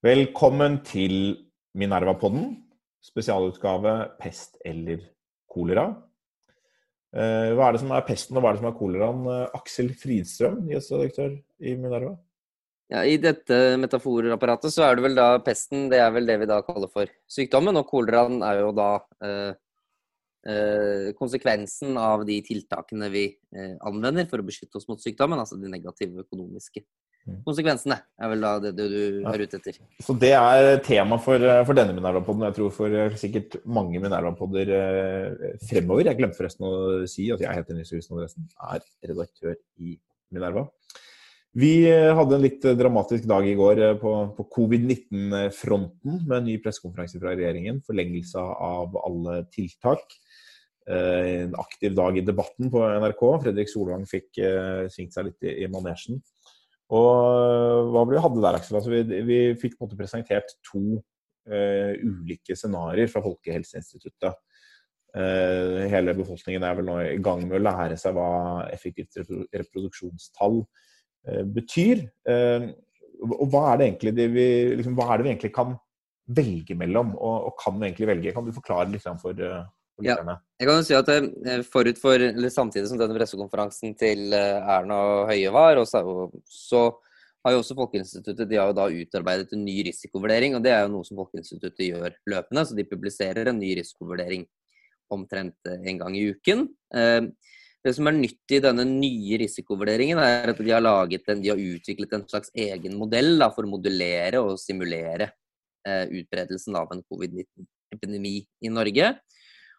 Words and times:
Velkommen 0.00 0.78
til 0.80 1.12
Minerva-podden, 1.76 2.54
spesialutgave 3.04 3.90
pest 4.16 4.54
eller 4.64 5.02
kolera. 5.52 5.90
Eh, 7.12 7.50
hva 7.52 7.66
er 7.66 7.76
det 7.76 7.82
som 7.82 7.92
er 7.92 8.06
pesten, 8.08 8.38
og 8.38 8.40
hva 8.40 8.48
er 8.48 8.56
det 8.56 8.62
som 8.62 8.68
er 8.70 8.78
koleraen? 8.78 9.26
Eh, 9.28 9.58
Aksel 9.58 9.90
Fridstrøm, 10.00 10.62
gjesteredaktør 10.72 11.34
i 11.36 11.74
Minerva. 11.76 12.14
Ja, 12.88 13.02
I 13.04 13.18
dette 13.20 13.58
metaforapparatet 13.82 14.72
så 14.72 14.86
er 14.86 14.96
det 14.96 15.04
vel 15.04 15.20
da 15.20 15.28
pesten, 15.44 15.90
det 15.92 16.00
er 16.00 16.16
vel 16.16 16.32
det 16.32 16.38
vi 16.40 16.48
da 16.48 16.62
kaller 16.64 16.88
for 16.88 17.12
sykdommen. 17.28 17.76
Og 17.82 17.92
koleraen 17.92 18.40
er 18.40 18.62
jo 18.62 18.72
da 18.80 18.88
eh, 19.20 21.12
konsekvensen 21.20 22.00
av 22.00 22.24
de 22.24 22.40
tiltakene 22.48 23.12
vi 23.12 23.26
anvender 23.84 24.24
for 24.32 24.40
å 24.40 24.48
beskytte 24.48 24.80
oss 24.80 24.88
mot 24.88 25.04
sykdommen, 25.04 25.44
altså 25.44 25.60
de 25.60 25.68
negative 25.68 26.24
økonomiske 26.24 26.86
konsekvensene 27.44 27.98
er 28.20 28.30
vel 28.32 28.44
da 28.44 28.52
det 28.62 28.72
du, 28.78 28.96
er 29.28 29.44
ute 29.44 29.58
etter. 29.60 29.78
Så 30.02 30.16
det 30.20 30.32
er 30.36 30.80
tema 30.86 31.18
for, 31.22 31.40
eh, 31.40 31.62
for 31.66 31.76
denne 31.76 31.94
Minerva-podden, 31.96 32.46
jeg 32.48 32.56
tror 32.58 32.72
for 32.74 32.96
eh, 32.96 33.16
sikkert 33.20 33.58
mange 33.64 34.00
Minerva-podder 34.02 34.72
eh, 34.76 35.58
fremover. 35.68 36.08
Jeg 36.08 36.20
glemte 36.20 36.38
forresten 36.40 36.66
å 36.66 36.72
si 37.10 37.30
at 37.34 37.42
jeg 37.44 37.60
heter 37.60 37.76
Nils 37.76 37.92
Husen 37.94 38.16
Andresen, 38.16 38.48
er 38.72 38.84
redaktør 39.12 39.56
i 39.80 39.96
Minerva. 40.34 40.66
Vi 41.60 41.90
hadde 41.90 42.36
en 42.36 42.44
litt 42.44 42.62
dramatisk 42.78 43.24
dag 43.26 43.42
i 43.42 43.56
går 43.58 43.80
på, 43.98 44.10
på 44.36 44.44
covid-19-fronten 44.54 46.20
med 46.20 46.36
en 46.36 46.44
ny 46.46 46.60
pressekonferanse 46.62 47.18
fra 47.18 47.32
regjeringen. 47.34 47.80
Forlengelse 47.88 48.38
av 48.38 48.94
alle 49.00 49.40
tiltak. 49.50 50.14
En 50.86 51.56
aktiv 51.58 51.96
dag 51.98 52.20
i 52.20 52.22
debatten 52.22 52.70
på 52.70 52.84
NRK. 53.02 53.24
Fredrik 53.42 53.72
Solvang 53.72 54.06
fikk 54.06 54.38
svingt 54.94 55.18
seg 55.18 55.26
litt 55.26 55.50
i, 55.50 55.56
i 55.66 55.70
manesjen. 55.74 56.22
Og 56.90 57.90
hva 57.92 58.02
ble 58.06 58.18
vi 58.18 58.24
hadde 58.24 58.42
der, 58.42 58.58
Aksel? 58.58 58.78
Altså, 58.80 58.92
vi, 58.92 59.22
vi, 59.26 59.40
fikk 59.60 59.76
på 59.76 59.84
en 59.84 59.88
måte 59.88 59.98
presentert 59.98 60.54
to 60.66 60.82
uh, 60.98 61.92
ulike 62.02 62.56
scenarioer 62.58 63.10
fra 63.12 63.22
Folkehelseinstituttet. 63.22 64.40
Uh, 65.14 65.86
hele 65.90 66.14
befolkningen 66.18 66.66
er 66.66 66.76
vel 66.78 66.86
nå 66.86 66.96
i 67.02 67.22
gang 67.22 67.44
med 67.46 67.60
å 67.60 67.62
lære 67.62 67.98
seg 67.98 68.14
hva 68.14 68.30
effektivt 68.74 69.22
reproduksjonstall 69.22 70.60
uh, 70.64 71.44
betyr. 71.54 72.04
Eh, 72.30 72.70
og 73.20 73.46
hva 73.52 73.74
er 73.74 73.80
det 73.80 74.14
det 74.16 74.28
vi, 74.32 74.46
liksom, 74.80 74.94
hva 74.98 75.10
er 75.12 75.20
det 75.20 75.26
vi 75.26 75.32
egentlig 75.34 75.52
kan 75.54 75.74
velge 76.30 76.76
mellom, 76.78 77.12
og, 77.18 77.50
og 77.50 77.56
kan 77.60 77.76
vi 77.76 77.88
egentlig 77.88 78.08
velge? 78.08 78.32
Kan 78.34 78.46
du 78.46 78.54
forklare 78.56 78.90
litt 78.90 79.06
for, 79.20 79.36
eh? 79.36 79.66
Ja, 80.04 80.16
jeg 80.60 80.68
kan 80.68 80.80
jo 80.80 80.86
si 80.86 80.96
at 80.96 81.66
forut 81.68 82.00
for, 82.00 82.20
eller 82.20 82.52
Samtidig 82.52 82.90
som 82.90 83.00
denne 83.00 83.16
pressekonferansen 83.16 83.94
til 83.98 84.34
Erna 84.34 84.98
og 84.98 85.30
Høie 85.32 85.52
var, 85.54 85.80
og 85.80 85.88
så, 85.88 86.82
har 87.40 87.54
jo 87.54 87.62
også 87.62 87.76
Folkeinstituttet 87.78 88.50
de 88.50 88.58
har 88.60 88.68
jo 88.68 88.76
da 88.76 88.88
utarbeidet 88.92 89.54
en 89.56 89.64
ny 89.64 89.78
risikovurdering. 89.86 90.58
og 90.58 90.64
Det 90.64 90.74
er 90.74 90.82
jo 90.84 90.92
noe 90.92 91.06
som 91.08 91.20
Folkeinstituttet 91.22 91.86
gjør 91.86 92.18
løpende. 92.28 92.66
så 92.68 92.76
De 92.76 92.84
publiserer 92.84 93.48
en 93.48 93.60
ny 93.60 93.72
risikovurdering 93.78 94.44
omtrent 95.10 95.70
en 95.72 96.02
gang 96.02 96.18
i 96.18 96.26
uken. 96.34 96.68
Det 97.80 97.94
som 97.96 98.10
er 98.10 98.16
nytt 98.18 98.52
i 98.52 98.60
denne 98.60 98.84
nye 98.84 99.38
risikovurderingen, 99.40 100.20
er 100.20 100.52
at 100.52 100.58
de 100.60 100.72
har, 100.72 100.84
en, 100.84 101.40
de 101.40 101.48
har 101.48 101.60
utviklet 101.60 102.12
en 102.12 102.26
slags 102.28 102.52
egen 102.52 102.98
modell 103.00 103.38
da, 103.40 103.48
for 103.54 103.64
å 103.64 103.72
modellere 103.72 104.42
og 104.44 104.60
simulere 104.60 105.30
eh, 105.88 106.04
utbredelsen 106.20 106.76
av 106.76 106.92
en 106.92 107.00
covid-19-epidemi 107.08 108.34
i 108.68 108.72
Norge. 108.72 109.14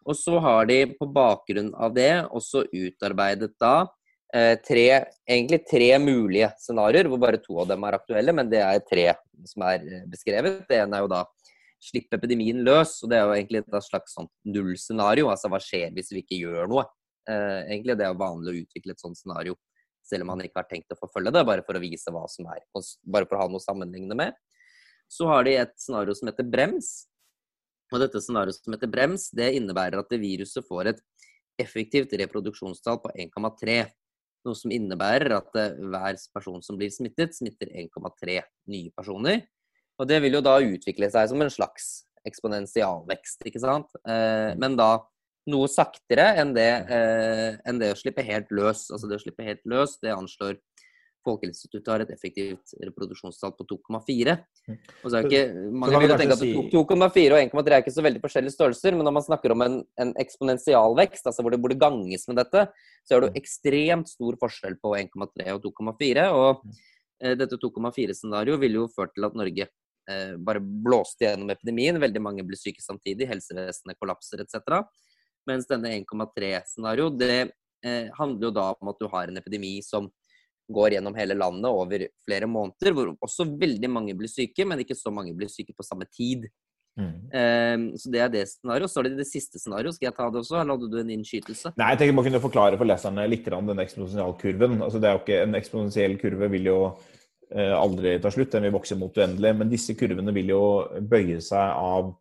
Og 0.06 0.16
så 0.18 0.38
har 0.42 0.66
de 0.70 0.78
på 0.98 1.08
bakgrunn 1.14 1.72
av 1.74 1.92
det 1.94 2.12
også 2.30 2.64
utarbeidet 2.68 3.52
da 3.60 3.74
eh, 4.34 4.56
tre, 4.66 4.86
egentlig 5.28 5.62
tre 5.68 5.90
mulige 6.02 6.50
scenarioer, 6.62 7.10
hvor 7.10 7.20
bare 7.22 7.40
to 7.42 7.60
av 7.62 7.70
dem 7.70 7.86
er 7.86 7.98
aktuelle, 7.98 8.34
men 8.34 8.50
det 8.50 8.62
er 8.64 8.82
tre 8.86 9.06
som 9.48 9.66
er 9.68 9.86
eh, 9.86 10.06
beskrevet. 10.10 10.64
Det 10.68 10.80
ene 10.82 10.98
er 10.98 11.06
jo 11.06 11.12
da 11.12 11.22
slippe 11.82 12.18
epidemien 12.18 12.62
løs, 12.66 12.98
og 13.02 13.10
det 13.10 13.18
er 13.18 13.26
jo 13.26 13.36
egentlig 13.36 13.62
et 13.62 13.76
slags 13.88 14.14
sånn 14.16 14.30
nullscenario. 14.46 15.30
Altså 15.32 15.50
hva 15.50 15.60
skjer 15.62 15.94
hvis 15.96 16.12
vi 16.14 16.22
ikke 16.22 16.40
gjør 16.40 16.70
noe? 16.70 16.86
Eh, 17.30 17.60
egentlig 17.68 17.98
det 17.98 18.08
er 18.08 18.18
vanlig 18.18 18.52
å 18.52 18.64
utvikle 18.64 18.96
et 18.96 19.02
sånt 19.02 19.18
scenario, 19.18 19.56
selv 20.06 20.26
om 20.26 20.32
man 20.34 20.42
ikke 20.42 20.62
har 20.62 20.70
tenkt 20.70 20.94
å 20.94 20.98
forfølge 20.98 21.34
det, 21.34 21.44
bare 21.46 21.66
for 21.66 21.78
å 21.78 21.82
vise 21.82 22.14
hva 22.14 22.24
som 22.30 22.48
er, 22.50 22.64
bare 23.06 23.28
for 23.28 23.38
å 23.38 23.44
ha 23.44 23.50
noe 23.52 23.62
sammenlignende 23.62 24.18
med. 24.18 24.38
Så 25.12 25.28
har 25.28 25.44
de 25.46 25.58
et 25.60 25.74
scenario 25.78 26.14
som 26.16 26.30
heter 26.30 26.46
brems. 26.48 26.92
Og 27.92 28.00
dette 28.00 28.22
scenarioet 28.24 28.58
som 28.58 28.74
heter 28.74 28.90
brems, 28.90 29.28
det 29.36 29.52
innebærer 29.58 30.00
at 30.00 30.12
det 30.12 30.20
viruset 30.22 30.64
får 30.64 30.94
et 30.94 31.02
effektivt 31.60 32.14
reproduksjonstall 32.16 33.02
på 33.02 33.12
1,3. 33.26 33.82
Noe 34.48 34.58
som 34.58 34.72
innebærer 34.74 35.36
at 35.36 35.58
eh, 35.60 35.76
hver 35.92 36.16
person 36.34 36.62
som 36.64 36.78
blir 36.80 36.90
smittet, 36.90 37.36
smitter 37.36 37.70
1,3 37.84 38.40
nye 38.72 38.90
personer. 38.96 39.44
Og 40.00 40.08
det 40.08 40.18
vil 40.24 40.38
jo 40.38 40.44
da 40.44 40.56
utvikle 40.64 41.10
seg 41.12 41.28
som 41.30 41.44
en 41.44 41.52
slags 41.52 41.92
eksponentialvekst, 42.26 43.44
ikke 43.46 43.62
sant. 43.62 43.92
Eh, 44.08 44.52
men 44.58 44.74
da 44.78 44.96
noe 45.52 45.68
saktere 45.70 46.28
enn 46.38 46.54
det, 46.54 46.70
eh, 46.96 47.60
enn 47.68 47.78
det, 47.82 47.92
å 47.92 47.98
slippe 47.98 48.24
helt 48.26 48.50
løs. 48.54 48.88
Altså 48.90 49.10
det 49.10 49.18
å 49.20 49.24
slippe 49.24 49.46
helt 49.46 49.62
løs, 49.68 49.98
det 50.02 50.14
anslår 50.14 50.58
Folkehelseinstituttet 51.26 51.90
har 51.92 52.02
et 52.04 52.12
effektivt 52.14 52.74
reproduksjonstall 52.82 53.54
på 53.58 53.66
2,4. 53.70 54.36
Mm. 54.68 54.78
Og 55.02 55.06
så 55.06 55.18
er 55.18 55.28
ikke, 55.28 55.42
Mange 55.82 56.00
vil 56.02 56.14
tenke 56.20 56.36
at 56.36 56.44
2,4 56.72 57.36
og 57.36 57.38
1,3 57.40 57.62
er 57.62 57.76
ikke 57.82 57.94
så 57.94 58.04
veldig 58.06 58.22
forskjellige 58.24 58.56
størrelser, 58.56 58.96
men 58.96 59.06
når 59.08 59.16
man 59.18 59.26
snakker 59.26 59.54
om 59.54 59.64
en, 59.66 59.76
en 60.02 60.14
eksponentialvekst, 60.22 61.28
altså 61.30 61.44
hvor 61.44 61.54
det 61.54 61.60
burde 61.62 61.78
ganges 61.80 62.26
med 62.30 62.40
dette, 62.42 62.66
så 63.04 63.14
er 63.14 63.22
det 63.22 63.30
jo 63.30 63.34
mm. 63.34 63.40
ekstremt 63.42 64.10
stor 64.12 64.40
forskjell 64.40 64.78
på 64.82 64.96
1,3 64.98 65.54
og 65.54 65.68
2,4. 65.68 66.26
Og 66.38 66.64
mm. 66.66 66.74
eh, 67.22 67.36
dette 67.38 67.60
2,4-scenarioet 67.62 68.62
ville 68.62 68.82
jo 68.82 68.90
ført 68.92 69.14
til 69.16 69.28
at 69.28 69.38
Norge 69.38 69.68
eh, 69.68 70.34
bare 70.42 70.62
blåste 70.62 71.26
gjennom 71.26 71.54
epidemien. 71.54 72.00
Veldig 72.02 72.24
mange 72.24 72.46
ble 72.46 72.58
syke 72.58 72.84
samtidig, 72.84 73.30
helsevesenet 73.30 74.00
kollapser 74.00 74.44
etc. 74.44 74.82
Mens 75.50 75.66
denne 75.70 75.94
1,3-scenario, 75.98 77.10
det 77.18 77.36
eh, 77.84 78.10
handler 78.18 78.48
jo 78.48 78.56
da 78.58 78.68
om 78.74 78.92
at 78.92 79.00
du 79.00 79.08
har 79.10 79.30
en 79.30 79.40
epidemi 79.40 79.78
som 79.84 80.10
går 80.74 80.96
gjennom 80.96 81.16
hele 81.18 81.36
landet 81.38 81.70
over 81.70 82.06
flere 82.26 82.48
måneder, 82.50 82.96
hvor 82.96 83.14
også 83.24 83.46
veldig 83.60 83.90
mange 83.90 84.16
blir 84.18 84.30
syke, 84.30 84.66
men 84.68 84.82
ikke 84.82 84.98
så 84.98 85.12
mange 85.14 85.34
blir 85.36 85.50
syke 85.52 85.74
på 85.76 85.86
samme 85.86 86.08
tid. 86.10 86.48
Mm. 86.92 87.12
Um, 87.32 87.84
så 87.96 88.10
Det 88.12 88.20
er 88.20 88.28
det 88.32 88.42
scenarioet. 88.50 88.92
Så 88.92 89.00
er 89.00 89.08
det 89.08 89.22
det 89.22 89.28
siste 89.30 89.60
scenarioet. 89.60 89.96
Skal 89.96 90.10
jeg 90.10 90.16
ta 90.16 90.28
det 90.28 90.42
også, 90.42 90.58
eller 90.60 90.76
hadde 90.76 90.90
du 90.92 90.98
en 91.00 91.14
innskytelse? 91.16 91.72
Nei, 91.80 91.92
jeg 91.94 92.02
tenker 92.02 92.18
bare 92.18 92.28
kunne 92.28 92.44
forklare 92.44 92.80
for 92.80 92.88
leserne 92.88 93.28
litt 93.30 93.48
den 93.48 93.84
eksponentialkurven. 93.86 94.78
Altså, 94.82 95.00
det 95.00 95.08
er 95.08 95.16
jo 95.16 95.22
ikke, 95.24 95.42
en 95.46 95.60
eksponentiell 95.60 96.18
kurve 96.20 96.50
vil 96.52 96.68
jo 96.68 96.78
eh, 97.50 97.72
aldri 97.76 98.18
ta 98.20 98.32
slutt, 98.32 98.52
den 98.52 98.68
vil 98.68 98.76
vokse 98.76 98.98
mot 99.00 99.16
uendelig. 99.22 99.54
Men 99.60 99.72
disse 99.72 99.96
kurvene 99.98 100.34
vil 100.36 100.52
jo 100.52 100.64
bøye 101.00 101.40
seg 101.44 101.78
av 101.80 102.12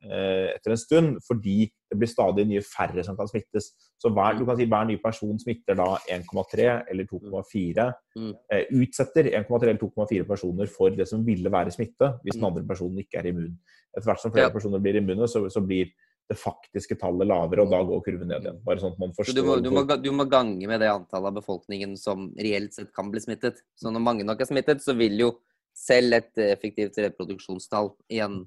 etter 0.00 0.72
en 0.72 0.80
stund, 0.80 1.16
fordi 1.26 1.68
det 1.90 1.98
blir 1.98 2.08
stadig 2.08 2.46
nye 2.48 2.62
færre 2.64 3.02
som 3.04 3.16
kan 3.18 3.28
smittes. 3.28 3.72
Så 4.00 4.08
hver, 4.14 4.38
du 4.38 4.46
kan 4.48 4.56
si 4.56 4.66
hver 4.70 4.86
ny 4.88 4.96
person 5.02 5.38
smitter 5.42 5.76
da 5.76 5.88
1,3 6.08 6.68
eller 6.90 7.08
2,4. 7.10 7.88
Mm. 8.16 8.30
Eh, 8.52 8.62
utsetter 8.80 9.28
1,3 9.28 9.58
eller 9.66 9.80
2,4 9.80 10.28
personer 10.28 10.70
for 10.72 10.94
det 10.96 11.08
som 11.10 11.24
ville 11.26 11.52
være 11.52 11.74
smitte, 11.74 12.14
hvis 12.22 12.38
den 12.38 12.44
mm. 12.44 12.50
andre 12.52 12.62
personen 12.68 13.02
ikke 13.02 13.20
er 13.20 13.28
immun. 13.32 13.58
Etter 13.90 14.08
hvert 14.08 14.22
som 14.22 14.32
flere 14.32 14.48
ja. 14.48 14.54
personer 14.54 14.80
blir 14.80 15.00
immune, 15.02 15.28
så, 15.28 15.44
så, 15.52 15.60
blir 15.64 15.90
det 16.30 16.38
faktiske 16.38 16.94
tallet 16.94 17.26
lavere, 17.26 17.64
og 17.66 17.74
da 17.74 17.82
går 17.88 18.02
kurven 18.06 18.30
ned 18.30 18.46
igjen. 18.46 18.62
Bare 18.64 18.80
sånn 18.80 18.94
at 18.94 19.02
man 19.02 19.12
forstår. 19.16 19.36
Du 19.36 19.48
må, 19.48 19.58
du, 19.60 19.70
må, 19.74 19.82
du 19.98 20.10
må, 20.14 20.28
gange 20.30 20.70
med 20.70 20.80
det 20.80 20.92
antallet 20.92 21.32
av 21.32 21.40
befolkningen 21.42 21.96
som 21.98 22.28
reelt 22.38 22.76
sett 22.76 22.94
kan 22.96 23.10
bli 23.10 23.20
smittet. 23.24 23.60
Så 23.76 23.90
når 23.90 24.04
mange 24.06 24.26
nok 24.28 24.40
er 24.40 24.48
smittet, 24.48 24.84
så 24.84 24.94
vil 24.96 25.18
jo 25.18 25.32
selv 25.76 26.16
et 26.16 26.40
effektivt 26.46 26.96
reproduksjonstall 27.02 27.92
igjen 28.10 28.44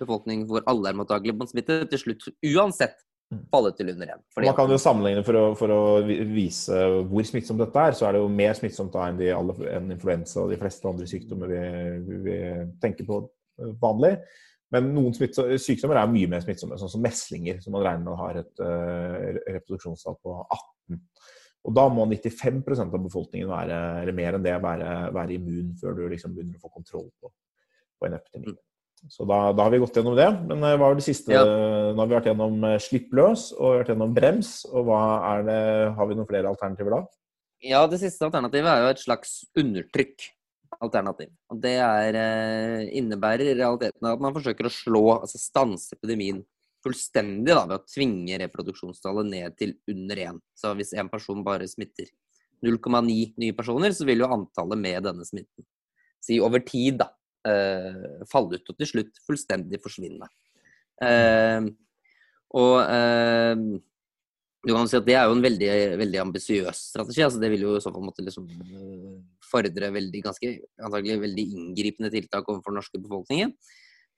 befolkning 0.00 0.44
hvor 0.50 0.64
alle 0.70 0.92
er 0.92 0.98
mottakelige 0.98 1.38
på 1.38 1.48
smitte, 1.50 1.80
til 1.90 2.00
slutt 2.00 2.28
uansett 2.52 2.96
mm. 3.32 3.42
falle 3.52 3.72
til 3.78 3.92
under 3.94 4.14
én. 4.14 4.22
Man 4.44 4.56
kan 4.58 4.72
jo 4.72 4.78
sammenligne 4.80 5.24
for 5.26 5.40
å, 5.40 5.44
for 5.58 5.74
å, 5.74 5.82
vise 6.06 6.78
hvor 7.10 7.28
smittsomt 7.28 7.62
dette 7.64 7.88
er, 7.90 7.98
så 7.98 8.08
er 8.08 8.16
det 8.16 8.22
jo 8.24 8.30
mer 8.32 8.56
smittsomt 8.58 8.94
da 8.94 9.10
enn, 9.10 9.20
de 9.20 9.32
alle, 9.34 9.58
enn 9.72 9.92
influensa 9.96 10.44
og 10.44 10.54
de 10.54 10.60
fleste 10.60 10.88
andre 10.88 11.10
sykdommer 11.10 11.52
vi, 11.52 12.16
vi 12.28 12.40
tenker 12.82 13.08
på 13.08 13.22
vanlig. 13.82 14.16
Men 14.72 14.88
noen 14.94 15.12
sykdommer 15.12 16.00
er 16.00 16.08
mye 16.08 16.30
mer 16.32 16.40
smittsomme, 16.40 16.78
sånn 16.80 16.90
som 16.94 17.02
meslinger, 17.04 17.58
som 17.60 17.74
man 17.76 17.84
regner 17.84 18.06
med 18.06 18.20
har 18.22 18.38
et 18.40 18.62
uh, 18.64 19.42
reproduksjonstall 19.58 20.16
på 20.24 20.36
18. 20.46 21.00
Og 21.68 21.74
da 21.76 21.84
må 21.92 22.06
95% 22.08 22.88
av 22.96 23.04
befolkningen 23.04 23.50
være, 23.52 23.78
eller 24.02 24.16
mer 24.16 24.38
enn 24.38 24.46
det 24.46 24.56
være, 24.64 24.94
være 25.14 25.36
immun 25.36 25.74
før 25.78 25.98
du 25.98 26.06
liksom 26.10 26.32
begynner 26.34 26.58
å 26.58 26.64
få 26.64 26.72
kontroll 26.80 27.10
på, 27.20 27.30
på 28.00 28.08
en 28.08 28.16
epidemi. 28.16 28.56
Mm. 28.56 28.60
Så 29.10 29.26
da, 29.26 29.38
da, 29.50 29.64
har 29.64 29.72
vi 29.72 29.80
gått 29.82 29.96
gjennom 29.98 30.14
det. 30.18 30.28
Men 30.46 30.62
eh, 30.62 30.76
hva 30.76 30.90
var 30.90 30.98
det 30.98 31.06
siste? 31.06 31.34
Ja. 31.34 31.42
Nå 31.42 31.98
har 31.98 32.10
vi 32.10 32.16
vært 32.16 32.28
gjennom 32.30 32.62
eh, 32.68 32.78
slipp 32.82 33.10
løs 33.16 33.48
og 33.56 33.80
vært 33.80 33.90
gjennom 33.92 34.14
brems. 34.14 34.52
Og 34.70 34.92
er 34.94 35.48
det, 35.48 35.58
har 35.96 36.10
vi 36.10 36.18
noen 36.18 36.28
flere 36.28 36.52
alternativer 36.52 36.98
da? 36.98 37.02
Ja, 37.62 37.82
det 37.90 38.00
siste 38.02 38.26
alternativet 38.26 38.70
er 38.70 38.84
jo 38.84 38.94
et 38.94 39.02
slags 39.02 39.34
undertrykk 39.58 40.28
alternativ. 40.82 41.30
Og 41.52 41.60
det 41.62 41.76
er, 41.82 42.18
eh, 42.18 42.88
innebærer 42.98 43.52
i 43.52 43.58
realiteten 43.58 44.08
at 44.08 44.22
man 44.22 44.34
forsøker 44.34 44.66
å 44.66 44.72
slå, 44.72 45.04
altså 45.20 45.38
stanse 45.38 45.94
epidemien 45.96 46.42
fullstendig 46.82 47.54
da, 47.54 47.66
ved 47.66 47.78
å 47.78 47.86
tvinge 47.86 48.38
reproduksjonstallet 48.42 49.28
ned 49.30 49.56
til 49.58 49.76
under 49.88 50.16
én. 50.16 50.40
Så 50.58 50.74
hvis 50.74 50.94
en 50.98 51.08
person 51.08 51.44
bare 51.44 51.68
smitter 51.70 52.10
0,9 52.64 53.34
nye 53.38 53.54
personer, 53.54 53.94
så 53.94 54.06
vil 54.06 54.22
jo 54.22 54.30
antallet 54.30 54.78
med 54.78 55.02
denne 55.06 55.26
smitten 55.26 55.66
si 56.22 56.38
over 56.38 56.62
tid 56.62 57.00
da, 57.02 57.08
eh, 57.48 58.26
falle 58.30 58.58
ut 58.58 58.74
og 58.74 58.78
til 58.78 58.90
slutt 58.90 59.22
fullstendig 59.26 59.80
forsvinne. 59.82 60.28
Eh, 61.02 61.70
og 62.58 62.76
eh, 62.84 63.64
du 64.62 64.70
kan 64.70 64.86
si 64.86 64.94
at 64.94 65.06
Det 65.06 65.14
er 65.18 65.26
jo 65.26 65.34
en 65.34 65.42
veldig, 65.42 65.70
veldig 65.98 66.18
ambisiøs 66.22 66.82
strategi. 66.92 67.22
altså 67.24 67.40
Det 67.42 67.50
vil 67.50 67.64
jo 67.66 67.76
i 67.76 67.82
så 67.82 67.90
fall 67.90 68.04
måtte 68.06 68.22
liksom 68.22 68.46
eh, 68.46 69.14
fordre 69.42 69.90
veldig, 69.94 70.20
ganske, 70.22 70.52
antagelig 70.78 71.20
veldig 71.24 71.46
inngripende 71.56 72.12
tiltak 72.12 72.46
overfor 72.48 72.70
den 72.70 72.78
norske 72.80 73.00
befolkningen. 73.02 73.56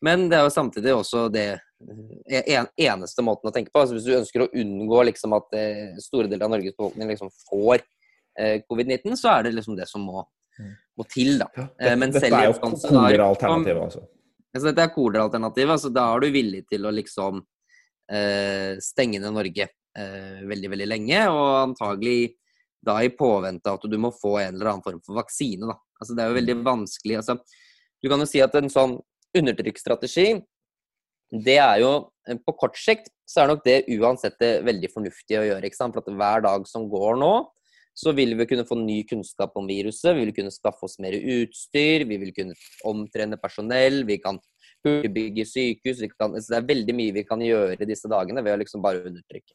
Men 0.05 0.29
det 0.29 0.37
er 0.37 0.45
jo 0.45 0.53
samtidig 0.53 0.93
også 0.93 1.27
det 1.33 1.47
eh, 1.55 2.45
en, 2.59 2.69
eneste 2.77 3.25
måten 3.25 3.49
å 3.49 3.55
tenke 3.55 3.73
på. 3.73 3.81
altså 3.81 3.97
Hvis 3.97 4.09
du 4.09 4.19
ønsker 4.19 4.45
å 4.45 4.51
unngå 4.53 5.03
liksom 5.11 5.37
at 5.39 5.57
eh, 5.57 5.97
store 6.03 6.29
deler 6.29 6.45
av 6.45 6.53
Norges 6.53 6.77
befolkning 6.77 7.15
liksom 7.15 7.33
får 7.47 7.81
eh, 7.81 8.61
covid-19, 8.69 9.17
så 9.21 9.33
er 9.33 9.47
det 9.47 9.55
liksom 9.57 9.79
det 9.79 9.89
som 9.89 10.05
må, 10.05 10.27
mm. 10.27 10.44
Må 10.99 11.07
til. 11.11 11.39
da. 11.41 11.49
Ja, 11.57 11.67
det, 11.79 11.95
Men 11.99 12.15
dette 12.15 12.31
er 12.31 12.49
jo 12.49 12.55
kolera-alternativet, 12.61 13.83
altså. 13.83 14.05
altså. 14.55 14.67
Dette 14.69 14.85
er 14.85 14.95
kolera-alternativet. 14.95 15.75
altså 15.77 15.91
Da 15.95 16.07
er 16.13 16.25
du 16.25 16.31
villig 16.35 16.63
til 16.71 16.87
å 16.87 16.95
liksom 16.95 17.43
eh, 18.11 18.75
stenge 18.85 19.21
ned 19.23 19.35
Norge 19.35 19.69
eh, 19.69 20.41
veldig, 20.47 20.71
veldig 20.77 20.89
lenge. 20.91 21.21
Og 21.33 21.45
antagelig 21.65 22.19
da 22.85 22.99
i 23.03 23.13
påvente 23.17 23.73
at 23.73 23.87
du 23.89 23.97
må 24.01 24.13
få 24.15 24.37
en 24.43 24.57
eller 24.57 24.75
annen 24.75 24.87
form 24.87 25.03
for 25.05 25.19
vaksine. 25.19 25.67
da. 25.71 25.79
Altså 26.01 26.17
Det 26.17 26.25
er 26.25 26.33
jo 26.33 26.41
veldig 26.41 26.59
vanskelig. 26.65 27.21
altså 27.23 27.39
Du 28.03 28.11
kan 28.13 28.21
jo 28.21 28.29
si 28.29 28.43
at 28.45 28.55
en 28.61 28.71
sånn 28.71 28.99
undertrykksstrategi, 29.35 30.29
det 31.45 31.59
er 31.59 31.81
jo 31.83 31.93
eh, 32.29 32.39
På 32.47 32.55
kort 32.55 32.79
sikt 32.79 33.11
så 33.27 33.43
er 33.43 33.49
nok 33.51 33.65
det 33.65 33.87
uansett 33.89 34.37
det 34.39 34.61
veldig 34.67 34.91
fornuftig 34.93 35.39
å 35.41 35.47
gjøre. 35.49 35.67
ikke 35.67 35.81
sant? 35.81 35.97
For 35.97 36.05
at 36.05 36.17
hver 36.21 36.45
dag 36.45 36.67
som 36.69 36.85
går 36.93 37.17
nå, 37.17 37.33
så 37.95 38.13
vil 38.13 38.35
vi 38.39 38.47
kunne 38.51 38.67
få 38.67 38.77
ny 38.81 39.03
kunnskap 39.07 39.55
om 39.57 39.69
viruset. 39.71 40.17
Vi 40.17 40.27
vil 40.27 40.35
kunne 40.35 40.53
skaffe 40.55 40.87
oss 40.89 40.99
mer 41.03 41.15
utstyr, 41.15 42.05
vi 42.09 42.19
vil 42.21 42.33
kunne 42.35 42.57
omtrene 42.87 43.39
personell, 43.41 44.03
vi 44.09 44.19
kan 44.23 44.41
bygge 44.85 45.47
sykehus. 45.49 46.03
Kan, 46.19 46.35
så 46.41 46.57
det 46.57 46.59
er 46.59 46.73
veldig 46.73 46.97
mye 46.97 47.15
vi 47.15 47.27
kan 47.29 47.43
gjøre 47.43 47.87
disse 47.89 48.11
dagene 48.11 48.43
ved 48.45 48.57
å 48.57 48.63
liksom 48.65 48.83
bare 48.85 49.05
undertrykke. 49.07 49.55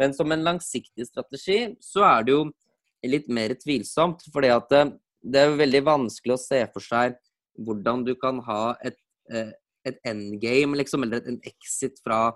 Men 0.00 0.14
som 0.16 0.32
en 0.32 0.44
langsiktig 0.44 1.06
strategi 1.08 1.72
så 1.82 2.04
er 2.08 2.26
det 2.26 2.36
jo 2.36 2.44
litt 3.06 3.28
mer 3.28 3.54
tvilsomt. 3.58 4.24
fordi 4.32 4.52
at 4.54 4.72
eh, 4.72 4.92
det 5.22 5.40
er 5.40 5.58
veldig 5.58 5.82
vanskelig 5.86 6.34
å 6.34 6.42
se 6.42 6.60
for 6.74 6.82
seg 6.82 7.16
hvordan 7.62 8.04
du 8.06 8.14
kan 8.18 8.40
ha 8.46 8.74
et, 8.82 8.98
eh, 9.30 9.52
et 9.86 9.98
endgame, 10.08 10.76
liksom, 10.78 11.04
eller 11.04 11.22
en 11.28 11.40
exit 11.46 12.00
fra, 12.04 12.32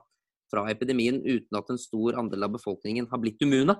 fra, 0.53 0.67
epidemien 0.71 1.19
uten 1.25 1.59
at 1.59 1.71
en 1.71 1.81
stor 1.81 2.19
andel 2.21 2.47
av 2.47 2.55
befolkningen 2.59 3.09
har 3.11 3.23
blitt 3.23 3.43
immune. 3.43 3.77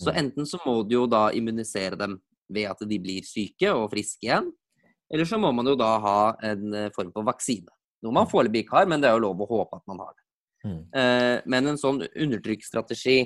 Så 0.00 0.10
mm. 0.10 0.18
enten 0.20 0.48
så 0.48 0.58
må 0.64 0.80
du 0.82 0.96
jo 0.96 1.06
da 1.10 1.28
immunisere 1.36 1.98
dem 1.98 2.18
ved 2.52 2.68
at 2.70 2.82
de 2.88 2.98
blir 3.00 3.24
syke 3.26 3.70
og 3.72 3.88
friske 3.92 4.26
igjen, 4.26 4.50
eller 5.12 5.28
så 5.28 5.38
må 5.40 5.52
man 5.54 5.68
jo 5.68 5.76
da 5.78 5.92
ha 6.02 6.18
en 6.44 6.74
eh, 6.74 6.90
form 6.94 7.12
for 7.14 7.26
vaksine. 7.26 7.70
Noe 8.04 8.14
man 8.16 8.28
foreløpig 8.28 8.64
ikke 8.64 8.80
har, 8.80 8.88
men 8.90 9.02
det 9.02 9.08
er 9.08 9.16
jo 9.16 9.26
lov 9.26 9.44
å 9.44 9.50
håpe 9.50 9.78
at 9.78 9.84
man 9.90 10.02
har 10.02 10.14
det. 10.14 10.24
Mm. 10.64 10.80
Eh, 11.00 11.36
men 11.52 11.70
en 11.70 11.80
sånn 11.80 12.00
undertrykksstrategi, 12.08 13.18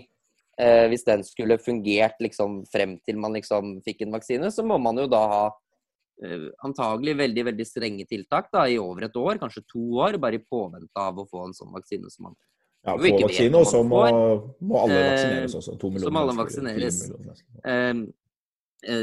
eh, 0.61 0.85
hvis 0.91 1.07
den 1.07 1.25
skulle 1.27 1.59
fungert 1.63 2.19
liksom 2.23 2.61
frem 2.73 2.99
til 3.07 3.19
man 3.23 3.39
liksom 3.39 3.79
fikk 3.87 4.05
en 4.05 4.19
vaksine, 4.19 4.53
så 4.55 4.67
må 4.67 4.79
man 4.83 5.01
jo 5.01 5.09
da 5.11 5.23
ha 5.33 5.47
antagelig 6.67 7.13
veldig 7.15 7.43
veldig 7.47 7.65
strenge 7.69 8.05
tiltak 8.11 8.49
da, 8.51 8.65
i 8.67 8.75
over 8.83 9.05
et 9.07 9.15
år, 9.21 9.39
kanskje 9.39 9.61
to 9.71 9.85
år, 10.03 10.17
bare 10.19 10.41
i 10.41 10.43
påvente 10.43 10.99
av 10.99 11.15
å 11.15 11.25
få 11.31 11.45
en 11.47 11.55
sånn 11.55 11.71
vaksine 11.71 12.11
som 12.11 12.27
man 12.27 12.35
ja, 12.89 12.95
få 12.99 13.21
vaksine, 13.23 13.61
og 13.61 13.69
så 13.69 13.83
må, 13.87 14.03
må, 14.59 14.81
alle 14.83 15.03
vaksineres 15.13 15.59
også. 15.61 15.77
To 15.81 15.91
millioner. 15.93 16.09
Så 16.09 16.15
må 16.15 16.25
alle 16.25 16.37
vaksineres. 16.39 17.01
Eh, 17.69 18.03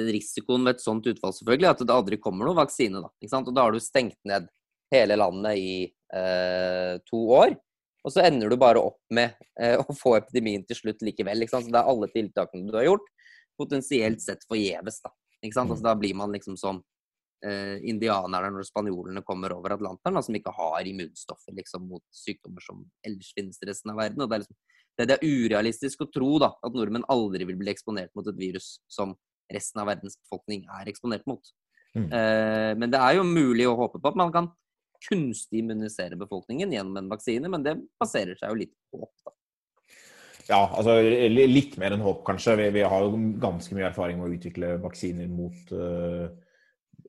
risikoen 0.09 0.63
med 0.63 0.77
et 0.77 0.83
sånt 0.83 1.07
utfall 1.11 1.33
selvfølgelig 1.35 1.71
at 1.73 1.83
det 1.83 1.95
aldri 1.95 2.19
kommer 2.21 2.47
noen 2.47 2.61
vaksine. 2.61 3.03
Da, 3.03 3.41
og 3.41 3.53
da 3.53 3.67
har 3.67 3.75
du 3.75 3.83
stengt 3.83 4.19
ned 4.27 4.47
hele 4.93 5.17
landet 5.19 5.59
i 5.59 5.71
eh, 5.85 6.95
to 7.09 7.21
år. 7.35 7.55
Og 8.05 8.13
så 8.13 8.21
ender 8.27 8.51
du 8.51 8.57
bare 8.61 8.81
opp 8.85 9.01
med 9.13 9.33
eh, 9.59 9.79
å 9.81 9.93
få 9.97 10.15
epidemien 10.19 10.63
til 10.67 10.77
slutt 10.77 11.01
likevel. 11.05 11.41
Så 11.49 11.63
det 11.65 11.79
er 11.79 11.89
alle 11.89 12.09
tiltakene 12.13 12.69
du 12.69 12.77
har 12.77 12.85
gjort, 12.91 13.07
potensielt 13.57 14.21
sett 14.21 14.45
forgjeves. 14.49 15.01
Da. 15.01 15.13
Altså, 15.45 15.79
mm. 15.79 15.85
da 15.85 15.95
blir 15.97 16.17
man 16.17 16.35
liksom 16.35 16.57
som 16.59 16.79
eh, 16.79 16.94
indianerne 17.85 18.49
når 18.55 18.67
spanjolene 18.67 19.21
kommer 19.25 19.53
over 19.55 19.75
Atlanteren, 19.75 20.21
som 20.25 20.37
ikke 20.37 20.53
har 20.55 20.87
immunstoffer 20.89 21.55
liksom, 21.57 21.85
mot 21.91 22.03
sykdommer 22.13 22.63
som 22.65 22.81
ellers 23.05 23.31
finnes 23.37 23.61
i 23.61 23.69
resten 23.69 23.93
av 23.93 23.99
verden. 24.01 24.23
Og 24.23 24.31
det, 24.31 24.37
er 24.39 24.43
liksom, 24.45 24.57
det, 24.97 25.07
det 25.11 25.17
er 25.17 25.27
urealistisk 25.29 26.05
å 26.05 26.09
tro 26.11 26.31
da, 26.41 26.51
at 26.65 26.75
nordmenn 26.75 27.07
aldri 27.13 27.47
vil 27.47 27.59
bli 27.59 27.73
eksponert 27.73 28.13
mot 28.17 28.27
et 28.31 28.39
virus 28.39 28.75
som 28.91 29.13
resten 29.51 29.83
av 29.83 29.91
verdens 29.91 30.17
befolkning 30.23 30.65
er 30.79 30.89
eksponert 30.89 31.25
mot. 31.29 31.53
Mm. 31.95 32.09
Eh, 32.09 32.71
men 32.81 32.91
det 32.91 32.99
er 32.99 33.19
jo 33.19 33.27
mulig 33.27 33.67
å 33.69 33.77
håpe 33.79 34.01
på 34.01 34.11
at 34.11 34.19
man 34.19 34.33
kan 34.33 34.51
kunstig 35.05 35.61
immunisere 35.61 36.17
befolkningen 36.19 36.71
gjennom 36.73 36.97
en 36.99 37.09
vaksine, 37.11 37.49
men 37.51 37.65
det 37.65 37.77
baserer 38.01 38.37
seg 38.39 38.51
jo 38.51 38.61
litt 38.63 38.73
på 38.91 39.03
håp, 39.03 39.13
da. 39.27 39.35
Ja, 40.45 40.59
altså 40.77 40.99
litt 41.01 41.73
mer 41.81 41.95
enn 41.95 42.03
håp, 42.05 42.21
kanskje. 42.27 42.53
Vi, 42.59 42.67
vi, 42.75 42.83
har 42.85 43.05
jo 43.05 43.17
ganske 43.41 43.73
mye 43.73 43.87
erfaring 43.87 44.19
med 44.19 44.27
å 44.27 44.35
utvikle 44.35 44.75
vaksiner 44.83 45.29
mot 45.31 45.71
uh, 45.73 46.27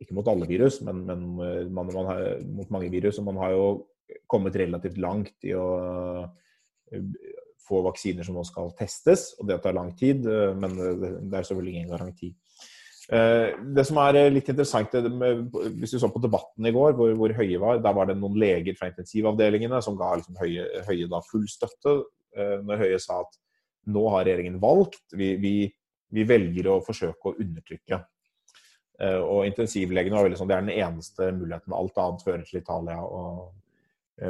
Ikke 0.00 0.16
mot 0.16 0.28
alle 0.28 0.48
virus, 0.48 0.81
men, 0.84 1.04
men 1.08 1.26
eh, 1.44 1.62
man, 1.72 1.93
man 1.94 2.10
har, 2.10 2.25
mot 2.44 2.72
mange 2.75 2.90
virus. 2.93 3.20
Og 3.20 3.28
man 3.28 3.40
har 3.44 3.54
jo 3.56 3.66
kommet 4.31 4.56
relativt 4.58 5.00
langt 5.02 5.46
i 5.46 5.54
å 5.56 5.66
uh, 6.25 6.26
få 7.66 7.82
vaksiner 7.87 8.26
som 8.26 8.37
nå 8.38 8.44
skal 8.46 8.72
testes, 8.78 9.32
og 9.40 9.48
det 9.50 9.60
tar 9.62 9.76
lang 9.76 9.93
tid. 9.98 10.26
Eh, 10.26 10.52
men 10.58 10.76
det 10.76 11.38
er 11.38 11.46
selvfølgelig 11.46 11.75
ingen 11.75 11.94
garanti. 11.94 12.32
Eh, 13.06 13.54
det 13.76 13.87
som 13.87 14.00
er 14.02 14.20
eh, 14.20 14.32
litt 14.34 14.50
interessant, 14.50 14.94
hvis 15.78 15.94
du 15.94 16.00
så 16.02 16.10
på 16.12 16.22
debatten 16.22 16.66
i 16.66 16.75
går, 16.75 16.94
hvor, 16.98 17.14
hvor 17.19 17.34
Høie 17.38 17.62
var, 17.62 17.81
der 17.82 17.96
var 17.96 18.10
det 18.10 18.19
noen 18.20 18.38
leger 18.40 18.78
fra 18.78 18.90
intensivavdelingene 18.93 19.82
som 19.84 19.98
ga 19.98 20.12
liksom 20.19 20.38
Høie, 20.43 20.69
Høie 20.88 21.10
da 21.10 21.22
full 21.26 21.46
støtte. 21.50 22.00
Når 22.37 22.82
Høie 22.82 22.96
sa 23.00 23.22
at 23.22 23.38
nå 23.88 24.02
har 24.12 24.26
regjeringen 24.26 24.58
valgt, 24.60 25.06
vi, 25.16 25.31
vi, 25.40 25.54
vi 26.12 26.25
velger 26.28 26.69
å 26.69 26.82
forsøke 26.84 27.31
å 27.31 27.38
undertrykke. 27.40 28.02
Og 28.96 29.44
intensivlegene 29.44 30.16
var 30.16 30.25
veldig 30.25 30.38
sånn, 30.40 30.48
det 30.48 30.56
er 30.56 30.62
den 30.64 30.76
eneste 30.78 31.31
muligheten. 31.37 31.75
Alt 31.76 31.98
annet 32.00 32.22
fører 32.25 32.44
til 32.48 32.62
Italia 32.62 32.96
og, 33.04 33.50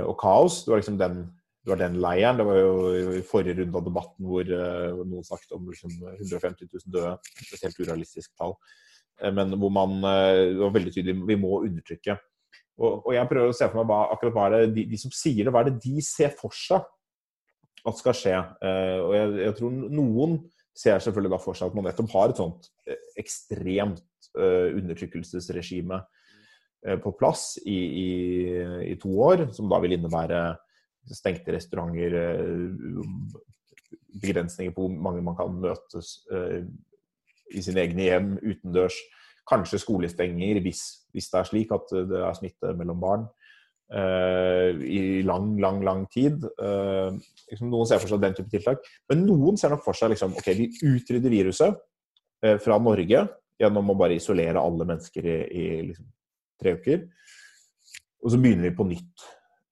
og 0.01 0.15
kaos. 0.19 0.65
Det 0.65 0.73
var 0.73 0.81
liksom 0.83 0.97
den 0.99 1.21
det 1.67 1.73
var 1.73 1.81
den 1.81 1.97
leiren. 1.99 2.39
Det 2.39 2.45
var 2.47 2.59
jo 2.61 3.15
i 3.19 3.23
forrige 3.27 3.57
runde 3.59 3.79
av 3.79 3.87
debatten 3.89 4.27
hvor 4.31 4.51
uh, 4.55 5.01
noen 5.03 5.25
snakket 5.27 5.57
om 5.57 5.65
liksom, 5.67 5.97
150 6.13 6.69
000 6.71 6.93
døde. 6.95 7.15
Et 7.43 7.65
helt 7.67 7.81
urealistisk 7.81 8.31
tall. 8.39 8.55
Men 9.35 9.57
hvor 9.59 9.73
man 9.73 9.97
det 9.99 10.61
var 10.61 10.75
veldig 10.75 10.93
tydelig 10.93 11.15
vi 11.27 11.39
må 11.41 11.57
undertrykke. 11.65 12.19
Og, 12.77 12.91
og, 13.01 13.11
jeg 13.17 13.29
prøver 13.31 13.51
å 13.51 13.57
se 13.57 13.67
for 13.71 13.81
meg 13.81 13.89
hva, 13.89 14.01
akkurat 14.13 14.35
hva 14.37 14.45
er 14.47 14.55
det 14.55 14.75
de, 14.77 14.85
de, 14.93 14.99
som 15.01 15.15
sier 15.17 15.47
det, 15.47 15.55
hva 15.55 15.63
er 15.65 15.71
det 15.71 15.81
de 15.81 16.05
ser 16.05 16.35
for 16.37 16.55
seg 16.55 16.85
at 17.87 17.99
skal 17.99 18.19
skje. 18.19 18.37
og 19.01 19.15
jeg, 19.17 19.33
jeg, 19.41 19.55
tror 19.57 19.75
noen 19.97 20.37
ser 20.77 21.01
selvfølgelig 21.01 21.33
da 21.33 21.41
for 21.41 21.57
seg 21.57 21.71
at 21.71 21.79
man 21.79 21.89
nettopp 21.89 22.13
har 22.13 22.35
et 22.35 22.43
sånt 22.43 22.69
ekstremt 23.17 24.03
undertrykkelsesregime 24.37 26.01
på 27.03 27.13
plass 27.17 27.57
i, 27.65 27.77
i, 27.77 28.11
i 28.93 28.95
to 29.01 29.11
år, 29.25 29.47
som 29.57 29.71
da 29.71 29.79
vil 29.83 29.97
innebære 29.97 30.41
stengte 31.15 31.55
restauranter, 31.55 32.15
eh, 32.15 32.71
begrensninger 34.23 34.75
på 34.75 34.87
hvor 34.87 35.01
mange 35.03 35.23
man 35.23 35.37
kan 35.39 35.55
møtes 35.61 36.27
eh, 36.33 36.65
i 37.55 37.63
sine 37.63 37.85
egne 37.85 38.09
hjem 38.09 38.33
utendørs. 38.43 38.97
Kanskje 39.47 39.79
skolestenger 39.79 40.61
hvis, 40.65 40.83
hvis, 41.15 41.29
det 41.31 41.39
er 41.39 41.51
slik 41.51 41.75
at 41.75 41.93
det 42.11 42.19
er 42.19 42.35
smitte 42.35 42.73
mellom 42.75 42.99
barn. 43.01 43.27
I 43.87 45.23
lang, 45.23 45.53
lang, 45.63 45.77
lang 45.87 46.01
tid. 46.11 46.43
Liksom 47.53 47.69
noen 47.71 47.87
ser 47.87 48.03
for 48.03 48.11
seg 48.11 48.25
den 48.25 48.35
type 48.35 48.51
tiltak. 48.51 48.83
Men 49.07 49.23
noen 49.29 49.55
ser 49.55 49.71
nok 49.71 49.85
for 49.85 49.95
seg 49.95 50.11
liksom, 50.11 50.35
ok, 50.35 50.49
vi 50.59 50.67
utrydder 50.89 51.31
viruset 51.31 51.79
fra 52.63 52.79
Norge 52.83 53.25
gjennom 53.61 53.93
å 53.93 53.97
bare 53.99 54.19
isolere 54.19 54.61
alle 54.61 54.87
mennesker 54.89 55.27
i, 55.27 55.39
i 55.47 55.65
liksom, 55.91 56.09
tre 56.61 56.77
uker. 56.77 57.07
Og 58.25 58.33
så 58.33 58.41
begynner 58.41 58.69
vi 58.69 58.77
på 58.77 58.87
nytt. 58.89 59.27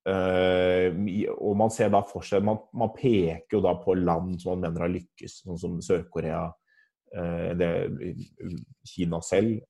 Uh, 0.05 0.93
og 1.33 1.55
man 1.57 1.71
ser 1.73 1.89
da 1.89 2.03
for 2.05 2.21
seg 2.25 2.43
man, 2.45 2.59
man, 2.77 2.91
peker 2.93 3.57
jo 3.57 3.61
da 3.65 3.71
på 3.81 3.95
land 3.97 4.35
som 4.37 4.53
man 4.53 4.67
mener 4.67 4.85
har 4.85 4.91
lykkes, 4.93 5.39
sånn 5.41 5.57
som 5.57 5.79
Sør-Korea, 5.81 6.43
uh, 7.17 7.63
Kina 8.85 9.21
selv 9.25 9.63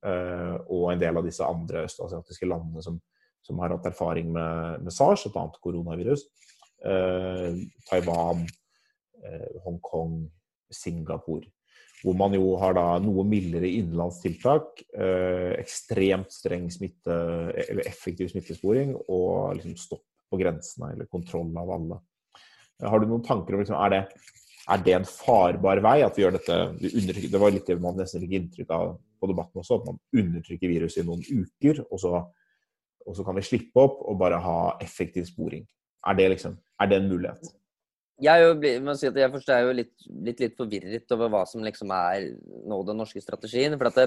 og 0.68 0.90
en 0.92 1.02
del 1.02 1.20
av 1.20 1.28
disse 1.28 1.46
andre 1.46 1.86
østasiatiske 1.86 2.50
landene 2.50 2.84
som, 2.84 3.00
som 3.46 3.62
har 3.64 3.78
hatt 3.78 3.88
erfaring 3.88 4.32
med, 4.36 4.84
med 4.84 4.96
SARS, 4.96 5.28
et 5.30 5.38
annet 5.40 5.60
koronavirus. 5.64 6.26
Taiwan, 7.88 8.44
Hongkong, 9.64 10.26
Singapore. 10.74 11.48
Hvor 12.04 12.18
man 12.18 12.36
jo 12.36 12.56
har 12.62 12.76
da 12.78 12.86
noe 13.02 13.24
mildere 13.26 13.70
innenlandstiltak, 13.72 14.84
ekstremt 15.58 16.34
streng 16.34 16.68
smitte, 16.70 17.16
eller 17.66 17.88
effektiv 17.88 18.30
smittesporing 18.30 18.92
og 19.08 19.56
liksom 19.58 19.78
stopp 19.80 20.04
på 20.30 20.40
grensene, 20.42 20.92
eller 20.94 21.10
kontroll 21.10 21.50
av 21.58 21.72
alle. 21.78 22.00
Har 22.84 23.02
du 23.02 23.08
noen 23.10 23.24
tanker 23.26 23.56
om 23.56 23.64
liksom, 23.64 23.78
er, 23.80 23.94
det, 23.94 24.32
er 24.74 24.86
det 24.86 24.96
en 24.98 25.08
farbar 25.08 25.82
vei 25.86 25.98
at 26.06 26.18
vi 26.18 26.26
gjør 26.26 26.36
dette 26.36 26.58
vi 26.82 27.30
Det 27.32 27.42
var 27.42 27.54
litt 27.56 27.70
det 27.70 27.78
man 27.82 27.98
nesten 28.00 28.24
fikk 28.26 28.36
inntrykk 28.40 28.74
av 28.76 28.96
på 29.22 29.30
debatten 29.32 29.62
også, 29.62 29.80
at 29.80 29.88
man 29.88 30.02
undertrykker 30.20 30.72
viruset 30.72 31.04
i 31.04 31.08
noen 31.08 31.24
uker, 31.24 31.86
og 31.88 32.02
så, 32.02 32.20
og 33.06 33.18
så 33.18 33.26
kan 33.26 33.38
vi 33.40 33.46
slippe 33.48 33.86
opp 33.86 34.02
og 34.04 34.20
bare 34.20 34.42
ha 34.44 34.58
effektiv 34.84 35.30
sporing. 35.30 35.64
Er 36.06 36.18
det 36.20 36.34
liksom, 36.36 36.58
er 36.82 36.92
det 36.92 37.00
en 37.00 37.10
mulighet? 37.10 37.54
Jeg, 38.24 38.44
jo, 38.46 38.94
si 38.96 39.10
jeg 39.10 39.28
er 39.28 39.66
jo 39.66 39.76
litt, 39.76 39.94
litt, 40.08 40.40
litt, 40.40 40.56
forvirret 40.56 41.12
over 41.12 41.32
hva 41.34 41.42
som 41.50 41.64
liksom 41.66 41.92
er 41.92 42.30
nå 42.40 42.78
den 42.88 43.02
norske 43.02 43.20
strategien. 43.20 43.76
For 43.76 43.90
at 43.90 43.98
det, 44.00 44.06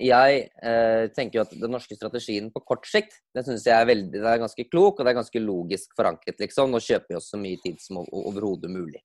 jeg 0.00 0.42
eh, 0.64 1.06
tenker 1.16 1.38
jo 1.38 1.44
at 1.46 1.54
den 1.56 1.72
norske 1.72 1.96
strategien 1.96 2.48
på 2.52 2.62
kort 2.64 2.86
sikt 2.88 3.18
det 3.36 3.44
synes 3.44 3.66
jeg 3.68 3.76
er 3.76 3.88
veldig, 3.88 4.20
er 4.20 4.40
ganske 4.40 4.64
klok 4.68 5.00
og 5.00 5.04
det 5.04 5.12
er 5.12 5.18
ganske 5.18 5.42
logisk 5.44 5.92
forankret. 5.96 6.40
liksom. 6.40 6.72
Nå 6.72 6.80
kjøper 6.84 7.14
vi 7.14 7.18
oss 7.18 7.30
så 7.32 7.40
mye 7.40 7.60
tid 7.64 7.80
som 7.82 8.00
overhodet 8.04 8.72
mulig. 8.72 9.02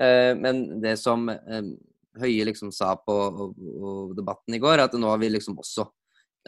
Eh, 0.00 0.32
men 0.36 0.80
det 0.82 0.96
som 1.00 1.28
eh, 1.32 1.62
Høie 2.16 2.46
liksom 2.48 2.70
sa 2.72 2.94
på 2.96 3.12
og, 3.12 3.56
og 3.76 4.12
debatten 4.16 4.56
i 4.56 4.60
går, 4.60 4.80
at 4.86 4.94
nå 4.96 5.08
har 5.10 5.20
vi 5.20 5.28
liksom 5.34 5.58
også 5.60 5.84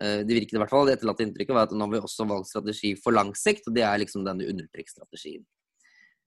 eh, 0.01 0.23
det 0.25 0.37
virket 0.39 0.57
i 0.57 0.63
hvert 0.63 0.73
fall, 0.73 0.89
det 0.89 0.97
etterlatte 0.97 1.27
inntrykket 1.27 1.57
var 1.57 1.69
at 1.69 1.75
nå 1.77 1.85
har 1.85 1.93
vi 1.93 2.01
også 2.01 2.25
valgt 2.29 2.49
strategi 2.49 2.95
for 2.97 3.17
lang 3.17 3.35
sikt, 3.37 3.69
og 3.69 3.77
det 3.77 3.85
er 3.85 4.01
liksom 4.01 4.25
denne 4.25 4.49
undertrykksstrategien. 4.49 5.45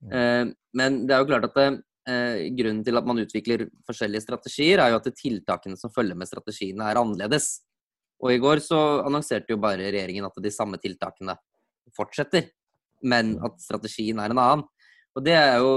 Mm. 0.02 0.52
Men 0.74 0.96
det 1.06 1.14
er 1.14 1.20
jo 1.22 1.28
klart 1.28 1.44
at 1.46 1.54
det, 1.54 1.66
grunnen 2.58 2.80
til 2.82 2.98
at 2.98 3.06
man 3.06 3.20
utvikler 3.22 3.68
forskjellige 3.86 4.24
strategier, 4.24 4.82
er 4.82 4.90
jo 4.90 4.98
at 4.98 5.06
tiltakene 5.14 5.78
som 5.78 5.92
følger 5.94 6.18
med 6.18 6.26
strategiene, 6.26 6.88
er 6.88 6.98
annerledes. 6.98 7.60
Og 8.22 8.34
i 8.34 8.40
går 8.42 8.62
så 8.62 8.78
annonserte 9.02 9.54
jo 9.54 9.60
bare 9.62 9.90
regjeringen 9.90 10.26
at 10.26 10.38
de 10.42 10.50
samme 10.54 10.78
tiltakene 10.82 11.36
fortsetter, 11.96 12.48
men 13.02 13.34
at 13.42 13.58
strategien 13.62 14.20
er 14.22 14.34
en 14.34 14.42
annen. 14.42 14.66
Og 15.12 15.24
det 15.26 15.34
er, 15.36 15.58
jo, 15.60 15.72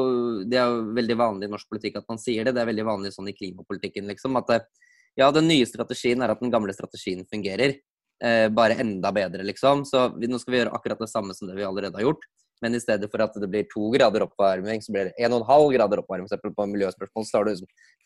det 0.48 0.60
er, 0.60 0.70
jo, 0.72 0.94
veldig 0.96 1.18
vanlig 1.20 1.50
i 1.50 1.52
norsk 1.52 1.68
politikk 1.72 1.98
at 2.00 2.08
man 2.08 2.22
sier 2.22 2.48
det. 2.48 2.54
Det 2.56 2.62
er 2.62 2.70
veldig 2.70 2.86
vanlig 2.88 3.12
sånn 3.12 3.28
i 3.28 3.36
klimapolitikken, 3.36 4.08
liksom. 4.08 4.38
At 4.40 4.52
det, 4.52 4.60
ja, 5.20 5.28
den 5.36 5.50
nye 5.50 5.66
strategien 5.68 6.24
er 6.24 6.32
at 6.32 6.44
den 6.44 6.54
gamle 6.54 6.76
strategien 6.76 7.26
fungerer. 7.28 7.76
Eh, 8.24 8.48
bare 8.56 8.78
enda 8.80 9.12
bedre, 9.16 9.44
liksom. 9.44 9.84
Så 9.90 10.08
vi, 10.16 10.30
nå 10.32 10.40
skal 10.40 10.54
vi 10.54 10.62
gjøre 10.62 10.76
akkurat 10.78 11.04
det 11.04 11.12
samme 11.12 11.36
som 11.36 11.50
det 11.50 11.58
vi 11.58 11.68
allerede 11.68 12.00
har 12.00 12.08
gjort. 12.08 12.24
Men 12.64 12.78
i 12.78 12.80
stedet 12.80 13.10
for 13.12 13.24
at 13.26 13.36
det 13.42 13.50
blir 13.52 13.68
to 13.72 13.90
grader 13.94 14.24
oppvarming, 14.26 14.82
så 14.84 14.94
blir 14.96 15.10
det 15.10 15.26
en 15.26 15.36
og 15.36 15.42
en 15.42 15.50
halv 15.50 15.74
grader 15.76 16.02
oppvarming. 16.02 16.30
For 16.32 16.56
på 16.56 16.68
miljøspørsmål 16.72 17.28
så 17.28 17.40
har 17.40 17.50
det, 17.50 17.56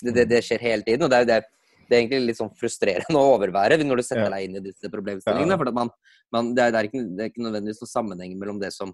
det, 0.10 0.26
det, 0.32 0.44
skjer 0.46 0.64
hele 0.64 0.86
tiden. 0.88 1.06
og 1.06 1.14
det 1.14 1.22
er, 1.22 1.28
det, 1.30 1.38
det 1.86 1.96
er 1.96 2.02
egentlig 2.02 2.32
litt 2.32 2.40
sånn 2.40 2.54
frustrerende 2.58 3.20
å 3.20 3.36
overvære 3.36 3.78
når 3.84 4.02
du 4.02 4.06
setter 4.08 4.32
deg 4.34 4.48
inn 4.48 4.58
i 4.58 4.64
disse 4.72 4.92
problemstillingene. 4.94 5.60
for 5.62 5.72
man, 5.76 5.94
man, 6.34 6.52
det, 6.58 6.72
er, 6.72 6.90
ikke, 6.90 7.06
det 7.14 7.26
er 7.26 7.34
ikke 7.34 7.46
nødvendigvis 7.46 7.84
noen 7.84 7.94
sammenheng 7.94 8.36
mellom 8.42 8.62
det 8.62 8.74
som 8.76 8.94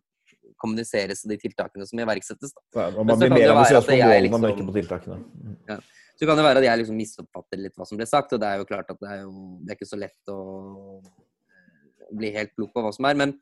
kommuniseres 0.61 1.23
og 1.25 1.33
de 1.33 1.39
tiltakene 1.41 1.87
som 1.87 1.99
iverksettes. 1.99 2.53
Ja, 2.75 2.89
man 2.95 3.19
blir 3.19 3.33
mer 3.33 3.53
ambisiøs 3.55 3.87
på 3.87 3.95
målene, 3.95 4.23
liksom, 4.27 4.43
men 4.43 4.55
ikke 4.55 4.67
på 4.69 4.75
tiltakene. 4.79 5.19
Mm. 5.35 5.59
Ja. 5.71 5.79
Så 6.15 6.27
kan 6.29 6.39
det 6.39 6.45
være 6.45 6.61
at 6.61 6.67
jeg 6.69 6.79
liksom 6.79 6.99
misoppfatter 6.99 7.59
litt 7.59 7.75
hva 7.75 7.87
som 7.87 7.99
ble 7.99 8.07
sagt, 8.07 8.35
og 8.35 8.39
det 8.39 8.47
er 8.47 8.61
jo 8.61 8.67
klart 8.69 8.91
at 8.93 8.99
det 9.01 9.09
er, 9.11 9.23
jo, 9.25 9.31
det 9.63 9.73
er 9.73 9.79
ikke 9.79 9.89
så 9.89 9.99
lett 9.99 10.31
å 10.31 10.39
bli 12.15 12.31
helt 12.35 12.53
klok 12.55 12.71
på 12.75 12.83
hva 12.85 12.93
som 12.95 13.07
er. 13.09 13.17
Men 13.19 13.33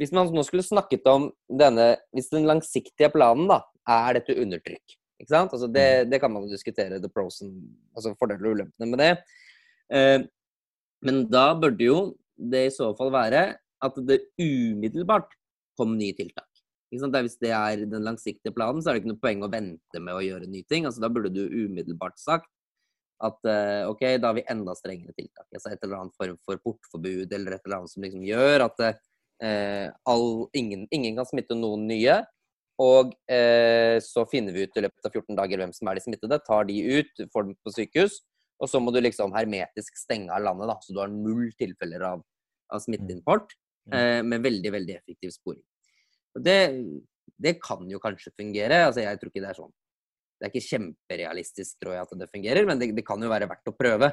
hvis 0.00 0.12
man 0.14 0.30
nå 0.32 0.42
skulle 0.46 0.64
snakket 0.64 1.06
om 1.10 1.28
denne 1.46 1.94
Hvis 2.16 2.30
den 2.32 2.46
langsiktige 2.48 3.10
planen 3.12 3.50
da, 3.50 3.60
er 3.88 4.18
dette 4.18 4.36
undertrykk 4.40 4.96
ikke 5.22 5.30
sant? 5.30 5.52
Altså 5.54 5.68
det, 5.70 5.86
mm. 5.86 6.10
det 6.10 6.20
kan 6.22 6.32
man 6.34 6.48
diskutere, 6.50 7.00
the 7.00 7.10
pros 7.10 7.42
and, 7.44 7.60
altså 7.94 8.14
fordeler 8.18 8.48
og 8.48 8.56
ulempene 8.56 8.88
med 8.90 9.02
det. 9.02 9.10
Eh, 9.94 10.24
men 11.06 11.26
da 11.30 11.52
burde 11.58 11.86
jo 11.86 11.98
det 12.34 12.66
i 12.66 12.72
så 12.74 12.88
fall 12.98 13.12
være 13.14 13.44
at 13.82 14.00
det 14.08 14.22
umiddelbart 14.40 15.30
kom 15.78 15.94
nye 15.98 16.14
tiltak. 16.18 16.48
Hvis 16.92 17.38
det 17.40 17.52
er 17.56 17.86
den 17.88 18.04
langsiktige 18.04 18.52
planen, 18.52 18.82
så 18.82 18.90
er 18.90 18.98
det 18.98 19.02
ikke 19.02 19.12
noe 19.14 19.22
poeng 19.22 19.46
å 19.46 19.52
vente 19.52 20.02
med 20.02 20.12
å 20.12 20.24
gjøre 20.24 20.50
nye 20.50 20.66
ting. 20.68 20.84
Altså, 20.84 21.00
da 21.00 21.08
burde 21.08 21.30
du 21.32 21.46
umiddelbart 21.46 22.18
sagt 22.20 22.50
at 23.22 23.38
uh, 23.46 23.88
OK, 23.88 24.02
da 24.18 24.28
har 24.28 24.36
vi 24.36 24.44
enda 24.50 24.74
strengere 24.76 25.14
tiltak. 25.16 25.46
Altså 25.54 25.70
et 25.70 25.84
eller 25.86 26.02
annet 26.02 26.18
form 26.18 26.36
for 26.44 26.58
portforbud 26.66 27.32
eller 27.32 27.54
et 27.54 27.64
eller 27.64 27.78
annet 27.78 27.92
som 27.94 28.04
liksom 28.04 28.24
gjør 28.26 28.66
at 28.66 28.82
uh, 28.82 28.98
all, 29.42 30.26
ingen, 30.54 30.86
ingen, 30.94 31.16
kan 31.18 31.26
smitte 31.26 31.56
noen 31.58 31.88
nye. 31.88 32.20
Og 32.82 33.12
uh, 33.30 33.96
så 34.02 34.24
finner 34.30 34.54
vi 34.54 34.66
ut 34.66 34.78
i 34.78 34.84
løpet 34.84 35.08
av 35.08 35.16
14 35.16 35.38
dager 35.38 35.60
hvem 35.60 35.72
som 35.76 35.90
er 35.90 35.98
de 35.98 36.04
smittede, 36.04 36.38
tar 36.46 36.68
de 36.68 36.78
ut, 36.98 37.24
får 37.34 37.48
dem 37.48 37.56
på 37.62 37.74
sykehus. 37.74 38.20
Og 38.62 38.70
så 38.70 38.80
må 38.82 38.94
du 38.94 39.00
liksom 39.02 39.34
hermetisk 39.34 39.98
stenge 39.98 40.30
av 40.34 40.44
landet, 40.46 40.70
da, 40.70 40.78
så 40.82 40.94
du 40.94 41.02
har 41.02 41.10
null 41.12 41.50
tilfeller 41.58 42.06
av, 42.12 42.22
av 42.72 42.82
smitteimport. 42.84 43.56
Mm. 43.90 44.28
med 44.30 44.44
veldig, 44.44 44.70
veldig 44.70 44.94
effektiv 44.94 45.32
sporing. 45.34 45.62
Og 46.38 46.44
det, 46.46 46.58
det 47.42 47.56
kan 47.62 47.82
jo 47.90 48.00
kanskje 48.02 48.30
fungere. 48.38 48.84
Altså, 48.86 49.02
jeg 49.02 49.18
tror 49.20 49.32
ikke 49.32 49.42
det 49.42 49.50
er 49.50 49.58
sånn. 49.58 49.72
Det 50.38 50.46
er 50.48 50.52
ikke 50.52 50.68
kjemperealistisk, 50.68 51.76
tror 51.78 51.96
jeg, 51.96 52.06
at 52.06 52.14
det 52.18 52.30
fungerer, 52.32 52.66
men 52.66 52.80
det, 52.80 52.90
det 52.96 53.04
kan 53.06 53.22
jo 53.22 53.30
være 53.30 53.48
verdt 53.50 53.70
å 53.70 53.76
prøve. 53.78 54.08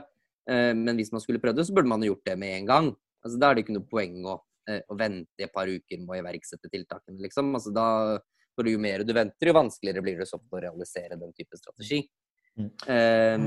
Eh, 0.49 0.73
men 0.77 0.99
hvis 0.99 1.09
man 1.13 1.23
skulle 1.23 1.41
prøvd 1.41 1.61
det, 1.61 1.65
så 1.69 1.75
burde 1.75 1.89
man 1.89 2.05
jo 2.05 2.13
gjort 2.13 2.27
det 2.29 2.35
med 2.41 2.55
en 2.57 2.69
gang. 2.69 2.89
Altså, 3.25 3.39
da 3.41 3.49
er 3.49 3.57
det 3.57 3.65
ikke 3.65 3.77
noe 3.77 3.89
poeng 3.89 4.19
å, 4.29 4.35
eh, 4.37 4.48
å 4.87 4.97
vente 4.99 5.45
et 5.45 5.53
par 5.53 5.69
uker 5.69 6.01
med 6.01 6.15
å 6.15 6.19
iverksette 6.21 6.71
tiltakene, 6.71 7.19
liksom. 7.25 7.51
Altså, 7.57 7.73
da, 7.75 7.87
for 8.55 8.69
jo 8.69 8.79
mer 8.81 9.05
du 9.07 9.13
venter, 9.15 9.49
jo 9.49 9.57
vanskeligere 9.57 10.03
blir 10.05 10.19
det 10.21 10.29
så 10.29 10.39
å 10.39 10.63
realisere 10.63 11.19
den 11.19 11.35
type 11.35 11.59
strategi. 11.59 12.03
Mm. 12.59 12.71
Um, 13.39 13.45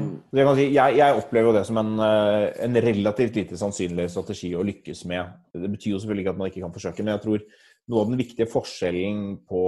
si, 0.57 0.71
jeg, 0.73 0.95
jeg, 0.97 1.17
opplever 1.19 1.50
jo 1.50 1.57
det 1.59 1.67
som 1.69 1.81
en, 1.83 1.91
eh, 2.00 2.47
en, 2.64 2.79
relativt 2.81 3.37
lite 3.37 3.59
sannsynlig 3.61 4.07
strategi 4.12 4.55
å 4.57 4.64
lykkes 4.64 5.02
med. 5.11 5.35
Det 5.52 5.69
betyr 5.75 5.93
jo 5.93 6.00
selvfølgelig 6.00 6.25
ikke 6.25 6.33
at 6.33 6.41
man 6.41 6.52
ikke 6.52 6.64
kan 6.64 6.76
forsøke, 6.76 7.05
men 7.05 7.12
jeg 7.17 7.25
tror 7.26 7.45
noe 7.93 8.05
av 8.05 8.09
den 8.09 8.23
viktige 8.23 8.49
forskjellen 8.49 9.21
på, 9.50 9.62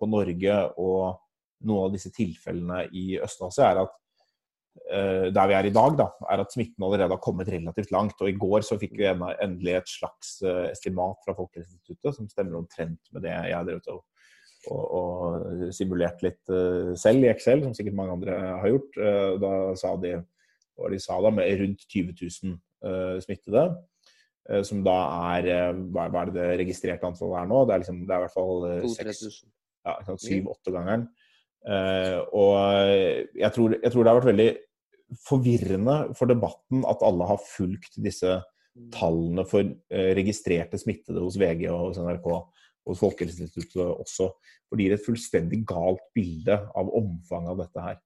på 0.00 0.08
Norge 0.10 0.58
og 0.82 1.22
noen 1.66 1.86
av 1.86 1.94
disse 1.94 2.10
tilfellene 2.16 2.86
i 2.96 3.20
Øst-Asia, 3.22 3.70
er 3.70 3.84
at 3.84 3.94
der 4.86 5.48
vi 5.50 5.54
er 5.56 5.66
i 5.66 5.72
dag, 5.74 5.94
da, 5.98 6.04
er 6.30 6.42
at 6.42 6.52
smitten 6.52 6.84
allerede 6.84 7.14
har 7.14 7.22
kommet 7.22 7.48
relativt 7.50 7.90
langt. 7.94 8.20
Og 8.20 8.28
i 8.30 8.36
går 8.38 8.64
så 8.66 8.78
fikk 8.80 8.92
vi 8.98 9.08
endelig 9.08 9.72
et 9.78 9.88
slags 9.90 10.36
uh, 10.44 10.68
estimat 10.68 11.18
fra 11.24 11.34
Folkehelseinstituttet 11.38 12.18
som 12.18 12.28
stemmer 12.30 12.60
omtrent 12.60 13.10
med 13.14 13.24
det 13.24 13.32
jeg 13.32 13.66
drev 13.66 13.90
og, 13.94 14.04
og, 14.70 14.84
og 15.00 15.66
simulert 15.74 16.22
litt 16.26 16.52
uh, 16.52 16.92
selv 16.98 17.26
i 17.26 17.32
Excel, 17.32 17.64
som 17.64 17.74
sikkert 17.74 17.98
mange 17.98 18.18
andre 18.18 18.38
har 18.62 18.72
gjort. 18.74 19.02
da 19.42 19.52
sa 19.80 19.96
de, 20.02 20.14
og 20.76 20.94
de 20.94 21.02
sa 21.02 21.18
da, 21.24 21.34
med 21.34 21.60
rundt 21.62 21.88
20 21.88 22.14
000 22.20 23.20
smittede. 23.24 23.68
Eh, 24.46 24.62
som 24.66 24.82
da 24.86 24.96
er 25.34 25.48
eh, 25.50 25.78
Hva 25.94 26.06
er 26.06 26.30
det 26.30 26.36
det 26.38 26.50
registrerte 26.62 27.08
antallet 27.08 27.40
er 27.40 27.48
nå? 27.50 27.62
Det 27.66 27.74
er, 27.74 27.82
liksom, 27.82 28.02
det 28.06 28.14
er 28.14 28.20
i 28.20 28.26
hvert 28.26 28.36
fall 28.36 28.66
eh, 28.70 28.84
ja, 29.86 30.18
syv-åtte-gangeren. 30.26 31.08
Uh, 31.66 32.20
og 32.38 32.52
jeg 33.34 33.48
tror, 33.54 33.72
jeg 33.82 33.90
tror, 33.90 34.04
det 34.04 34.10
har 34.10 34.18
vært 34.20 34.28
veldig 34.28 34.50
forvirrende 35.26 35.96
for 36.18 36.30
debatten 36.30 36.84
at 36.88 37.04
alle 37.06 37.28
har 37.28 37.42
fulgt 37.42 37.98
disse 38.02 38.40
tallene 38.92 39.46
for 39.48 39.64
uh, 39.64 40.10
registrerte 40.18 40.78
smittede 40.80 41.22
hos 41.22 41.38
VG 41.40 41.68
og 41.70 41.88
hos 41.88 42.00
NRK 42.02 42.26
og 42.34 42.98
Folkehelseinstituttet 42.98 43.80
også. 43.86 44.28
For 44.66 44.76
det 44.76 44.86
gir 44.86 44.96
et 44.96 45.06
fullstendig 45.06 45.62
galt 45.68 46.02
bilde 46.14 46.58
av 46.76 46.90
omfanget 46.98 47.54
av 47.54 47.62
dette 47.62 47.86
her. 47.86 47.96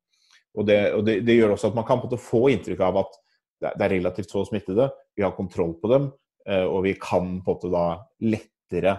Og 0.61 0.67
det, 0.69 0.79
og 0.97 1.05
det, 1.07 1.19
det 1.27 1.37
gjør 1.37 1.57
også 1.57 1.71
at 1.71 1.79
man 1.79 1.87
kan 1.89 2.05
få 2.21 2.47
inntrykk 2.55 2.85
av 2.87 3.03
at 3.03 3.19
det 3.61 3.85
er 3.85 3.93
relativt 3.93 4.33
få 4.33 4.47
smittede, 4.49 4.87
vi 5.17 5.25
har 5.25 5.35
kontroll 5.37 5.75
på 5.83 5.91
dem, 5.91 6.07
Eh, 6.49 6.65
og 6.65 6.85
vi 6.87 6.95
kan 7.01 7.41
på 7.45 7.53
en 7.53 7.57
måte 7.57 7.71
da 7.73 7.85
lettere 8.25 8.97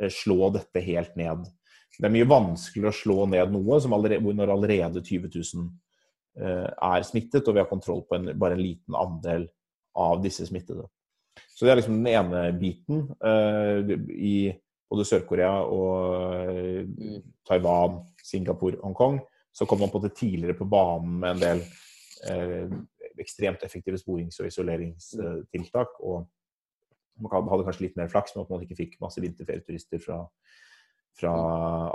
eh, 0.00 0.10
slå 0.12 0.50
dette 0.54 0.82
helt 0.84 1.16
ned. 1.18 1.46
Det 1.96 2.04
er 2.04 2.12
mye 2.12 2.28
vanskeligere 2.28 2.92
å 2.92 2.98
slå 2.98 3.18
ned 3.32 3.54
noe 3.54 3.80
allerede, 3.80 4.34
når 4.36 4.52
allerede 4.52 5.02
20 5.04 5.30
000 5.32 5.64
eh, 5.64 5.74
er 6.36 7.06
smittet, 7.08 7.46
og 7.48 7.56
vi 7.56 7.62
har 7.62 7.70
kontroll 7.70 8.02
på 8.08 8.18
en, 8.18 8.30
bare 8.38 8.58
en 8.58 8.62
liten 8.62 8.96
andel 8.98 9.46
av 9.96 10.20
disse 10.24 10.44
smittede. 10.48 10.84
Så 11.56 11.64
det 11.64 11.72
er 11.72 11.78
liksom 11.80 11.96
den 12.02 12.10
ene 12.12 12.42
biten. 12.60 13.06
I 14.12 14.52
både 14.90 15.06
Sør-Korea 15.08 15.62
og 15.64 16.50
mm. 16.92 17.22
Taiwan, 17.48 18.02
Singapore, 18.20 18.76
Hongkong, 18.82 19.22
så 19.56 19.64
kom 19.64 19.80
man 19.80 19.92
på 19.92 20.02
det 20.04 20.12
tidligere 20.18 20.58
på 20.58 20.68
banen 20.68 21.16
med 21.22 21.36
en 21.36 21.42
del 21.42 21.64
ekstremt 23.20 23.64
effektive 23.64 23.96
sporings- 23.96 24.40
og 24.40 24.46
isoleringstiltak. 24.50 26.00
og 26.00 26.26
man 27.16 27.48
hadde 27.48 27.64
kanskje 27.64 27.86
litt 27.86 27.96
mer 27.96 28.10
flaks 28.12 28.34
med 28.34 28.44
at 28.44 28.50
man 28.52 28.64
ikke 28.66 28.76
fikk 28.76 28.98
masse 29.00 29.22
vinterferieturister 29.24 30.02
fra, 30.02 30.18
fra 31.16 31.32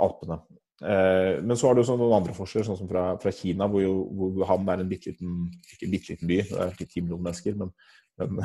Alpene. 0.02 0.40
Eh, 0.82 1.42
men 1.42 1.56
så 1.56 1.68
har 1.68 1.78
du 1.78 1.84
noen 1.86 2.16
andre 2.16 2.34
forskjeller, 2.34 2.66
sånn 2.66 2.80
som 2.80 2.90
fra, 2.90 3.04
fra 3.22 3.32
Kina, 3.34 3.68
hvor, 3.70 3.84
jo, 3.84 3.94
hvor 4.18 4.48
Han 4.50 4.68
er 4.72 4.82
en 4.82 4.90
bitte 4.90 5.12
liten 5.12 5.46
ikke 5.70 5.86
en 5.86 5.94
bitte 5.94 6.14
liten 6.14 6.30
by, 6.30 6.38
det 6.48 6.58
er 6.58 6.74
ikke 6.74 6.88
ti 6.90 7.04
millioner 7.04 7.28
mennesker, 7.28 7.58
men, 7.60 7.70
men 8.18 8.42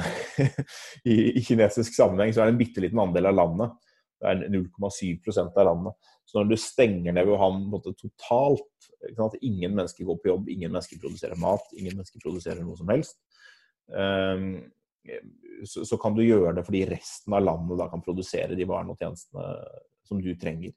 i, 1.12 1.16
i, 1.34 1.44
kinesisk 1.46 1.98
sammenheng 1.98 2.36
så 2.36 2.44
er 2.44 2.50
det 2.50 2.56
en 2.56 2.62
bitte 2.62 2.84
liten 2.84 3.02
andel 3.02 3.32
av 3.32 3.40
landet. 3.40 3.76
Det 4.18 4.30
er 4.32 4.54
0,7% 4.54 5.60
av 5.62 5.68
landet. 5.68 6.14
Så 6.28 6.40
når 6.40 6.50
du 6.52 6.58
stenger 6.60 7.14
ned 7.16 7.28
Wuhan 7.30 7.62
måte, 7.72 7.94
totalt 7.98 8.90
sant, 9.16 9.38
Ingen 9.46 9.76
mennesker 9.78 10.08
går 10.08 10.18
på 10.22 10.32
jobb, 10.32 10.50
ingen 10.52 10.74
mennesker 10.74 11.00
produserer 11.02 11.38
mat, 11.40 11.66
ingen 11.78 11.96
mennesker 11.96 12.22
produserer 12.24 12.66
noe 12.66 12.78
som 12.80 12.90
helst. 12.92 13.22
Um, 13.88 14.66
så, 15.64 15.86
så, 15.88 15.98
kan 16.02 16.18
du 16.18 16.26
gjøre 16.26 16.58
det 16.58 16.66
fordi 16.68 16.82
resten 16.90 17.34
av 17.38 17.46
landet 17.46 17.80
da 17.80 17.86
kan 17.88 18.04
produsere 18.04 18.58
de 18.58 18.66
varene 18.68 18.92
og 18.92 19.00
tjenestene 19.00 19.46
som 20.10 20.20
du 20.22 20.34
trenger 20.40 20.74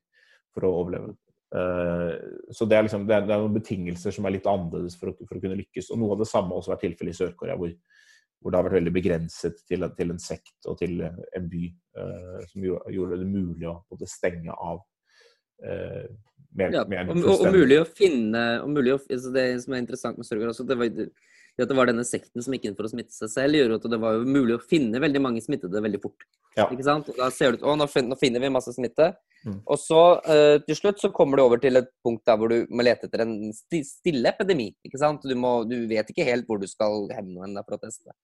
for 0.54 0.68
å 0.68 0.76
overleve. 0.82 1.16
Uh, 1.50 2.14
så 2.54 2.66
det 2.70 2.76
er, 2.76 2.84
liksom, 2.86 3.08
det, 3.08 3.16
er, 3.16 3.30
noen 3.30 3.56
betingelser 3.56 4.14
som 4.14 4.28
er 4.28 4.36
litt 4.36 4.46
annerledes 4.46 4.94
for 5.00 5.10
å, 5.10 5.16
for 5.26 5.38
å, 5.38 5.42
kunne 5.42 5.58
lykkes. 5.58 5.90
Og 5.90 5.98
Noe 6.02 6.14
av 6.14 6.22
det 6.22 6.30
samme 6.30 6.54
har 6.54 6.62
også 6.62 6.74
vært 6.74 6.86
tilfellet 6.86 7.16
i 7.16 7.20
Sør-Korea, 7.22 7.58
hvor 7.58 7.74
hvor 8.40 8.52
det 8.52 8.56
har 8.56 8.66
vært 8.66 8.78
veldig 8.78 8.92
begrenset 8.94 9.58
til, 9.68 9.84
til 9.96 10.12
en 10.14 10.20
sekt 10.22 10.68
og 10.70 10.78
til 10.80 11.02
en 11.04 11.48
by, 11.52 11.66
uh, 11.98 12.38
som 12.48 12.64
gjorde 12.64 13.18
det 13.20 13.28
mulig 13.28 13.68
å 13.68 13.98
stenge 14.08 14.54
av 14.54 14.80
mer, 15.60 16.72
ja, 16.74 16.84
mer 16.88 17.10
og, 17.12 17.26
og, 17.34 17.48
mulig 17.54 17.80
å 17.82 17.86
finne 17.86 18.44
og 18.64 18.70
mulig 18.72 18.94
å, 18.96 19.00
altså 19.04 19.32
Det 19.34 19.44
som 19.62 19.74
er 19.76 19.82
interessant 19.84 20.18
med 20.18 20.26
Sørgaard 20.26 20.54
også, 20.54 20.66
det 20.66 20.78
var, 20.80 20.90
det, 20.94 21.10
at 21.60 21.70
det 21.70 21.76
var 21.76 21.90
denne 21.90 22.04
sekten 22.06 22.42
som 22.44 22.54
gikk 22.54 22.68
inn 22.68 22.76
for 22.78 22.88
å 22.88 22.92
smitte 22.92 23.14
seg 23.14 23.32
selv, 23.32 23.58
gjorde 23.58 23.80
at 23.80 23.88
det 23.92 24.00
var 24.02 24.18
jo 24.18 24.28
mulig 24.28 24.56
å 24.56 24.62
finne 24.62 25.02
veldig 25.02 25.22
mange 25.22 25.42
smittede 25.44 25.82
veldig 25.84 26.00
fort. 26.02 26.26
Ja. 26.56 26.66
Ikke 26.66 26.86
sant? 26.86 27.10
Og 27.12 27.18
da 27.20 27.28
ser 27.34 27.52
det 27.52 27.60
ut 27.60 27.66
Å, 27.68 27.76
nå 27.78 27.86
finner 28.18 28.42
vi 28.42 28.52
masse 28.52 28.72
smitte. 28.74 29.12
Mm. 29.46 29.60
Og 29.64 29.78
så 29.80 30.00
uh, 30.24 30.56
til 30.66 30.76
slutt 30.76 31.00
så 31.00 31.12
kommer 31.14 31.38
du 31.38 31.44
over 31.44 31.60
til 31.62 31.78
et 31.80 31.88
punkt 32.04 32.24
der 32.28 32.40
hvor 32.40 32.52
du 32.52 32.66
må 32.72 32.84
lete 32.84 33.08
etter 33.08 33.24
en 33.24 33.36
stille 33.54 34.32
epidemi. 34.32 34.70
ikke 34.86 35.00
sant? 35.00 35.24
Du, 35.24 35.36
må, 35.38 35.60
du 35.68 35.78
vet 35.90 36.10
ikke 36.12 36.26
helt 36.26 36.48
hvor 36.48 36.60
du 36.60 36.66
skal 36.70 37.06
henvende 37.14 37.60
deg 37.60 37.68
for 37.68 37.78
å 37.78 37.82
teste. 37.84 38.16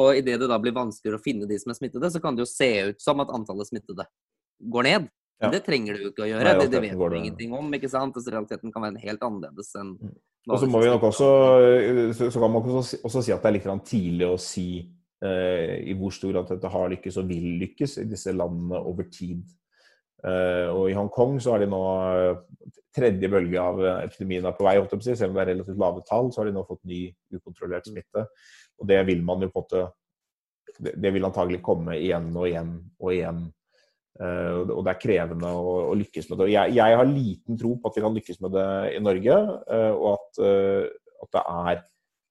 Og 0.00 0.18
idet 0.18 0.38
det 0.40 0.50
da 0.50 0.58
blir 0.62 0.74
vanskeligere 0.76 1.18
å 1.18 1.24
finne 1.24 1.48
de 1.50 1.58
som 1.58 1.72
er 1.72 1.78
smittede, 1.78 2.12
så 2.12 2.20
kan 2.22 2.36
det 2.36 2.44
jo 2.44 2.50
se 2.50 2.70
ut 2.92 3.00
som 3.02 3.22
at 3.22 3.32
antallet 3.34 3.70
smittede 3.70 4.06
går 4.60 4.86
ned. 4.86 5.08
Ja. 5.40 5.48
det 5.54 5.62
trenger 5.64 5.96
du 5.96 6.10
ikke 6.10 6.26
å 6.26 6.28
gjøre. 6.28 6.44
Nei, 6.44 6.56
det, 6.60 6.68
det, 6.72 6.80
vet 6.84 6.98
du 7.00 7.16
ingenting 7.16 7.54
om. 7.56 7.68
ikke 7.76 7.88
sant? 7.88 8.16
Altså, 8.16 8.32
realiteten 8.34 8.74
kan 8.74 8.84
være 8.84 9.00
helt 9.00 9.22
annerledes 9.24 9.72
enn 9.80 9.94
mm. 9.96 10.18
Og 10.48 10.56
så 10.56 10.66
må 10.72 10.80
vi 10.80 10.88
nok 10.88 11.02
også 11.04 11.26
så 12.16 12.40
kan 12.40 12.48
man 12.48 12.64
også, 12.64 12.96
også 13.04 13.20
si 13.26 13.32
at 13.34 13.42
det 13.44 13.50
er 13.50 13.54
litt 13.58 13.84
tidlig 13.84 14.24
å 14.24 14.38
si 14.40 14.68
eh, 14.80 15.74
i 15.84 15.96
hvor 15.98 16.14
stor 16.16 16.32
grad 16.32 16.48
dette 16.48 16.70
har 16.72 16.92
lykkes 16.94 17.18
og 17.20 17.28
vil 17.28 17.58
lykkes 17.60 17.98
i 18.00 18.06
disse 18.08 18.32
landene 18.32 18.80
over 18.80 19.04
tid. 19.12 19.42
Uh, 20.20 20.68
og 20.76 20.90
I 20.90 20.96
Hongkong 20.96 21.38
så 21.40 21.54
har 21.54 21.62
de 21.62 21.68
nå 21.70 21.78
uh, 21.80 22.72
tredje 22.92 23.28
bølge 23.32 23.60
av 23.60 23.78
epidemien 24.02 24.44
er 24.44 24.56
på 24.56 24.66
vei. 24.66 24.74
Selv 25.00 25.30
om 25.30 25.38
det 25.38 25.44
er 25.44 25.52
relativt 25.54 25.80
lave 25.80 26.02
tall, 26.08 26.28
så 26.32 26.42
har 26.42 26.50
de 26.50 26.56
nå 26.56 26.64
fått 26.68 26.82
ny 26.88 27.06
ukontrollert 27.36 27.88
smitte. 27.88 28.26
Og 28.80 28.88
det 28.90 28.98
vil 29.08 29.24
man 29.24 29.44
jo 29.44 29.52
på 29.52 29.62
en 29.62 29.66
måte 29.66 29.88
Det, 30.80 30.92
det 31.02 31.10
vil 31.12 31.26
antagelig 31.26 31.58
komme 31.66 31.96
igjen 31.98 32.28
og 32.30 32.46
igjen 32.46 32.68
og 33.02 33.10
igjen. 33.12 33.40
Uh, 34.18 34.66
og 34.74 34.82
det 34.84 34.92
er 34.92 35.00
krevende 35.00 35.52
å, 35.54 35.76
å 35.92 35.94
lykkes 35.96 36.28
med 36.30 36.42
det. 36.42 36.48
Jeg, 36.54 36.74
jeg, 36.76 36.96
har 37.00 37.08
liten 37.08 37.60
tro 37.60 37.76
på 37.78 37.90
at 37.90 37.96
vi 37.96 38.04
kan 38.04 38.16
lykkes 38.16 38.42
med 38.44 38.56
det 38.56 38.66
i 38.96 39.04
Norge, 39.04 39.38
og 39.94 40.08
at, 40.16 40.42
at 41.24 41.32
det 41.36 41.44
er 41.44 41.82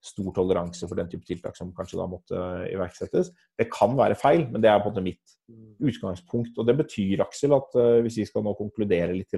stor 0.09 0.29
toleranse 0.35 0.87
for 0.87 0.95
den 0.95 1.09
type 1.11 1.27
tiltak 1.27 1.57
som 1.59 1.73
kanskje 1.75 1.97
da 1.99 2.05
måtte 2.07 2.43
iverksettes. 2.71 3.33
Det 3.59 3.67
kan 3.71 3.97
være 3.99 4.17
feil, 4.19 4.45
men 4.51 4.63
det 4.63 4.71
er 4.71 4.79
på 4.79 4.87
en 4.87 4.95
måte 4.95 5.03
mitt 5.03 5.33
utgangspunkt. 5.83 6.53
Og 6.55 6.67
det 6.67 6.77
betyr, 6.79 7.25
Aksel, 7.25 7.55
at 7.57 7.75
hvis 8.05 8.21
vi 8.21 8.27
skal 8.29 8.45
nå 8.45 8.53
konkludere 8.59 9.15
litt, 9.15 9.35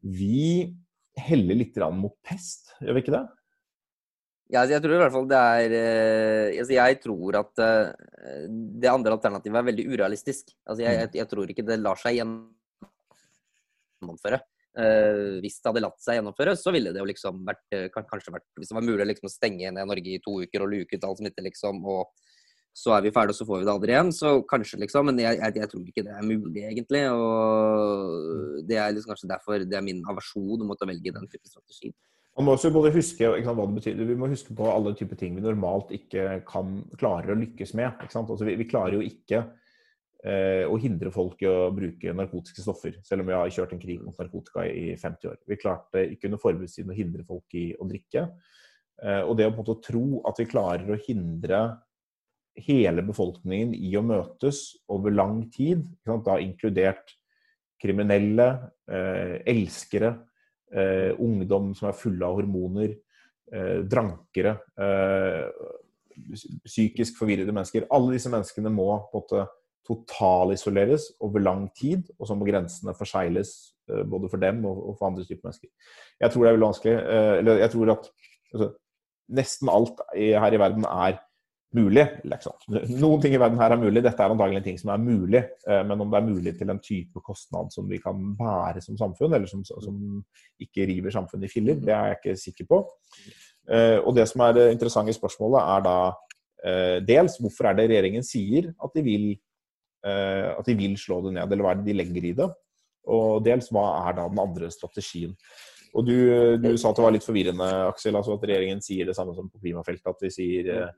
vi 0.00 0.64
heller 1.16 1.60
litt 1.60 1.76
mot 1.96 2.16
pest, 2.24 2.74
gjør 2.80 2.96
vi 2.96 3.04
ikke 3.04 3.16
det? 3.16 3.24
Ja, 4.46 4.60
altså, 4.62 4.76
jeg 4.76 4.82
tror 4.84 4.92
i 4.94 4.98
hvert 5.00 5.14
fall 5.14 5.24
det 5.26 5.38
er 5.42 5.72
uh, 5.74 6.58
altså 6.62 6.74
Jeg 6.76 6.98
tror 7.02 7.36
at 7.40 7.62
uh, 7.62 7.88
det 8.78 8.90
andre 8.92 9.14
alternativet 9.16 9.58
er 9.58 9.70
veldig 9.70 9.86
urealistisk. 9.90 10.44
Altså, 10.62 10.80
jeg, 10.84 10.92
jeg, 11.18 11.26
tror 11.32 11.46
ikke 11.50 11.66
det 11.66 11.78
lar 11.80 11.98
seg 11.98 12.12
gjennomføre. 12.20 14.38
Uh, 14.76 15.40
hvis 15.42 15.58
det 15.58 15.68
hadde 15.70 15.82
latt 15.82 16.00
seg 16.04 16.14
gjennomføre, 16.20 16.52
så 16.60 16.68
ville 16.74 16.90
det 16.94 17.00
jo 17.02 17.10
liksom 17.10 17.34
vært 17.48 17.66
kanskje 17.96 18.34
vært 18.36 18.48
Hvis 18.60 18.70
det 18.70 18.78
var 18.78 18.86
mulig 18.86 19.08
liksom, 19.10 19.26
å 19.26 19.34
stenge 19.34 19.66
ned 19.72 19.90
Norge 19.90 20.10
i 20.14 20.22
to 20.22 20.32
uker 20.44 20.60
og 20.62 20.72
luke 20.76 20.94
ut 20.94 21.06
all 21.08 21.18
smitte, 21.18 21.42
liksom, 21.42 21.74
og 21.82 22.02
så 22.76 22.92
er 22.92 23.06
vi 23.06 23.14
ferdige, 23.16 23.32
og 23.32 23.38
så 23.40 23.46
får 23.48 23.58
vi 23.58 23.66
det 23.66 23.72
aldri 23.72 23.92
igjen, 23.94 24.10
så 24.12 24.28
kanskje, 24.46 24.78
liksom. 24.82 25.02
Men 25.08 25.16
jeg, 25.24 25.32
jeg, 25.40 25.50
jeg 25.62 25.68
tror 25.72 25.84
ikke 25.90 26.04
det 26.06 26.12
er 26.12 26.28
mulig, 26.28 26.62
egentlig. 26.68 27.02
Og 27.08 27.24
det 28.68 28.76
er 28.78 28.92
liksom 28.92 29.10
kanskje 29.14 29.32
derfor 29.32 29.56
det 29.64 29.76
er 29.78 29.86
min 29.86 30.02
aversjon 30.12 30.66
mot 30.68 30.82
å 30.84 30.90
velge 30.90 31.14
den 31.16 31.26
type 31.32 31.48
strategi. 31.48 31.88
Man 32.36 32.44
må 32.44 32.54
også 32.56 32.68
både 32.72 32.92
huske 32.92 33.24
sant, 33.24 33.46
hva 33.46 33.64
det 33.64 33.78
betyr. 33.78 34.00
Vi 34.10 34.16
må 34.18 34.28
huske 34.28 34.54
på 34.56 34.66
alle 34.68 34.92
typer 34.96 35.16
ting 35.16 35.38
vi 35.38 35.44
normalt 35.44 35.92
ikke 35.96 36.42
kan 36.48 36.82
klarer 37.00 37.32
å 37.32 37.38
lykkes 37.40 37.72
med. 37.78 38.02
Altså, 38.04 38.44
vi, 38.44 38.58
vi 38.60 38.68
klarer 38.68 38.98
jo 38.98 39.04
ikke 39.04 39.46
Eh, 40.26 40.64
å 40.66 40.74
hindre 40.80 41.12
folk 41.14 41.42
i 41.44 41.46
å 41.46 41.68
bruke 41.74 42.14
narkotiske 42.16 42.64
stoffer, 42.64 42.96
selv 43.06 43.22
om 43.22 43.28
vi 43.28 43.34
har 43.36 43.50
kjørt 43.52 43.76
en 43.76 43.80
krig 43.82 44.00
mot 44.02 44.16
narkotika 44.18 44.64
i 44.66 44.96
50 44.98 45.28
år. 45.30 45.36
Vi 45.46 45.58
klarte 45.60 46.02
ikke 46.08 46.26
under 46.26 46.40
forbudstiden 46.42 46.90
å 46.90 46.96
hindre 46.96 47.26
folk 47.28 47.54
i 47.54 47.68
å 47.76 47.86
drikke. 47.86 48.24
Eh, 49.02 49.20
og 49.20 49.36
det 49.38 49.46
å 49.46 49.52
på 49.52 49.60
en 49.60 49.62
måte 49.62 49.84
tro 49.86 50.06
at 50.26 50.40
vi 50.40 50.48
klarer 50.50 50.90
å 50.90 50.98
hindre 51.04 51.60
hele 52.66 53.04
befolkningen 53.06 53.76
i 53.76 53.92
å 54.00 54.02
møtes 54.02 54.64
over 54.90 55.14
lang 55.14 55.44
tid, 55.52 55.84
da 56.02 56.40
inkludert 56.42 57.14
kriminelle, 57.78 58.48
eh, 58.88 59.36
elskere, 59.52 60.14
ungdom 61.22 61.70
som 61.78 61.86
er 61.88 61.98
fulle 61.98 62.26
av 62.26 62.40
hormoner, 62.40 62.96
drankere, 63.86 64.56
psykisk 66.66 67.20
forvirrede 67.20 67.52
mennesker 67.54 67.86
Alle 67.94 68.16
disse 68.16 68.30
menneskene 68.32 68.72
må 68.74 68.88
på 69.12 69.22
en 69.36 69.46
totalisoleres 69.86 71.12
over 71.22 71.42
lang 71.42 71.68
tid, 71.78 72.08
og 72.18 72.26
så 72.28 72.34
må 72.34 72.46
grensene 72.48 72.94
forsegles 72.98 73.52
eh, 73.90 74.02
både 74.08 74.30
for 74.32 74.42
dem 74.42 74.64
og 74.66 74.96
for 74.98 75.08
andre 75.10 75.26
typer 75.26 75.46
mennesker. 75.46 75.70
Jeg 76.20 76.32
tror 76.32 76.42
det 76.42 76.48
er 76.48 76.56
veldig 76.56 76.66
vanskelig. 76.66 76.96
Eh, 76.96 77.34
eller 77.42 77.62
jeg 77.62 77.72
tror 77.74 77.92
at 77.94 78.08
altså, 78.52 78.68
nesten 79.38 79.70
alt 79.70 80.02
her 80.16 80.56
i 80.56 80.60
verden 80.62 80.88
er 80.90 81.20
mulig. 81.76 82.04
Liksom. 82.30 82.54
Noen 83.00 83.22
ting 83.22 83.34
i 83.34 83.40
verden 83.40 83.58
her 83.60 83.74
er 83.74 83.80
mulig, 83.80 84.02
dette 84.04 84.22
er 84.22 84.32
antagelig 84.32 84.62
ting 84.64 84.78
som 84.80 84.92
er 84.94 85.02
mulig. 85.02 85.42
Eh, 85.66 85.82
men 85.88 86.04
om 86.04 86.12
det 86.12 86.20
er 86.20 86.28
mulig 86.28 86.54
til 86.58 86.70
en 86.72 86.82
type 86.82 87.22
kostnad 87.26 87.72
som 87.74 87.88
vi 87.90 87.98
kan 88.02 88.20
bære 88.38 88.84
som 88.84 88.98
samfunn, 89.00 89.34
eller 89.34 89.50
som, 89.50 89.64
som 89.64 89.98
ikke 90.62 90.86
river 90.92 91.14
samfunnet 91.14 91.50
i 91.50 91.52
filler, 91.52 91.80
det 91.82 91.96
er 91.96 92.12
jeg 92.12 92.20
ikke 92.20 92.38
sikker 92.44 92.70
på. 92.70 92.84
Og 93.66 94.12
det 94.14 94.28
som 94.30 94.44
er 94.46 94.52
det 94.54 94.64
interessante 94.76 95.10
spørsmålet, 95.10 95.58
er 95.58 95.80
da 95.82 97.00
dels 97.02 97.34
hvorfor 97.42 97.66
er 97.66 97.74
det 97.74 97.88
regjeringen 97.90 98.22
sier 98.22 98.68
at 98.70 98.92
de 98.94 99.02
vil 99.02 99.24
Eh, 100.06 100.50
at 100.54 100.66
de 100.68 100.76
vil 100.78 100.94
slå 101.00 101.20
det 101.24 101.34
ned, 101.34 101.50
eller 101.50 101.66
hva 101.66 101.72
er 101.74 101.80
det 101.80 101.88
de 101.88 101.96
legger 101.96 102.28
i 102.28 102.34
det? 102.38 102.46
Og 103.10 103.40
dels 103.46 103.70
hva 103.74 103.86
er 104.04 104.18
da 104.18 104.26
den 104.30 104.42
andre 104.42 104.68
strategien? 104.74 105.32
Og 105.96 106.04
du, 106.06 106.16
du 106.60 106.68
sa 106.76 106.90
at 106.90 106.98
det 106.98 107.06
var 107.06 107.14
litt 107.14 107.26
forvirrende, 107.26 107.66
Aksel, 107.88 108.18
altså 108.18 108.36
at 108.36 108.44
regjeringen 108.46 108.82
sier 108.84 109.08
det 109.08 109.16
samme 109.16 109.34
som 109.34 109.48
på 109.48 109.62
klimafeltet. 109.62 110.06
At 110.12 110.22
de 110.22 110.30
sier 110.34 110.70
eh, 110.74 110.90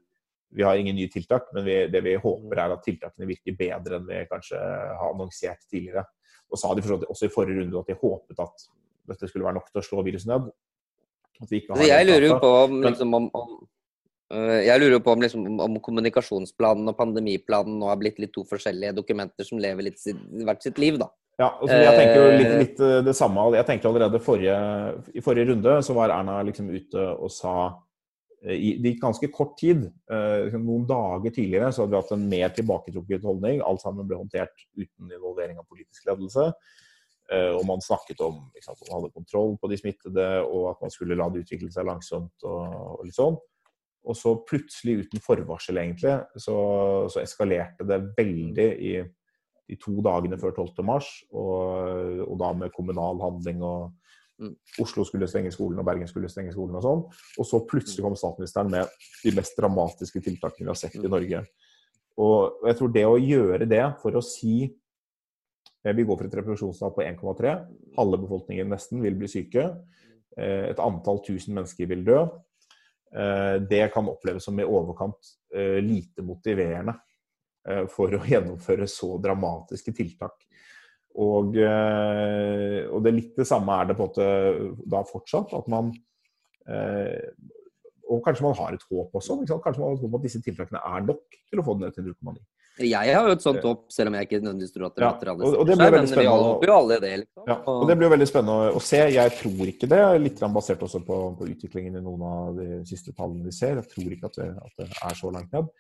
vi 0.50 0.64
har 0.64 0.76
ingen 0.76 0.96
nye 0.96 1.10
tiltak, 1.12 1.50
men 1.54 1.64
vi, 1.66 1.76
det 1.92 2.00
vi 2.04 2.14
håper 2.20 2.62
er 2.62 2.74
at 2.74 2.84
tiltakene 2.84 3.28
virker 3.28 3.56
bedre 3.58 3.98
enn 3.98 4.08
vi 4.08 4.20
kanskje 4.30 4.58
har 4.58 5.10
annonsert 5.10 5.66
tidligere. 5.68 6.06
Og 6.48 6.60
sa 6.60 6.72
de 6.74 6.84
også 6.84 7.28
i 7.28 7.32
forrige 7.32 7.60
runde 7.60 7.80
at 7.80 7.90
de 7.90 7.98
håpet 8.00 8.44
at 8.44 8.68
dette 9.12 9.28
skulle 9.28 9.44
være 9.44 9.58
nok 9.58 9.68
til 9.68 9.82
å 9.82 9.84
slå 9.84 10.04
viruset 10.06 10.30
ned. 10.32 10.48
jeg 11.86 12.06
lurer 12.08 12.26
jo 12.26 12.38
på 12.40 12.54
om, 12.64 12.80
liksom, 12.82 13.14
om, 13.14 13.28
om 13.36 13.58
jeg 14.28 14.80
lurer 14.82 15.00
på 15.00 15.12
om, 15.14 15.22
liksom, 15.24 15.44
om, 15.64 15.76
kommunikasjonsplanen 15.80 16.90
og 16.90 16.96
pandemiplanen 16.98 17.78
nå 17.80 17.88
har 17.88 17.96
blitt 18.00 18.18
litt 18.20 18.34
to 18.34 18.42
forskjellige 18.48 18.92
dokumenter 18.98 19.46
som 19.46 19.60
lever 19.62 19.86
litt 19.86 20.00
sitt, 20.02 20.20
hvert 20.44 20.64
sitt 20.64 20.80
liv, 20.80 20.98
da. 21.00 21.08
Ja, 21.38 21.52
altså, 21.54 21.76
jeg 21.78 21.94
tenker 21.94 22.18
jo 22.18 22.30
litt, 22.34 22.50
eh, 22.50 22.58
litt, 22.64 22.80
det 23.06 23.14
samme. 23.14 23.44
Jeg 23.54 23.64
tenkte 23.68 23.88
allerede 23.88 24.20
forrige, 24.20 24.56
I 25.14 25.22
forrige 25.24 25.52
runde 25.52 25.76
så 25.86 25.94
var 25.96 26.12
Erna 26.12 26.40
liksom 26.44 26.68
ute 26.68 27.04
og 27.14 27.30
sa 27.32 27.54
Det 28.38 28.92
gikk 28.92 29.00
ganske 29.02 29.28
kort 29.34 29.56
tid. 29.58 29.80
Liksom 30.08 30.62
noen 30.62 30.84
dager 30.86 31.32
tidligere 31.34 31.72
så 31.74 31.82
hadde 31.82 31.96
vi 31.96 31.98
hatt 31.98 32.12
en 32.14 32.28
mer 32.30 32.52
tilbaketrukket 32.54 33.26
holdning. 33.26 33.62
Alt 33.66 33.82
sammen 33.82 34.06
ble 34.06 34.20
håndtert 34.20 34.54
uten 34.78 35.10
involvering 35.10 35.58
av 35.58 35.66
politisk 35.66 36.06
ledelse. 36.06 36.44
Og 37.58 37.64
man 37.68 37.82
snakket 37.84 38.22
om 38.24 38.38
at 38.54 38.84
man 38.86 38.94
hadde 38.94 39.10
kontroll 39.16 39.56
på 39.60 39.68
de 39.72 39.80
smittede, 39.80 40.28
og 40.46 40.70
at 40.70 40.86
man 40.86 40.94
skulle 40.94 41.18
la 41.18 41.26
det 41.34 41.42
utvikle 41.42 41.72
seg 41.74 41.88
langsomt. 41.90 42.46
og, 42.46 42.78
og 42.94 43.02
litt 43.08 43.18
sånn. 43.18 43.36
Og 44.08 44.16
så 44.16 44.32
plutselig, 44.48 45.02
uten 45.04 45.22
forvarsel 45.22 45.82
egentlig, 45.82 46.14
så, 46.40 46.56
så 47.12 47.20
eskalerte 47.20 47.84
det 47.88 48.00
veldig 48.16 48.68
i 48.78 48.92
de 49.68 49.76
to 49.82 49.98
dagene 50.04 50.38
før 50.40 50.54
12. 50.54 50.84
mars, 50.86 51.10
og, 51.28 52.22
og 52.24 52.38
da 52.40 52.52
med 52.56 52.74
kommunal 52.76 53.20
handling 53.24 53.64
og. 53.66 53.90
Oslo 54.78 55.02
skulle 55.06 55.26
stenge 55.30 55.50
skolen, 55.50 55.80
og 55.80 55.86
Bergen 55.88 56.08
skulle 56.10 56.30
stenge 56.30 56.52
skolen 56.54 56.78
og 56.78 56.84
sånn. 56.84 57.00
Og 57.42 57.46
så 57.46 57.58
plutselig 57.66 58.04
kom 58.04 58.16
statsministeren 58.18 58.70
med 58.70 58.90
de 59.24 59.32
mest 59.34 59.58
dramatiske 59.58 60.22
tiltakene 60.22 60.66
vi 60.66 60.70
har 60.70 60.78
sett 60.78 60.98
i. 60.98 61.06
Norge. 61.08 61.42
Og 62.22 62.66
jeg 62.66 62.78
tror 62.78 62.92
det 62.94 63.06
å 63.06 63.18
gjøre 63.18 63.66
det 63.70 63.84
for 64.02 64.18
å 64.18 64.22
si 64.24 64.56
eh, 64.66 65.94
Vi 65.94 66.04
går 66.04 66.18
for 66.18 66.26
et 66.26 66.36
reproduksjonstall 66.40 66.94
på 66.94 67.04
1,3. 67.06 67.54
Halve 67.98 68.20
befolkningen 68.24 68.70
nesten 68.74 69.02
vil 69.02 69.18
bli 69.18 69.30
syke. 69.30 69.68
Eh, 70.38 70.70
et 70.70 70.82
antall 70.82 71.22
tusen 71.26 71.56
mennesker 71.58 71.90
vil 71.90 72.06
dø. 72.06 72.22
Eh, 73.14 73.56
det 73.70 73.84
kan 73.94 74.10
oppleves 74.10 74.46
som 74.46 74.58
i 74.58 74.66
overkant 74.66 75.34
lite 75.48 76.20
motiverende 76.20 76.92
for 77.88 78.12
å 78.12 78.18
gjennomføre 78.28 78.84
så 78.88 79.14
dramatiske 79.20 79.94
tiltak. 79.96 80.34
Og, 81.18 81.56
og 81.58 82.98
det 83.02 83.12
litt 83.16 83.32
det 83.40 83.46
samme 83.48 83.74
er 83.74 83.88
det 83.88 83.96
på 83.98 84.04
en 84.04 84.10
måte 84.12 84.26
da 84.86 85.00
fortsatt. 85.08 85.50
At 85.58 85.66
man 85.72 85.88
Og 88.06 88.20
kanskje 88.22 88.44
man 88.44 88.54
har 88.60 88.76
et 88.76 88.84
håp 88.86 89.16
også. 89.18 89.40
Kanskje 89.48 89.82
man 89.82 89.88
har 89.88 89.96
et 89.96 90.04
håp 90.04 90.12
om 90.12 90.20
at 90.20 90.28
disse 90.28 90.42
tiltakene 90.44 90.78
er 90.78 91.08
nok 91.08 91.40
til 91.50 91.58
å 91.58 91.66
få 91.66 91.74
det 91.74 91.88
ned 91.88 91.96
til 91.96 92.06
0,9. 92.12 92.38
Jeg 92.78 93.14
har 93.16 93.26
jo 93.26 93.34
et 93.34 93.42
sånt 93.42 93.64
håp, 93.64 93.86
selv 93.90 94.10
om 94.10 94.16
jeg 94.16 94.28
ikke 94.28 94.38
nødvendigvis 94.42 94.74
tror 94.74 94.86
at 94.86 94.98
det 94.98 95.02
ja, 95.02 95.32
og, 95.32 95.54
og 95.58 95.66
det 95.66 95.76
blir 95.80 95.92
veldig 95.94 96.10
spennende. 96.10 96.68
Jo 96.68 96.74
alle 96.76 96.98
det. 97.02 97.12
Liksom. 97.24 97.44
Ja, 97.48 97.56
og 97.72 97.86
det 97.90 97.96
blir 97.98 98.12
veldig 98.12 98.28
spennende 98.30 98.74
å 98.78 98.82
se. 98.84 99.00
Jeg 99.14 99.34
tror 99.40 99.72
ikke 99.72 99.88
det, 99.90 100.00
litt 100.22 100.42
basert 100.54 100.84
også 100.86 101.00
på, 101.06 101.16
på, 101.40 101.48
utviklingen 101.54 101.98
i 101.98 102.04
noen 102.04 102.22
av 102.28 102.60
de 102.60 102.80
siste 102.88 103.14
tallene 103.16 103.48
vi 103.48 103.54
ser. 103.56 103.80
Jeg 103.80 103.90
tror 103.94 104.14
ikke 104.14 104.30
at 104.30 104.38
det, 104.38 104.48
at 104.68 104.84
det 104.84 104.88
er 105.10 105.18
så 105.18 105.32
langt 105.34 105.56
ned. 105.56 105.72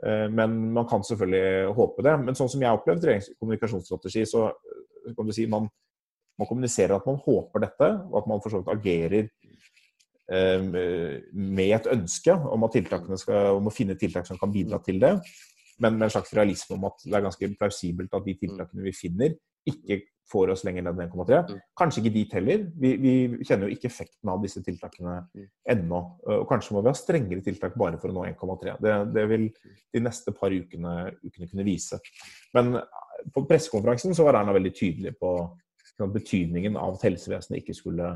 Men 0.00 0.54
man 0.72 0.86
kan 0.88 1.02
selvfølgelig 1.04 1.74
håpe 1.76 2.04
det. 2.06 2.14
Men 2.24 2.36
sånn 2.38 2.48
som 2.48 2.62
jeg 2.62 2.70
har 2.70 2.78
opplevd 2.78 3.34
kommunikasjonsstrategi, 3.36 4.22
så 4.28 4.46
kan 5.12 5.28
du 5.28 5.34
si 5.36 5.44
man, 5.50 5.66
man 6.40 6.48
kommuniserer 6.48 6.94
at 6.96 7.08
man 7.08 7.18
håper 7.20 7.66
dette, 7.66 7.90
og 8.08 8.16
at 8.22 8.30
man 8.30 8.40
for 8.40 8.54
så 8.54 8.62
vidt 8.62 8.72
agerer 8.72 9.28
med 10.30 11.72
et 11.74 11.88
ønske 11.90 12.32
om, 12.32 12.64
skal, 13.18 13.56
om, 13.56 13.66
å 13.66 13.74
finne 13.74 13.96
tiltak 13.98 14.28
som 14.28 14.38
kan 14.38 14.52
bidra 14.54 14.78
til 14.84 15.00
det, 15.02 15.16
men 15.82 15.96
med 15.96 16.06
en 16.06 16.12
slags 16.14 16.32
realisme 16.36 16.76
om 16.76 16.86
at 16.86 17.02
det 17.02 17.16
er 17.16 17.24
ganske 17.24 17.48
plausibelt 17.58 18.14
at 18.14 18.26
de 18.26 18.36
tiltakene 18.38 18.84
vi 18.84 18.94
finner, 18.94 19.34
ikke 19.68 20.00
får 20.30 20.52
oss 20.54 20.62
lenger 20.66 20.84
ned 20.86 21.00
enn 21.00 21.10
1,3. 21.10 21.38
Mm. 21.48 21.62
Kanskje 21.78 22.02
ikke 22.02 22.14
dit 22.14 22.34
heller. 22.38 22.66
Vi, 22.82 22.90
vi, 23.02 23.14
kjenner 23.42 23.66
jo 23.66 23.74
ikke 23.74 23.88
effekten 23.90 24.30
av 24.30 24.42
disse 24.44 24.62
tiltakene 24.64 25.16
mm. 25.26 25.46
ennå. 25.74 26.00
Og 26.38 26.44
kanskje 26.50 26.76
må 26.76 26.84
vi 26.84 26.92
ha 26.92 26.98
strengere 26.98 27.44
tiltak 27.44 27.74
bare 27.80 27.98
for 28.00 28.12
å 28.12 28.16
nå 28.16 28.26
1,3. 28.28 28.76
Det, 28.84 28.94
det, 29.16 29.24
vil 29.32 29.48
de 29.96 30.04
neste 30.04 30.34
par 30.36 30.54
ukene, 30.54 30.94
ukene 31.24 31.50
kunne 31.50 31.66
vise. 31.66 31.98
Men 32.54 32.78
på 33.34 33.44
pressekonferansen 33.48 34.14
så 34.16 34.26
var 34.26 34.38
Erna 34.40 34.54
veldig 34.56 34.74
tydelig 34.76 35.16
på 35.18 35.34
betydningen 36.00 36.78
av 36.80 36.94
at 36.96 37.08
helsevesenet 37.10 37.60
ikke 37.60 37.76
skulle 37.76 38.14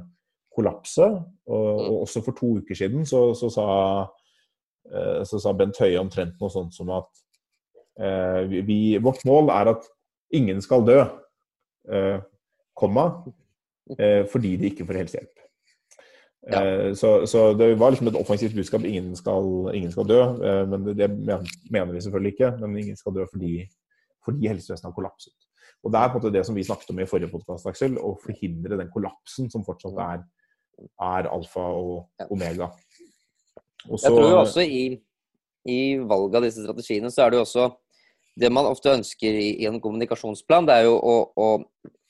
kollapse. 0.54 1.08
Og, 1.50 1.66
mm. 1.66 1.88
og 1.88 1.98
også 2.06 2.22
for 2.24 2.38
to 2.38 2.54
uker 2.60 2.78
siden 2.78 3.04
så, 3.08 3.26
så, 3.38 3.50
sa, 3.52 3.66
eh, 4.92 5.20
så, 5.26 5.40
sa, 5.42 5.52
Bent 5.58 5.80
Høie 5.82 6.00
omtrent 6.00 6.38
noe 6.40 6.52
sånt 6.52 6.76
som 6.76 6.92
at 6.94 7.10
eh, 7.98 8.56
vi, 8.64 8.78
vårt 9.02 9.26
mål 9.28 9.52
er 9.54 9.74
at 9.74 9.90
ingen 10.34 10.62
skal 10.64 10.86
dø, 10.86 11.02
eh, 11.02 11.20
komma, 12.74 13.06
eh, 13.98 14.24
fordi 14.30 14.56
de 14.56 14.70
ikke 14.70 14.86
får 14.88 15.00
helsehjelp. 15.02 15.40
Ja. 16.52 16.60
Eh, 16.60 16.94
så, 16.94 17.26
så, 17.26 17.46
det 17.56 17.78
var 17.80 17.94
liksom 17.94 18.10
et 18.10 18.20
offensivt 18.20 18.54
budskap. 18.54 18.84
Ingen 18.84 19.16
skal, 19.16 19.48
ingen 19.74 19.92
skal 19.92 20.08
dø. 20.08 20.20
Eh, 20.20 20.66
men 20.68 20.84
det, 20.90 20.98
det, 20.98 21.40
mener 21.70 21.92
vi 21.92 22.04
selvfølgelig 22.04 22.34
ikke. 22.34 22.52
Men 22.60 22.78
ingen 22.78 22.96
skal 23.00 23.16
dø 23.16 23.26
fordi, 23.30 23.64
fordi 24.24 24.48
helsevesenet 24.48 24.90
har 24.90 24.96
kollapset. 24.96 25.36
Og 25.84 25.92
Det 25.92 26.00
er 26.00 26.08
på 26.08 26.16
en 26.16 26.22
måte 26.22 26.32
det 26.32 26.46
som 26.46 26.56
vi 26.56 26.64
snakket 26.64 26.90
om 26.90 27.00
i 27.00 27.08
forrige 27.08 27.32
podkast. 27.32 27.66
Å 27.68 28.14
forhindre 28.22 28.80
den 28.80 28.92
kollapsen 28.92 29.50
som 29.52 29.64
fortsatt 29.66 30.00
er 30.00 30.24
er 30.98 31.28
alfa 31.30 31.60
og 31.70 32.30
omega. 32.34 32.66
Også, 33.84 34.08
jeg 34.08 34.16
tror 34.16 34.30
jo 34.30 34.38
også 34.40 34.64
i, 34.64 34.84
i 35.70 35.76
valget 36.00 36.38
av 36.40 36.46
disse 36.48 36.64
strategiene, 36.64 37.12
så 37.14 37.22
er 37.22 37.30
det 37.30 37.38
jo 37.38 37.44
også 37.44 37.66
Det 38.34 38.50
man 38.50 38.66
ofte 38.66 38.92
ønsker 38.94 39.36
i, 39.38 39.50
i 39.62 39.68
en 39.68 39.80
kommunikasjonsplan, 39.82 40.66
det 40.68 40.78
er 40.80 40.88
jo 40.88 40.96
å, 40.98 41.14
å, 41.38 41.48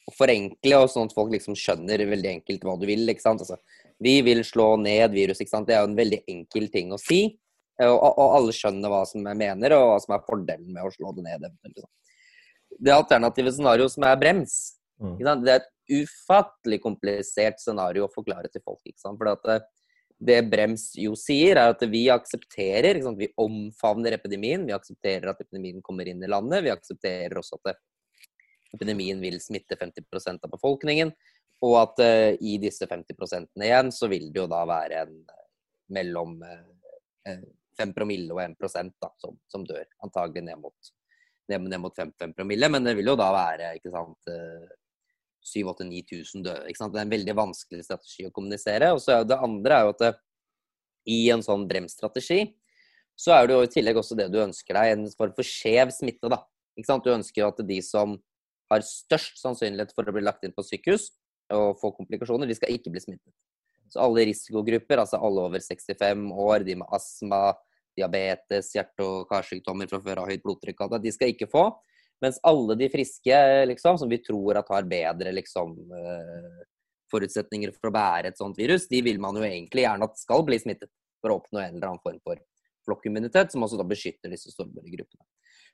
å, 0.05 0.13
forenkle, 0.17 0.79
og 0.81 0.91
sånn 0.93 1.09
at 1.09 1.17
folk 1.17 1.33
liksom 1.33 1.57
skjønner 1.59 2.05
veldig 2.09 2.31
enkelt 2.39 2.65
hva 2.65 2.77
du 2.81 2.87
vil. 2.89 3.05
ikke 3.09 3.25
sant? 3.25 3.45
Altså, 3.45 3.59
vi 4.05 4.19
vil 4.25 4.43
slå 4.45 4.75
ned 4.81 5.13
virus. 5.17 5.41
ikke 5.41 5.53
sant? 5.53 5.69
Det 5.69 5.77
er 5.77 5.85
jo 5.85 5.91
en 5.91 5.99
veldig 5.99 6.23
enkel 6.29 6.69
ting 6.73 6.93
å 6.93 7.01
si. 7.01 7.23
Og, 7.83 7.97
og 7.99 8.37
alle 8.37 8.55
skjønner 8.55 8.93
hva 8.93 9.03
som 9.09 9.25
jeg 9.27 9.41
mener, 9.41 9.75
og 9.75 9.89
hva 9.91 10.01
som 10.03 10.15
er 10.15 10.27
fordelen 10.29 10.69
med 10.77 10.87
å 10.87 10.93
slå 10.95 11.11
det 11.17 11.25
ned. 11.27 11.47
Det 12.79 12.95
alternative 12.95 13.53
scenarioet 13.57 13.95
som 13.97 14.07
er 14.07 14.21
brems, 14.21 14.59
mm. 15.03 15.17
det 15.43 15.57
er 15.57 15.63
et 15.63 15.73
ufattelig 16.05 16.79
komplisert 16.85 17.59
scenario 17.61 18.07
å 18.07 18.13
forklare 18.13 18.49
til 18.53 18.63
folk. 18.63 18.81
ikke 18.87 19.03
sant? 19.03 19.19
For 19.21 19.33
at 19.33 19.51
eh, 19.51 19.67
det 20.25 20.39
Brems 20.49 20.91
jo 20.97 21.13
sier, 21.19 21.59
er 21.59 21.75
at 21.75 21.83
vi 21.91 22.07
aksepterer 22.13 23.01
Vi 23.19 23.29
omfavner 23.41 24.17
epidemien. 24.17 24.65
Vi 24.67 24.73
aksepterer 24.73 25.31
at 25.31 25.41
epidemien 25.43 25.83
kommer 25.83 26.09
inn 26.09 26.23
i 26.23 26.31
landet. 26.31 26.65
Vi 26.65 26.73
aksepterer 26.73 27.37
også 27.39 27.59
at 27.69 27.77
epidemien 28.75 29.21
vil 29.21 29.37
smitte 29.41 29.77
50% 29.77 30.47
av 30.47 30.51
befolkningen. 30.51 31.13
Og 31.65 31.77
at 31.81 32.01
uh, 32.03 32.31
i 32.41 32.57
disse 32.61 32.87
50 32.89 33.53
igjen, 33.63 33.93
så 33.93 34.09
vil 34.11 34.31
det 34.33 34.43
jo 34.43 34.49
da 34.51 34.65
være 34.69 35.05
en 35.05 35.15
uh, 35.29 35.45
mellom 35.95 36.41
uh, 36.43 37.45
5 37.79 37.95
promille 37.97 38.33
og 38.35 38.41
1 38.43 38.57
da, 39.01 39.11
som, 39.21 39.37
som 39.49 39.65
dør. 39.67 39.85
Antagelig 40.05 40.45
ned 40.49 40.61
mot, 40.61 40.93
ned, 41.53 41.69
ned 41.69 41.81
mot 41.81 41.95
5, 41.97 42.13
5, 42.21 42.35
promille. 42.37 42.69
Men 42.73 42.85
det 42.85 42.97
vil 42.99 43.13
jo 43.13 43.19
da 43.21 43.31
være 43.35 43.75
ikke 43.79 43.93
sant, 43.95 44.33
7000-9000 45.45 46.45
døde. 46.45 46.67
Det 46.67 46.85
er 46.85 47.03
en 47.05 47.15
veldig 47.15 47.37
vanskelig 47.37 47.87
strategi 47.87 48.27
å 48.29 48.33
kommunisere. 48.35 48.93
Og 48.95 49.03
så 49.05 49.23
Det 49.25 49.37
andre 49.37 49.79
er 49.79 49.85
jo 49.85 49.95
at 49.95 50.05
det, 50.05 50.13
i 51.05 51.29
en 51.31 51.45
sånn 51.45 51.67
bremsstrategi 51.69 52.55
så 53.15 53.35
er 53.37 53.47
det 53.47 53.55
jo 53.55 53.65
i 53.65 53.71
tillegg 53.71 53.99
også 54.01 54.17
det 54.19 54.31
du 54.33 54.41
ønsker 54.43 54.75
deg, 54.75 54.93
en 54.95 55.11
form 55.15 55.35
for 55.37 55.47
skjev 55.47 55.93
smitte. 55.95 56.31
da. 56.33 56.41
Du 56.75 57.11
ønsker 57.13 57.43
jo 57.43 57.51
at 57.53 57.61
de 57.69 57.77
som 57.85 58.17
har 58.73 58.83
størst 58.83 59.39
sannsynlighet 59.39 59.93
for 59.95 60.09
å 60.09 60.15
bli 60.15 60.25
lagt 60.25 60.43
inn 60.47 60.55
på 60.57 60.65
sykehus 60.67 61.13
og 61.55 61.79
få 61.79 61.93
komplikasjoner, 61.95 62.49
de 62.49 62.57
skal 62.57 62.73
ikke 62.75 62.91
bli 62.91 63.03
smittet. 63.05 63.35
Så 63.93 64.01
alle 64.03 64.25
risikogrupper, 64.27 64.99
altså 64.99 65.21
alle 65.23 65.45
over 65.45 65.63
65 65.63 66.25
år, 66.33 66.65
de 66.67 66.75
med 66.81 66.89
astma, 66.97 67.53
diabetes, 67.95 68.73
hjerte- 68.75 69.05
og 69.05 69.29
karsykdommer 69.31 69.87
fra 69.91 70.01
før 70.03 70.25
av 70.25 70.33
høyt 70.33 70.43
blodtrykk, 70.43 70.87
de 70.99 71.13
skal 71.15 71.31
ikke 71.31 71.51
få. 71.53 71.69
Mens 72.25 72.41
alle 72.49 72.77
de 72.81 72.89
friske, 72.89 73.41
liksom, 73.69 73.99
som 74.01 74.09
vi 74.09 74.23
tror 74.25 74.57
at 74.57 74.71
har 74.73 74.87
bedre 74.89 75.33
liksom, 75.37 75.75
eh, 75.93 76.65
forutsetninger 77.13 77.75
for 77.77 77.91
å 77.91 77.95
bære 77.95 78.33
et 78.33 78.41
sånt 78.41 78.57
virus, 78.59 78.89
de 78.89 79.03
vil 79.05 79.21
man 79.21 79.37
jo 79.37 79.45
egentlig 79.45 79.85
gjerne 79.85 80.09
at 80.09 80.21
skal 80.21 80.45
bli 80.47 80.59
smittet 80.63 80.89
for 81.21 81.35
å 81.35 81.39
oppnå 81.43 81.61
en 81.61 81.77
eller 81.77 81.91
annen 81.91 82.05
form 82.05 82.21
for 82.25 82.41
flokkimmunitet, 82.89 83.53
som 83.53 83.65
også 83.65 83.81
da 83.81 83.87
beskytter 83.89 84.33
disse 84.33 84.53
sårbare. 84.53 85.05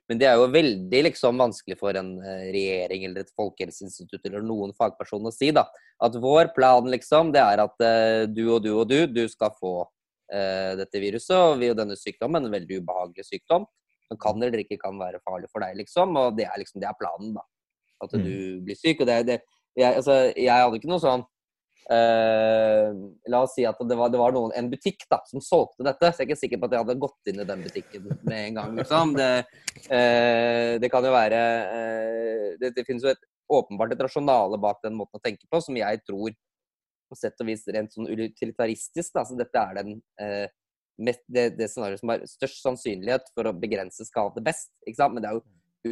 Men 0.09 0.19
det 0.19 0.27
er 0.27 0.39
jo 0.39 0.51
veldig 0.51 1.01
liksom, 1.07 1.39
vanskelig 1.39 1.77
for 1.79 1.95
en 1.95 2.13
eh, 2.19 2.47
regjering 2.51 3.07
eller 3.07 3.23
et 3.23 3.33
folkehelseinstitutt 3.37 4.27
eller 4.27 4.43
noen 4.43 4.75
fagperson 4.75 5.29
å 5.29 5.31
si 5.31 5.53
da, 5.55 5.67
at 6.03 6.19
vår 6.19 6.51
plan 6.55 6.87
liksom, 6.91 7.31
det 7.31 7.43
er 7.43 7.63
at 7.63 7.83
uh, 7.85 8.23
du 8.27 8.47
og 8.49 8.63
du 8.65 8.73
og 8.73 8.87
du, 8.89 9.05
du 9.07 9.23
skal 9.31 9.53
få 9.55 9.75
uh, 9.85 10.71
dette 10.79 10.99
viruset 10.99 11.37
og 11.37 11.61
vi 11.61 11.69
og 11.71 11.77
denne 11.79 11.95
sykdommen, 11.99 12.43
en 12.43 12.55
veldig 12.59 12.81
ubehagelig 12.81 13.29
sykdom 13.29 13.69
som 14.11 14.19
kan 14.19 14.43
eller 14.43 14.63
ikke 14.63 14.79
kan 14.81 14.99
være 14.99 15.23
farlig 15.23 15.49
for 15.51 15.63
deg, 15.63 15.77
liksom. 15.79 16.15
Og 16.19 16.37
det 16.37 16.49
er 16.49 16.59
liksom 16.59 16.83
det 16.83 16.89
er 16.91 16.99
planen, 16.99 17.35
da. 17.37 17.45
At 18.03 18.15
du 18.17 18.21
mm. 18.21 18.63
blir 18.67 18.77
syk. 18.79 19.03
Og 19.03 19.07
det, 19.07 19.21
det 19.29 19.37
jeg, 19.79 19.95
altså, 19.95 20.17
jeg 20.35 20.51
hadde 20.51 20.81
ikke 20.81 20.91
noe 20.91 21.03
sånn 21.03 21.29
Uh, 21.91 22.93
la 23.27 23.41
oss 23.41 23.55
si 23.57 23.63
at 23.67 23.79
det 23.89 23.95
var, 23.97 24.11
det 24.13 24.19
var 24.21 24.31
noen, 24.31 24.53
en 24.55 24.67
butikk 24.71 25.01
da, 25.11 25.17
som 25.27 25.41
solgte 25.43 25.83
dette. 25.83 26.11
Så 26.11 26.21
jeg 26.21 26.27
er 26.27 26.29
ikke 26.29 26.39
sikker 26.39 26.61
på 26.61 26.69
at 26.69 26.75
jeg 26.75 26.83
hadde 26.85 27.01
gått 27.01 27.31
inn 27.31 27.41
i 27.41 27.47
den 27.49 27.63
butikken 27.65 28.05
med 28.21 28.37
en 28.37 28.59
gang. 28.59 28.77
Liksom. 28.77 29.15
Det, 29.17 29.31
uh, 29.89 30.69
det 30.79 30.91
kan 30.93 31.07
jo 31.07 31.11
være 31.11 31.41
uh, 31.73 32.45
det, 32.61 32.71
det, 32.77 32.85
finnes 32.87 33.03
jo 33.03 33.11
et, 33.11 33.25
åpenbart 33.51 33.95
et 33.95 34.05
rasjonale 34.05 34.61
bak 34.61 34.79
den 34.85 34.95
måten 34.95 35.19
å 35.19 35.23
tenke 35.25 35.49
på, 35.51 35.59
som 35.65 35.81
jeg 35.81 36.03
tror 36.07 36.37
på 37.11 37.19
sett 37.19 37.43
og 37.43 37.49
vis 37.49 37.65
rent 37.73 37.91
sånn 37.91 38.07
utilitaristisk. 38.07 39.11
Da. 39.17 39.25
Så 39.27 39.35
dette 39.41 39.65
er 39.65 39.81
den 39.81 39.97
det, 41.27 41.47
det 41.57 41.69
scenarioet 41.71 42.01
som 42.01 42.13
har 42.13 42.27
størst 42.29 42.61
sannsynlighet 42.65 43.31
for 43.35 43.49
å 43.49 43.55
begrense 43.57 44.05
skade 44.07 44.43
best. 44.45 44.71
Men 44.85 45.21
det 45.21 45.31
er 45.31 45.39
jo 45.39 45.45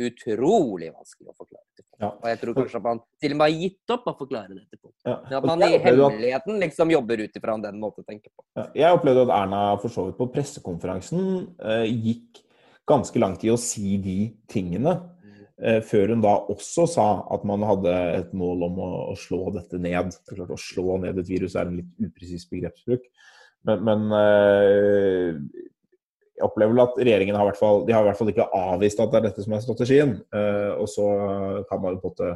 utrolig 0.10 0.92
vanskelig 0.94 1.32
å 1.32 1.36
forklare 1.36 1.66
til 1.74 1.86
folk. 1.86 2.02
Ja. 2.04 2.10
Og 2.14 2.28
jeg 2.30 2.40
tror 2.42 2.58
kanskje 2.60 2.80
at 2.80 2.86
man 2.86 3.00
til 3.22 3.34
og 3.34 3.40
med 3.40 3.48
har 3.48 3.64
gitt 3.64 3.94
opp 3.96 4.10
å 4.12 4.16
forklare 4.20 4.54
det 4.54 4.66
til 4.68 4.82
folk. 4.82 4.96
Ja. 5.08 5.16
Men 5.26 5.38
at 5.40 5.48
man 5.50 5.64
i 5.66 5.80
hemmeligheten 5.86 6.60
liksom 6.64 6.94
jobber 6.94 7.24
ut 7.24 7.40
ifra 7.40 7.56
den 7.64 7.80
måten 7.82 8.06
å 8.06 8.10
tenke 8.10 8.30
på. 8.30 8.46
Ja. 8.60 8.68
Jeg 8.84 9.00
opplevde 9.00 9.26
at 9.26 9.34
Erna 9.40 9.64
for 9.82 9.94
så 9.94 10.06
vidt 10.08 10.20
på 10.20 10.30
pressekonferansen 10.34 11.24
eh, 11.58 11.88
gikk 11.90 12.44
ganske 12.90 13.22
langt 13.22 13.46
i 13.46 13.54
å 13.54 13.58
si 13.62 13.98
de 14.02 14.20
tingene. 14.50 14.96
Eh, 15.60 15.82
før 15.84 16.14
hun 16.14 16.22
da 16.24 16.38
også 16.54 16.86
sa 16.88 17.08
at 17.36 17.44
man 17.48 17.66
hadde 17.68 17.92
et 18.16 18.30
mål 18.38 18.70
om 18.70 18.80
å, 18.86 18.92
å 19.12 19.18
slå 19.20 19.50
dette 19.58 19.82
ned. 19.82 20.14
Det 20.14 20.38
klart, 20.38 20.54
Å 20.56 20.62
slå 20.62 21.00
ned 21.04 21.20
et 21.20 21.30
virus 21.34 21.58
er 21.60 21.68
en 21.68 21.82
litt 21.82 22.08
upresis 22.10 22.48
begrepsbruk. 22.52 23.10
Men, 23.68 23.84
men 23.84 24.06
øh, 24.16 25.40
jeg 26.40 26.48
opplever 26.48 26.72
vel 26.72 26.86
at 26.86 27.00
regjeringen 27.02 27.36
har, 27.36 27.50
hvert 27.50 27.60
fall, 27.60 27.84
de 27.88 27.96
har 27.96 28.06
i 28.06 28.08
hvert 28.08 28.20
fall 28.20 28.32
ikke 28.32 28.48
avvist 28.56 29.02
at 29.04 29.12
det 29.12 29.20
er 29.20 29.26
dette 29.28 29.44
som 29.44 29.56
er 29.56 29.66
strategien. 29.66 30.16
Eh, 30.36 30.72
og 30.80 30.88
så 30.92 31.08
kan 31.68 31.82
man 31.84 32.00
på 32.00 32.14
en 32.14 32.14
måte 32.14 32.32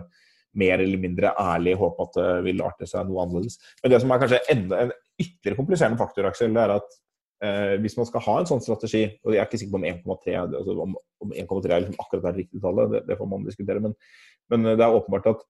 mer 0.59 0.83
eller 0.83 0.99
mindre 1.01 1.31
ærlig 1.39 1.77
håpe 1.79 2.05
at 2.05 2.17
det 2.19 2.27
vil 2.45 2.61
arte 2.65 2.87
seg 2.89 3.07
noe 3.07 3.23
annerledes. 3.23 3.55
Men 3.81 3.93
det 3.93 4.01
som 4.03 4.11
er 4.13 4.21
kanskje 4.21 4.41
enda, 4.53 4.83
en 4.83 4.93
ytterligere 5.21 5.59
kompliserende 5.61 6.01
faktor, 6.01 6.27
Aksel, 6.29 6.53
det 6.53 6.65
er 6.65 6.75
at 6.75 6.99
eh, 7.47 7.73
hvis 7.81 7.97
man 7.97 8.09
skal 8.09 8.25
ha 8.27 8.35
en 8.41 8.51
sånn 8.51 8.61
strategi, 8.65 9.05
og 9.23 9.33
jeg 9.33 9.41
er 9.41 9.49
ikke 9.49 9.61
sikker 9.63 9.77
på 9.77 9.81
om 9.81 9.87
1,3 10.19 10.37
altså 10.43 10.77
om, 10.85 10.99
om 11.23 11.33
er 11.33 11.47
liksom 11.47 11.97
akkurat 12.03 12.27
det 12.27 12.35
riktige 12.43 12.61
tallet, 12.65 12.93
det, 12.93 13.03
det, 13.07 13.17
får 13.17 13.31
man 13.31 13.47
diskutere, 13.47 13.81
men, 13.87 13.95
men 14.53 14.73
det 14.73 14.83
er 14.83 14.99
åpenbart 14.99 15.31
at 15.33 15.47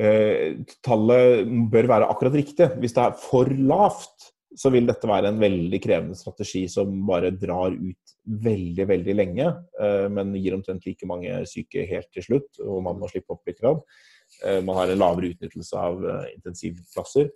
Eh, 0.00 0.60
tallet 0.84 1.48
bør 1.72 1.88
være 1.90 2.08
akkurat 2.08 2.36
riktig. 2.38 2.68
Hvis 2.80 2.94
det 2.96 3.02
er 3.04 3.16
for 3.20 3.50
lavt, 3.52 4.30
så 4.56 4.72
vil 4.72 4.88
dette 4.88 5.06
være 5.06 5.30
en 5.30 5.40
veldig 5.40 5.80
krevende 5.82 6.18
strategi 6.18 6.64
som 6.72 6.94
bare 7.06 7.30
drar 7.36 7.74
ut 7.74 8.14
veldig, 8.46 8.86
veldig 8.88 9.14
lenge, 9.16 9.46
eh, 9.80 10.06
men 10.12 10.32
gir 10.38 10.56
omtrent 10.56 10.86
like 10.86 11.06
mange 11.08 11.42
syke 11.48 11.84
helt 11.88 12.10
til 12.14 12.26
slutt, 12.26 12.50
og 12.64 12.82
man 12.86 12.98
må 12.98 13.10
slippe 13.10 13.34
opp 13.36 13.46
litt. 13.46 13.60
Grad. 13.60 13.82
Eh, 14.44 14.60
man 14.64 14.78
har 14.80 14.90
en 14.90 15.02
lavere 15.02 15.34
utnyttelse 15.34 15.76
av 15.76 16.04
intensivplasser. 16.34 17.32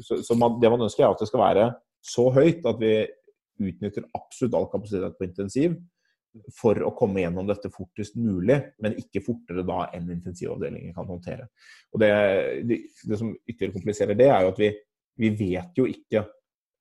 Så 0.00 0.34
man, 0.40 0.56
det 0.58 0.70
man 0.72 0.82
ønsker, 0.82 1.04
er 1.04 1.12
at 1.12 1.20
det 1.20 1.28
skal 1.28 1.42
være 1.42 1.64
så 2.02 2.30
høyt 2.32 2.64
at 2.66 2.78
vi 2.80 2.92
utnytter 3.60 4.06
absolutt 4.16 4.56
all 4.56 4.68
kapasitet 4.72 5.18
på 5.18 5.26
intensiv 5.26 5.74
for 6.54 6.78
å 6.84 6.94
komme 6.96 7.22
gjennom 7.22 7.48
dette 7.48 7.70
fortest 7.74 8.16
mulig, 8.20 8.58
men 8.82 8.96
ikke 9.00 9.24
fortere 9.24 9.64
da 9.66 9.86
enn 9.96 10.10
intensivavdelingen 10.16 10.96
kan 10.96 11.08
håndtere. 11.08 11.48
Og 11.92 12.02
det, 12.02 12.10
det, 12.68 12.82
det 13.04 13.20
som 13.20 13.32
ytterligere 13.34 13.76
kompliserer 13.76 14.18
det, 14.18 14.28
er 14.32 14.44
jo 14.46 14.52
at 14.54 14.60
vi, 14.62 14.72
vi 15.18 15.32
vet 15.38 15.80
jo 15.80 15.88
ikke 15.90 16.24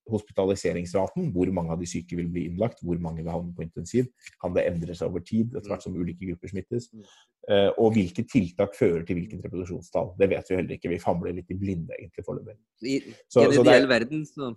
hospitaliseringsraten, 0.08 1.32
hvor 1.36 1.50
mange 1.56 1.74
av 1.74 1.82
de 1.82 1.88
syke 1.90 2.18
vil 2.18 2.30
bli 2.32 2.46
innlagt, 2.48 2.84
hvor 2.86 3.00
mange 3.04 3.24
vil 3.24 3.34
havne 3.34 3.54
på 3.56 3.66
intensiv, 3.66 4.08
kan 4.42 4.54
det 4.56 4.68
endre 4.70 4.96
seg 4.96 5.12
over 5.12 5.24
tid 5.26 5.56
etter 5.56 5.72
hvert 5.72 5.84
som 5.84 5.98
ulike 5.98 6.30
grupper 6.30 6.52
smittes? 6.52 6.90
Uh, 7.48 7.72
og 7.80 7.94
hvilke 7.96 8.26
tiltak 8.28 8.76
fører 8.76 9.04
til 9.08 9.20
hvilket 9.20 9.44
reproduksjonstall? 9.46 10.14
Det 10.20 10.30
vet 10.32 10.50
vi 10.50 10.60
heller 10.60 10.78
ikke. 10.78 10.92
Vi 10.92 11.02
famler 11.04 11.36
litt 11.36 11.52
i 11.54 11.60
blinde 11.60 11.96
egentlig 11.96 12.26
foreløpig. 12.28 12.58
I, 12.84 12.98
I 13.04 13.44
en 13.46 13.58
ideell 13.62 13.92
verden 13.92 14.24
så 14.28 14.54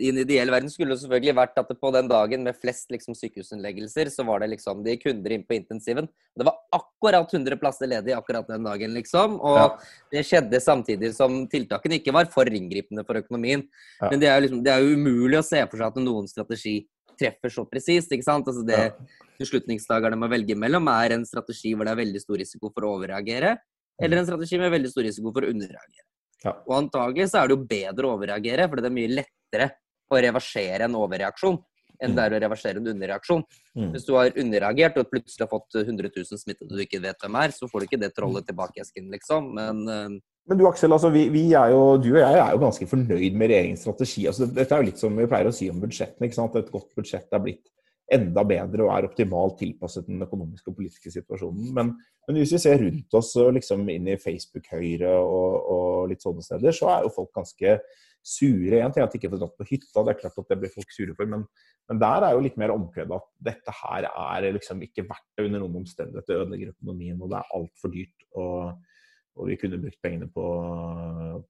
i 0.00 0.08
en 0.08 0.18
ideell 0.22 0.48
verden 0.48 0.70
skulle 0.72 0.94
det 0.94 1.02
selvfølgelig 1.02 1.34
vært 1.36 1.58
at 1.60 1.68
det 1.68 1.76
på 1.80 1.90
den 1.92 2.06
dagen 2.08 2.46
med 2.46 2.56
flest 2.56 2.88
liksom, 2.94 3.16
sykehusinnleggelser, 3.16 4.08
så 4.12 4.24
var 4.24 4.40
det 4.40 4.48
liksom 4.54 4.80
de 4.86 4.94
kunder 4.96 5.34
inn 5.34 5.44
på 5.44 5.58
intensiven. 5.58 6.08
Det 6.38 6.46
var 6.48 6.56
akkurat 6.72 7.28
100 7.28 7.58
plasser 7.60 7.90
ledig 7.90 8.14
akkurat 8.16 8.48
den 8.48 8.64
dagen, 8.64 8.94
liksom. 8.96 9.36
Og 9.44 9.58
ja. 9.60 9.66
det 10.14 10.22
skjedde 10.28 10.62
samtidig 10.64 11.12
som 11.16 11.42
tiltakene 11.52 11.98
ikke 12.00 12.14
var 12.16 12.30
for 12.32 12.48
inngripende 12.48 13.04
for 13.04 13.20
økonomien. 13.20 13.66
Ja. 14.00 14.08
Men 14.08 14.22
det 14.22 14.30
er, 14.32 14.40
liksom, 14.46 14.62
det 14.64 14.72
er 14.72 14.80
jo 14.80 14.96
umulig 14.96 15.42
å 15.42 15.44
se 15.44 15.60
for 15.66 15.76
seg 15.76 15.92
at 15.92 16.00
noen 16.00 16.30
strategi 16.30 16.78
treffer 17.20 17.52
så 17.52 17.66
presist. 17.68 18.16
ikke 18.16 18.26
sant? 18.26 18.48
Altså 18.48 18.64
det 18.64 18.80
ja. 18.80 19.20
beslutningstakerne 19.42 20.16
må 20.16 20.30
velge 20.32 20.56
mellom, 20.56 20.88
er 20.94 21.18
en 21.18 21.28
strategi 21.28 21.74
hvor 21.76 21.84
det 21.84 21.92
er 21.92 22.00
veldig 22.00 22.24
stor 22.24 22.40
risiko 22.40 22.72
for 22.72 22.88
å 22.88 22.96
overreagere, 22.96 23.58
eller 24.02 24.22
en 24.22 24.30
strategi 24.30 24.56
med 24.56 24.72
veldig 24.72 24.90
stor 24.90 25.04
risiko 25.04 25.36
for 25.36 25.44
å 25.44 25.52
underreagere. 25.52 26.08
Ja. 26.42 26.56
Og 26.66 26.74
antagelig 26.80 27.28
så 27.30 27.42
er 27.42 27.50
det 27.50 27.58
jo 27.58 27.68
bedre 27.68 28.08
å 28.08 28.16
overreagere, 28.16 28.66
for 28.70 28.80
det 28.80 28.88
er 28.88 28.96
mye 28.96 29.16
lettere 29.20 29.68
å 30.12 30.22
reversere 30.22 30.88
en 30.88 30.98
overreaksjon 31.00 31.60
enn 32.02 32.16
det 32.16 32.24
er 32.24 32.34
å 32.34 32.40
reversere 32.42 32.80
en 32.80 32.90
underreaksjon. 32.92 33.44
Mm. 33.78 33.88
Hvis 33.94 34.06
du 34.08 34.12
har 34.16 34.34
underreagert 34.42 34.98
og 35.00 35.10
plutselig 35.10 35.44
har 35.44 35.52
fått 35.52 35.78
100 35.84 36.10
000 36.10 36.40
smittede 36.40 36.74
du 36.74 36.82
ikke 36.84 37.02
vet 37.02 37.20
hvem 37.22 37.38
er, 37.38 37.54
så 37.54 37.68
får 37.70 37.82
du 37.82 37.88
ikke 37.88 38.00
det 38.02 38.12
trollet 38.16 38.48
tilbake 38.48 38.80
i 38.80 38.84
esken, 38.84 39.10
liksom. 39.12 39.52
Men, 39.58 39.82
uh... 39.86 40.48
Men 40.50 40.58
du 40.58 40.64
Aksel, 40.66 40.90
altså, 40.90 41.12
vi, 41.14 41.28
vi 41.30 41.44
jo, 41.52 41.82
du 42.02 42.08
og 42.16 42.22
jeg 42.24 42.40
er 42.40 42.56
jo 42.56 42.62
ganske 42.64 42.88
fornøyd 42.90 43.36
med 43.38 43.52
regjeringens 43.52 43.84
strategi. 43.86 44.24
Altså, 44.26 44.48
dette 44.50 44.74
er 44.74 44.82
jo 44.82 44.88
litt 44.88 45.02
som 45.02 45.14
vi 45.14 45.28
pleier 45.30 45.50
å 45.50 45.54
si 45.54 45.68
om 45.70 45.78
budsjettene. 45.82 46.26
ikke 46.26 46.40
sant? 46.40 46.58
Et 46.58 46.74
godt 46.74 46.90
budsjett 46.98 47.38
er 47.38 47.44
blitt 47.44 47.70
enda 48.12 48.42
bedre 48.44 48.84
og 48.84 48.90
er 48.92 49.06
optimalt 49.06 49.54
tilpasset 49.60 50.08
den 50.08 50.24
økonomiske 50.26 50.72
og 50.72 50.80
politiske 50.80 51.12
situasjonen. 51.14 51.70
Men, 51.76 51.92
men 52.26 52.40
hvis 52.40 52.56
vi 52.56 52.60
ser 52.64 52.82
rundt 52.82 53.14
oss 53.16 53.30
liksom 53.56 53.86
inn 53.94 54.10
i 54.10 54.18
Facebook-Høyre 54.20 55.14
og, 55.22 55.70
og 55.76 56.10
litt 56.10 56.26
sånne 56.26 56.42
steder, 56.44 56.74
så 56.76 56.90
er 56.96 57.06
jo 57.06 57.14
folk 57.14 57.30
ganske 57.38 57.78
sure. 58.22 58.78
En 58.78 58.94
ting 58.94 59.02
er 59.02 59.08
at 59.08 59.14
de 59.14 59.18
ikke 59.20 59.32
får 59.32 59.42
dratt 59.42 59.58
på 59.58 59.66
hytta, 59.68 60.04
det 60.06 60.14
er 60.14 60.20
klart 60.20 60.38
at 60.38 60.52
det 60.52 60.58
blir 60.62 60.72
folk 60.72 60.94
sure 60.94 61.16
for. 61.18 61.28
Men, 61.30 61.44
men 61.90 62.00
der 62.02 62.26
er 62.26 62.36
jo 62.36 62.44
litt 62.44 62.56
mer 62.60 62.74
omkvedet 62.74 63.18
at 63.18 63.28
dette 63.50 63.74
her 63.82 64.08
er 64.08 64.48
liksom 64.56 64.82
ikke 64.86 65.06
verdt 65.08 65.28
det 65.36 65.48
under 65.48 65.64
noen 65.64 65.82
omstendighet. 65.82 66.28
Det 66.28 66.38
ødelegger 66.38 66.72
økonomien, 66.76 67.18
og 67.20 67.32
det 67.32 67.40
er 67.40 67.52
altfor 67.58 67.92
dyrt. 67.94 68.26
Og, 68.38 68.94
og, 69.34 69.44
vi 69.50 69.58
kunne 69.60 69.80
brukt 69.82 70.00
pengene 70.04 70.30
på, 70.30 70.46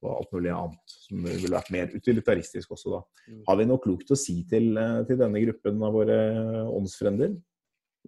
på, 0.01 0.17
alt 0.17 0.35
mulig 0.35 0.53
annet 0.57 0.97
som 1.05 1.29
ville 1.29 1.55
vært 1.55 1.73
mer 1.75 1.95
utilitaristisk 1.95 2.75
også, 2.75 2.97
da. 2.97 3.05
Mm. 3.29 3.45
Har 3.51 3.61
vi 3.61 3.71
noe 3.71 3.85
klokt 3.85 4.13
å 4.15 4.19
si 4.19 4.41
til, 4.51 4.73
til 5.09 5.21
denne 5.21 5.47
gruppen 5.47 5.87
av 5.87 5.97
våre 6.01 6.19
åndsfrender? 6.73 7.37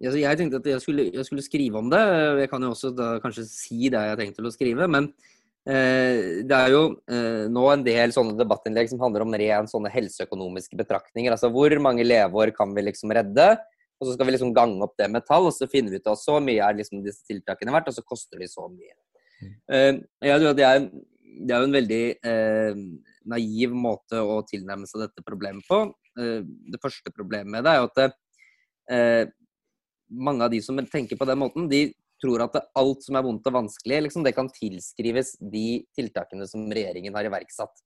Jeg 0.01 0.35
tenkte 0.35 0.59
at 0.59 0.65
jeg 0.67 0.81
skulle, 0.83 1.05
jeg 1.07 1.23
skulle, 1.23 1.43
skrive 1.45 1.79
om 1.79 1.87
det. 1.87 2.01
Jeg 2.41 2.49
kan 2.51 2.65
jo 2.65 2.73
også 2.73 2.89
da, 2.91 3.13
kanskje 3.23 3.45
si 3.47 3.85
det 3.87 4.01
jeg 4.01 4.11
har 4.11 4.19
tenkt 4.19 4.35
til 4.35 4.49
å 4.49 4.51
skrive. 4.51 4.89
Men 4.91 5.07
Eh, 5.07 5.44
det 5.65 6.57
er 6.57 6.69
jo 6.69 6.81
eh, 7.09 7.45
nå 7.49 7.63
en 7.71 7.85
del 7.85 8.11
sånne 8.13 8.35
debattinnlegg 8.37 8.91
som 8.91 8.99
handler 9.01 9.23
om 9.25 9.33
ren 9.41 9.69
sånne 9.69 9.89
helseøkonomiske 9.89 10.77
betraktninger. 10.77 11.33
Altså 11.33 11.49
hvor 11.53 11.73
mange 11.81 12.05
leveår 12.05 12.53
kan 12.53 12.75
vi 12.75 12.83
liksom 12.85 13.13
redde? 13.17 13.47
Og 13.97 14.05
så 14.05 14.13
skal 14.13 14.27
vi 14.27 14.35
liksom 14.35 14.53
gange 14.53 14.83
opp 14.85 14.93
det 14.99 15.07
med 15.09 15.25
tall, 15.25 15.47
og 15.49 15.55
så 15.55 15.69
finner 15.71 15.93
vi 15.93 16.01
ut 16.03 16.11
at 16.11 16.21
så 16.21 16.37
mye 16.43 16.61
er 16.61 16.77
liksom 16.77 17.01
disse 17.05 17.25
tiltakene 17.25 17.73
verdt, 17.73 17.89
og 17.89 17.97
så 17.97 18.03
koster 18.05 18.41
de 18.43 18.49
så 18.51 18.67
mye. 18.67 18.93
Mm. 19.39 20.01
Jeg 20.27 20.41
tror 20.41 20.49
at 20.51 20.59
det 20.59 20.65
er, 20.67 20.87
det 21.47 21.55
er 21.55 21.63
jo 21.63 21.69
en 21.69 21.77
veldig 21.77 22.01
eh, 22.27 22.81
naiv 23.31 23.75
måte 23.75 24.21
å 24.21 24.41
tilnærme 24.47 24.87
seg 24.89 25.05
dette 25.05 25.25
problemet 25.25 25.65
på. 25.69 25.81
Eh, 26.19 26.41
det 26.43 26.81
første 26.83 27.13
problemet 27.15 27.51
med 27.55 27.65
det 27.65 27.73
er 27.73 27.81
jo 27.81 27.89
at 27.89 28.01
eh, 28.91 29.23
mange 30.15 30.45
av 30.45 30.53
de 30.53 30.61
som 30.63 30.79
tenker 30.85 31.19
på 31.19 31.27
den 31.27 31.41
måten, 31.41 31.69
de 31.71 31.87
tror 32.21 32.45
at 32.45 32.55
alt 32.77 33.03
som 33.03 33.17
er 33.17 33.25
vondt 33.25 33.47
og 33.49 33.57
vanskelig, 33.57 33.99
liksom, 34.05 34.23
det 34.25 34.35
kan 34.37 34.49
tilskrives 34.51 35.35
de 35.41 35.83
tiltakene 35.97 36.47
som 36.49 36.63
regjeringen 36.71 37.15
har 37.17 37.27
iverksatt. 37.27 37.83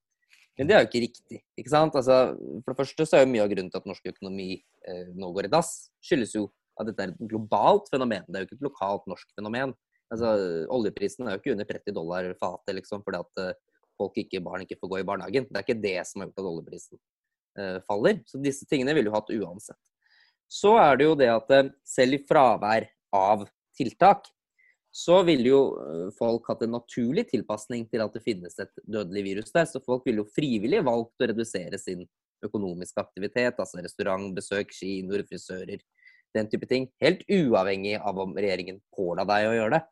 Men 0.59 0.67
det 0.67 0.75
er 0.75 0.81
jo 0.83 0.89
ikke 0.89 1.03
riktig. 1.05 1.41
ikke 1.57 1.71
sant? 1.71 1.95
Altså, 1.95 2.35
for 2.65 2.73
det 2.73 2.79
første 2.81 3.05
så 3.07 3.17
er 3.17 3.23
jo 3.23 3.31
mye 3.31 3.45
av 3.45 3.51
grunnen 3.51 3.71
til 3.71 3.79
at 3.79 3.87
norsk 3.87 4.09
økonomi 4.11 4.49
eh, 4.59 5.05
nå 5.15 5.29
går 5.35 5.47
i 5.47 5.53
dass, 5.53 5.71
skyldes 6.03 6.35
jo 6.35 6.49
at 6.79 6.89
dette 6.89 7.05
er 7.05 7.13
et 7.13 7.29
globalt 7.31 7.87
fenomen. 7.91 8.25
Det 8.27 8.35
er 8.35 8.43
jo 8.43 8.49
ikke 8.49 8.57
et 8.59 8.67
lokalt 8.67 9.07
norsk 9.11 9.31
fenomen. 9.37 9.73
Altså, 10.11 10.33
Oljeprisen 10.73 11.27
er 11.27 11.35
jo 11.37 11.41
ikke 11.43 11.53
under 11.55 11.69
30 11.69 11.95
dollar 11.95 12.27
fatet 12.39 12.75
liksom, 12.79 13.03
fordi 13.05 13.21
at 13.21 13.43
eh, 13.43 13.55
folk 13.99 14.19
ikke, 14.19 14.43
barn 14.43 14.65
ikke 14.65 14.79
får 14.79 14.91
gå 14.93 15.01
i 15.01 15.07
barnehagen. 15.07 15.47
Det 15.47 15.59
er 15.59 15.67
ikke 15.67 15.83
det 15.83 15.95
som 16.07 16.21
har 16.21 16.29
gjort 16.29 16.41
at 16.41 16.49
oljeprisen 16.51 16.99
eh, 17.59 17.77
faller. 17.87 18.19
Så 18.27 18.41
disse 18.43 18.67
tingene 18.69 18.95
ville 18.97 19.11
jo 19.11 19.15
hatt 19.15 19.31
uansett. 19.35 19.79
Så 20.49 20.73
er 20.81 20.97
det 20.97 21.05
jo 21.05 21.15
det 21.19 21.29
at 21.31 21.55
eh, 21.55 21.71
selv 21.87 22.17
i 22.17 22.23
fravær 22.27 22.87
av 23.15 23.47
tiltak, 23.79 24.27
så 24.91 25.21
ville 25.23 25.51
jo 25.51 25.61
eh, 25.79 26.07
folk 26.17 26.47
hatt 26.49 26.63
en 26.65 26.75
naturlig 26.79 27.27
tilpasning 27.29 27.85
til 27.91 28.03
at 28.03 28.15
det 28.15 28.23
finnes 28.25 28.57
et 28.59 28.73
dødelig 28.83 29.25
virus 29.27 29.53
der. 29.55 29.67
Så 29.69 29.81
folk 29.85 30.07
ville 30.07 30.23
jo 30.23 30.31
frivillig 30.35 30.81
valgt 30.85 31.21
å 31.21 31.29
redusere 31.29 31.79
sin 31.81 32.03
økonomiske 32.45 33.01
aktivitet, 33.01 33.59
altså 33.59 33.83
restaurant, 33.83 34.31
besøk, 34.35 34.71
kinoer, 34.73 35.25
frisører, 35.27 35.83
den 36.35 36.49
type 36.49 36.67
ting. 36.69 36.87
Helt 37.03 37.23
uavhengig 37.29 37.97
av 37.99 38.19
om 38.21 38.35
regjeringen 38.37 38.81
påla 38.95 39.25
deg 39.29 39.49
å 39.49 39.55
gjøre 39.57 39.77
det. 39.77 39.85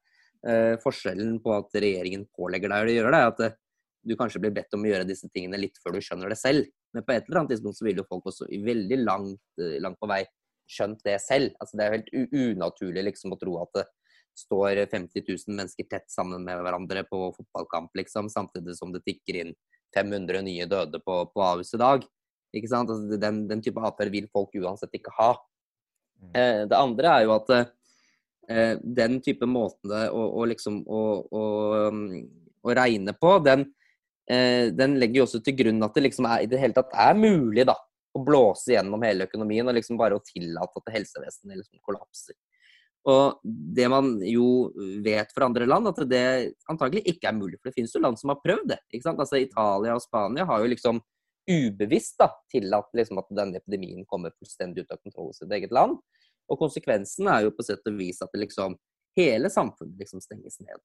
Eh, 0.47 0.73
forskjellen 0.81 1.39
på 1.43 1.53
at 1.55 1.77
regjeringen 1.81 2.27
pålegger 2.37 2.71
deg 2.71 2.89
å 2.89 2.97
gjøre 2.97 3.13
det, 3.13 3.21
er 3.21 3.31
at 3.33 3.45
eh, 3.45 3.55
du 4.07 4.15
kanskje 4.15 4.41
blir 4.43 4.53
bedt 4.55 4.75
om 4.77 4.85
å 4.85 4.91
gjøre 4.91 5.07
disse 5.09 5.29
tingene 5.33 5.59
litt 5.59 5.79
før 5.83 5.97
du 5.97 6.01
skjønner 6.05 6.31
det 6.31 6.39
selv. 6.39 6.69
Men 6.95 7.05
på 7.05 7.15
et 7.15 7.25
eller 7.27 7.41
annet 7.41 7.55
tidspunkt 7.55 7.79
så 7.79 7.87
vil 7.87 7.99
jo 7.99 8.07
folk 8.07 8.29
også 8.31 8.47
i 8.53 8.61
veldig 8.63 8.99
langt, 9.03 9.43
eh, 9.61 9.77
langt 9.83 9.99
på 10.01 10.09
vei 10.09 10.23
skjønt 10.67 11.03
det 11.05 11.17
selv. 11.23 11.55
Altså 11.61 11.77
Det 11.77 11.85
er 11.85 11.95
helt 11.97 12.33
unaturlig 12.33 13.05
liksom 13.11 13.33
å 13.35 13.39
tro 13.39 13.55
at 13.63 13.79
det 13.79 13.87
står 14.37 14.83
50 14.91 15.23
000 15.25 15.55
mennesker 15.57 15.87
tett 15.89 16.05
sammen 16.13 16.43
med 16.45 16.61
hverandre 16.61 17.03
på 17.09 17.31
fotballkamp, 17.37 17.89
liksom, 17.97 18.29
samtidig 18.29 18.75
som 18.77 18.91
det 18.93 19.01
tikker 19.07 19.41
inn 19.41 19.55
500 19.95 20.43
nye 20.45 20.67
døde 20.69 21.01
på, 21.01 21.23
på 21.33 21.43
Ahus 21.43 21.73
i 21.73 21.81
dag. 21.81 22.05
Ikke 22.55 22.69
sant? 22.71 22.91
Altså, 22.91 23.19
den, 23.19 23.45
den, 23.49 23.63
type 23.63 23.81
atferd 23.83 24.13
vil 24.13 24.29
folk 24.33 24.53
uansett 24.59 24.93
ikke 24.97 25.13
ha. 25.17 25.31
Mm. 26.21 26.29
Eh, 26.33 26.61
det 26.69 26.77
andre 26.77 27.13
er 27.13 27.25
jo 27.25 27.33
at 27.35 27.53
eh, 27.57 28.75
den 28.81 29.19
type 29.25 29.49
måte 29.49 30.05
å, 30.11 30.27
å 30.41 30.45
liksom 30.49 30.83
å, 30.85 31.01
um, 31.89 32.05
å, 32.63 32.71
regne 32.77 33.13
på, 33.17 33.37
den, 33.45 33.67
eh, 34.29 34.69
den 34.73 34.97
legger 35.01 35.21
jo 35.21 35.27
også 35.27 35.43
til 35.45 35.57
grunn 35.59 35.83
at 35.85 35.97
det 35.97 36.07
liksom 36.07 36.29
er, 36.29 36.45
i 36.45 36.51
det 36.51 36.61
hele 36.61 36.77
tatt 36.77 36.95
er 37.07 37.19
mulig 37.19 37.67
da, 37.69 37.77
å 38.17 38.23
blåse 38.25 38.73
gjennom 38.73 39.03
hele 39.05 39.27
økonomien 39.29 39.67
og 39.67 39.77
liksom 39.77 39.99
bare 39.99 40.17
å 40.17 40.23
tillate 40.25 40.81
at 40.81 40.93
helsevesenet 40.97 41.61
liksom 41.61 41.81
kollapser. 41.85 42.35
Og 43.07 43.39
det 43.43 43.85
man 43.87 44.17
jo 44.27 44.69
vet 45.03 45.29
fra 45.31 45.47
andre 45.47 45.67
land, 45.69 45.87
at 45.87 46.01
det 46.11 46.23
antagelig 46.67 47.05
ikke 47.07 47.29
er 47.29 47.37
mulig. 47.37 47.55
For 47.59 47.69
det 47.69 47.77
finnes 47.77 47.93
jo 47.95 48.01
land 48.03 48.19
som 48.19 48.33
har 48.33 48.41
prøvd 48.43 48.73
det. 48.73 48.81
ikke 48.91 49.07
sant? 49.07 49.21
Altså 49.23 49.39
Italia 49.39 49.95
og 49.95 50.03
Spania 50.03 50.47
har 50.49 50.63
jo 50.63 50.73
liksom 50.73 50.99
ubevisst 51.47 52.17
da, 52.19 52.27
tillatt 52.51 52.91
liksom 52.97 53.21
at 53.21 53.29
denne 53.31 53.61
epidemien 53.61 54.03
kommer 54.09 54.35
fullstendig 54.35 54.83
ut 54.83 54.91
av 54.91 54.99
kontroll 54.99 55.31
i 55.31 55.37
sitt 55.37 55.53
eget 55.55 55.71
land. 55.71 55.95
Og 56.51 56.59
konsekvensen 56.59 57.29
er 57.31 57.45
jo 57.45 57.53
på 57.55 57.63
sett 57.63 57.87
og 57.87 57.95
vis 57.99 58.19
at 58.23 58.33
det 58.33 58.43
liksom 58.43 58.75
hele 59.17 59.51
samfunnet 59.51 60.03
liksom 60.03 60.23
stenges 60.23 60.59
ned. 60.59 60.83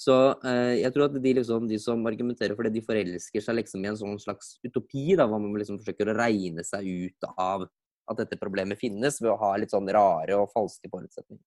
Så 0.00 0.14
eh, 0.48 0.78
jeg 0.80 0.94
tror 0.94 1.10
at 1.10 1.16
de, 1.20 1.32
liksom, 1.36 1.66
de, 1.68 1.76
som 1.80 2.06
argumenterer 2.08 2.56
for 2.56 2.64
det, 2.64 2.72
de 2.78 2.84
forelsker 2.84 3.44
seg 3.44 3.58
liksom 3.58 3.84
i 3.84 3.90
en 3.90 3.98
sånn 4.00 4.16
slags 4.22 4.54
utopi, 4.64 5.10
da, 5.18 5.26
hvor 5.28 5.42
man 5.42 5.58
liksom 5.60 5.80
forsøker 5.80 6.08
å 6.08 6.16
regne 6.16 6.64
seg 6.64 6.86
ut 6.88 7.28
av 7.34 7.66
at 8.10 8.22
dette 8.22 8.38
problemet 8.40 8.80
finnes, 8.80 9.20
ved 9.20 9.30
å 9.34 9.38
ha 9.42 9.52
litt 9.60 9.74
sånn 9.74 9.90
rare 9.92 10.38
og 10.40 10.48
falske 10.54 10.88
forutsetninger. 10.90 11.44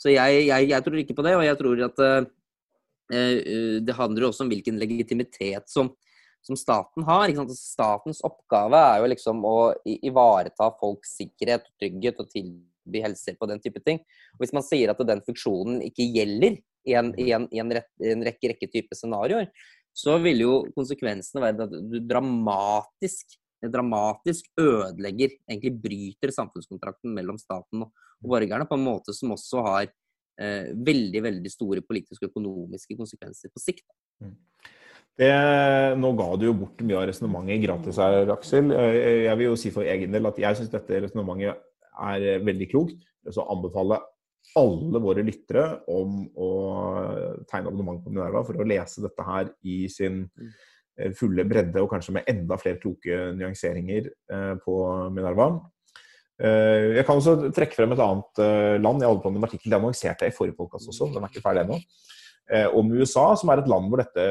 Så 0.00 0.14
jeg, 0.14 0.44
jeg, 0.46 0.68
jeg 0.70 0.84
tror 0.86 1.00
ikke 1.02 1.16
på 1.18 1.24
det, 1.26 1.34
og 1.36 1.44
jeg 1.44 1.58
tror 1.58 1.82
at 1.88 2.00
eh, 2.06 2.28
det 3.84 3.96
handler 3.98 4.28
også 4.28 4.46
om 4.46 4.52
hvilken 4.52 4.78
legitimitet 4.80 5.68
som, 5.68 5.90
som 6.44 6.56
staten 6.56 7.04
har. 7.08 7.26
Altså, 7.28 7.56
statens 7.58 8.22
oppgave 8.24 8.80
er 8.80 9.02
jo 9.02 9.12
liksom 9.12 9.44
å 9.44 9.58
ivareta 9.84 10.70
folks 10.80 11.18
sikkerhet 11.20 11.68
og 11.68 11.84
trygghet 11.84 12.24
og 12.24 12.32
tilby 12.32 13.04
helsehjelp 13.04 13.44
og 13.44 13.52
den 13.52 13.62
type 13.64 13.84
ting. 13.84 14.00
Og 14.38 14.44
Hvis 14.46 14.56
man 14.56 14.64
sier 14.64 14.94
at 14.94 15.04
den 15.12 15.24
funksjonen 15.26 15.82
ikke 15.90 16.08
gjelder 16.16 16.60
en, 16.96 17.12
en, 17.18 17.74
rekke, 18.24 18.54
rekke 18.54 18.70
type 18.72 18.96
scenarioer, 18.96 19.50
så 19.96 20.16
vil 20.22 20.44
jo 20.44 20.54
konsekvensene 20.76 21.42
være 21.42 21.66
at 21.66 21.76
du 21.90 21.98
dramatisk 22.06 23.38
dramatisk 23.66 24.46
ødelegger, 24.60 25.32
egentlig 25.48 25.72
bryter 25.82 26.32
samfunnskontrakten 26.34 27.14
mellom 27.14 27.38
staten 27.40 27.86
og, 27.86 28.04
borgerne 28.18 28.66
på 28.66 28.74
en 28.74 28.82
måte 28.82 29.14
som 29.14 29.30
også 29.34 29.62
har 29.62 29.84
eh, 29.86 30.72
veldig 30.74 31.20
veldig 31.22 31.50
store 31.52 31.84
politiske 31.86 32.26
og 32.26 32.32
økonomiske 32.32 32.96
konsekvenser 32.98 33.52
på 33.54 33.62
sikt. 33.62 33.84
Mm. 34.18 34.32
Det, 35.18 35.28
nå 35.98 36.10
ga 36.18 36.26
du 36.38 36.48
jo 36.48 36.56
bort 36.58 36.82
mye 36.82 36.98
av 36.98 37.06
resonnementet 37.10 37.62
gratis 37.62 38.00
her, 38.02 38.32
Aksel. 38.34 38.72
Eh, 38.74 39.24
jeg 39.28 39.38
vil 39.38 39.50
jo 39.52 39.58
si 39.58 39.70
for 39.74 39.86
egen 39.86 40.14
del 40.14 40.26
at 40.30 40.38
jeg 40.42 40.58
syns 40.58 40.72
dette 40.74 41.02
resonnementet 41.06 41.62
er 42.10 42.42
veldig 42.46 42.68
klokt. 42.70 43.06
Så 43.30 43.46
anbefale 43.46 44.00
alle 44.58 45.00
våre 45.02 45.24
lyttere 45.26 45.64
om 45.90 46.22
å 46.38 46.50
tegne 47.48 47.70
abonnement 47.70 48.00
på 48.02 48.12
Minerva 48.12 48.42
for 48.46 48.58
å 48.58 48.66
lese 48.66 49.04
dette 49.04 49.26
her 49.26 49.50
i 49.68 49.80
sin 49.92 50.24
eh, 50.34 51.12
fulle 51.16 51.44
bredde, 51.48 51.82
og 51.82 51.90
kanskje 51.92 52.16
med 52.18 52.30
enda 52.30 52.58
flere 52.60 52.80
kloke 52.82 53.32
nyanseringer 53.38 54.08
eh, 54.08 54.54
på 54.64 54.78
Minerva. 55.14 55.50
Eh, 56.38 56.98
jeg 56.98 57.06
kan 57.06 57.20
også 57.20 57.52
trekke 57.54 57.78
frem 57.78 57.94
et 57.94 58.02
annet 58.02 58.42
land. 58.82 59.04
Jeg 59.04 59.10
holder 59.12 59.24
på 59.24 59.34
med 59.34 59.42
en 59.42 59.50
artikkel 59.50 59.72
det 59.72 59.80
annonserte 59.80 60.28
jeg 60.28 60.34
i 60.34 60.38
forrige 60.38 60.58
podkast 60.58 60.90
også, 60.90 61.12
den 61.14 61.24
er 61.24 61.32
ikke 61.32 61.44
ferdig 61.44 61.66
ennå. 61.66 61.80
Om 62.78 62.94
USA, 62.96 63.34
som 63.36 63.50
er 63.52 63.60
et 63.60 63.66
land 63.68 63.90
hvor 63.92 64.00
dette 64.00 64.22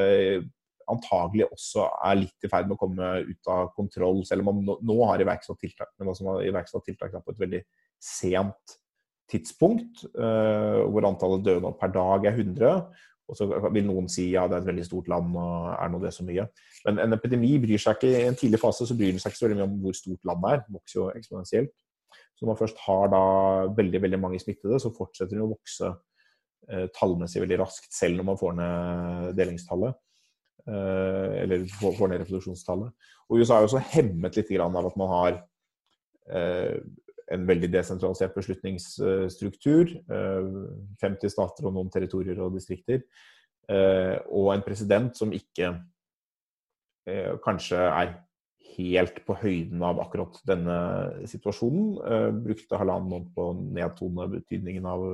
antagelig 0.90 1.46
også 1.46 1.84
er 2.08 2.16
litt 2.18 2.46
i 2.46 2.50
ferd 2.50 2.66
med 2.66 2.74
å 2.74 2.80
komme 2.80 3.10
ut 3.28 3.50
av 3.52 3.68
kontroll, 3.76 4.24
selv 4.26 4.42
om 4.42 4.58
man 4.64 4.80
nå 4.82 4.96
har 5.06 5.22
iverksatt 5.22 5.60
tiltak, 5.62 5.92
men 6.00 6.10
altså 6.10 6.26
man 6.26 6.40
har 6.40 6.48
iverksatt 6.48 6.82
tiltak 6.88 7.14
på 7.14 7.34
et 7.36 7.42
veldig 7.44 7.60
sent 8.02 8.74
tidspunkt, 9.28 10.06
hvor 10.14 11.04
antallet 11.04 11.44
døde 11.44 11.72
per 11.80 11.90
dag 11.92 12.24
er 12.30 12.38
100. 12.38 12.86
Og 13.28 13.36
så 13.36 13.44
vil 13.74 13.84
noen 13.84 14.08
si 14.08 14.30
ja, 14.32 14.46
det 14.48 14.56
er 14.56 14.62
et 14.62 14.70
veldig 14.70 14.86
stort 14.86 15.10
land 15.12 15.34
og 15.36 15.68
er 15.74 15.90
nå 15.92 16.00
det 16.00 16.14
så 16.16 16.24
mye. 16.24 16.46
Men 16.86 17.02
en 17.04 17.16
epidemi 17.18 17.50
bryr 17.60 17.82
seg 17.82 17.98
ikke 17.98 18.12
i 18.14 18.24
en 18.24 18.38
tidlig 18.38 18.60
fase 18.62 18.86
så 18.88 18.96
bryr 18.96 19.12
den 19.12 19.20
seg 19.20 19.34
ikke 19.34 19.40
så 19.42 19.46
veldig 19.46 19.58
mye 19.58 19.68
om 19.68 19.76
hvor 19.82 19.96
stort 19.98 20.28
landet 20.30 20.54
er. 20.54 20.62
Det 20.64 20.76
vokser 20.78 21.00
jo 21.00 21.08
eksponentielt. 21.12 21.74
Så 22.08 22.44
når 22.44 22.52
man 22.52 22.60
først 22.62 22.80
har 22.86 23.10
da 23.12 23.22
veldig 23.76 24.00
veldig 24.06 24.20
mange 24.22 24.40
smittede, 24.40 24.80
så 24.80 24.94
fortsetter 24.94 25.34
den 25.34 25.44
å 25.44 25.50
vokse 25.50 25.90
eh, 26.70 26.86
tallmessig 26.96 27.42
veldig 27.42 27.58
raskt, 27.60 27.90
selv 27.92 28.20
når 28.20 28.28
man 28.30 28.40
får 28.40 28.54
ned 28.62 29.36
delingstallet. 29.42 29.98
Eh, 30.68 31.34
eller 31.42 31.66
får, 31.82 32.06
ned 32.08 32.22
reproduksjonstallet. 32.22 33.10
Og 33.28 33.42
USA 33.42 33.58
er 33.58 33.66
jo 33.66 33.70
også 33.72 33.84
hemmet 33.92 34.40
litt 34.40 34.54
av 34.56 34.80
at 34.86 34.98
man 35.00 35.12
har 35.12 35.38
eh, 36.32 36.78
en 37.34 37.44
veldig 37.48 37.70
desentralisert 37.72 38.36
beslutningsstruktur. 38.36 39.92
50 40.08 41.26
eh, 41.26 41.32
stater 41.32 41.68
og 41.68 41.76
noen 41.76 41.90
territorier 41.92 42.40
og 42.44 42.56
distrikter. 42.56 43.04
Eh, 43.68 44.16
og 44.32 44.52
en 44.54 44.64
president 44.64 45.16
som 45.16 45.34
ikke 45.36 45.74
eh, 47.08 47.34
kanskje 47.44 47.82
er 47.84 48.14
helt 48.78 49.22
på 49.26 49.36
høyden 49.40 49.82
av 49.84 50.00
akkurat 50.04 50.38
denne 50.48 50.78
situasjonen. 51.28 52.38
Brukte 52.44 52.78
halvannen 52.78 53.10
måned 53.10 53.32
på 53.34 53.48
å 53.50 53.56
nedtone 53.58 54.28
betydningen 54.36 54.86
av, 54.86 55.06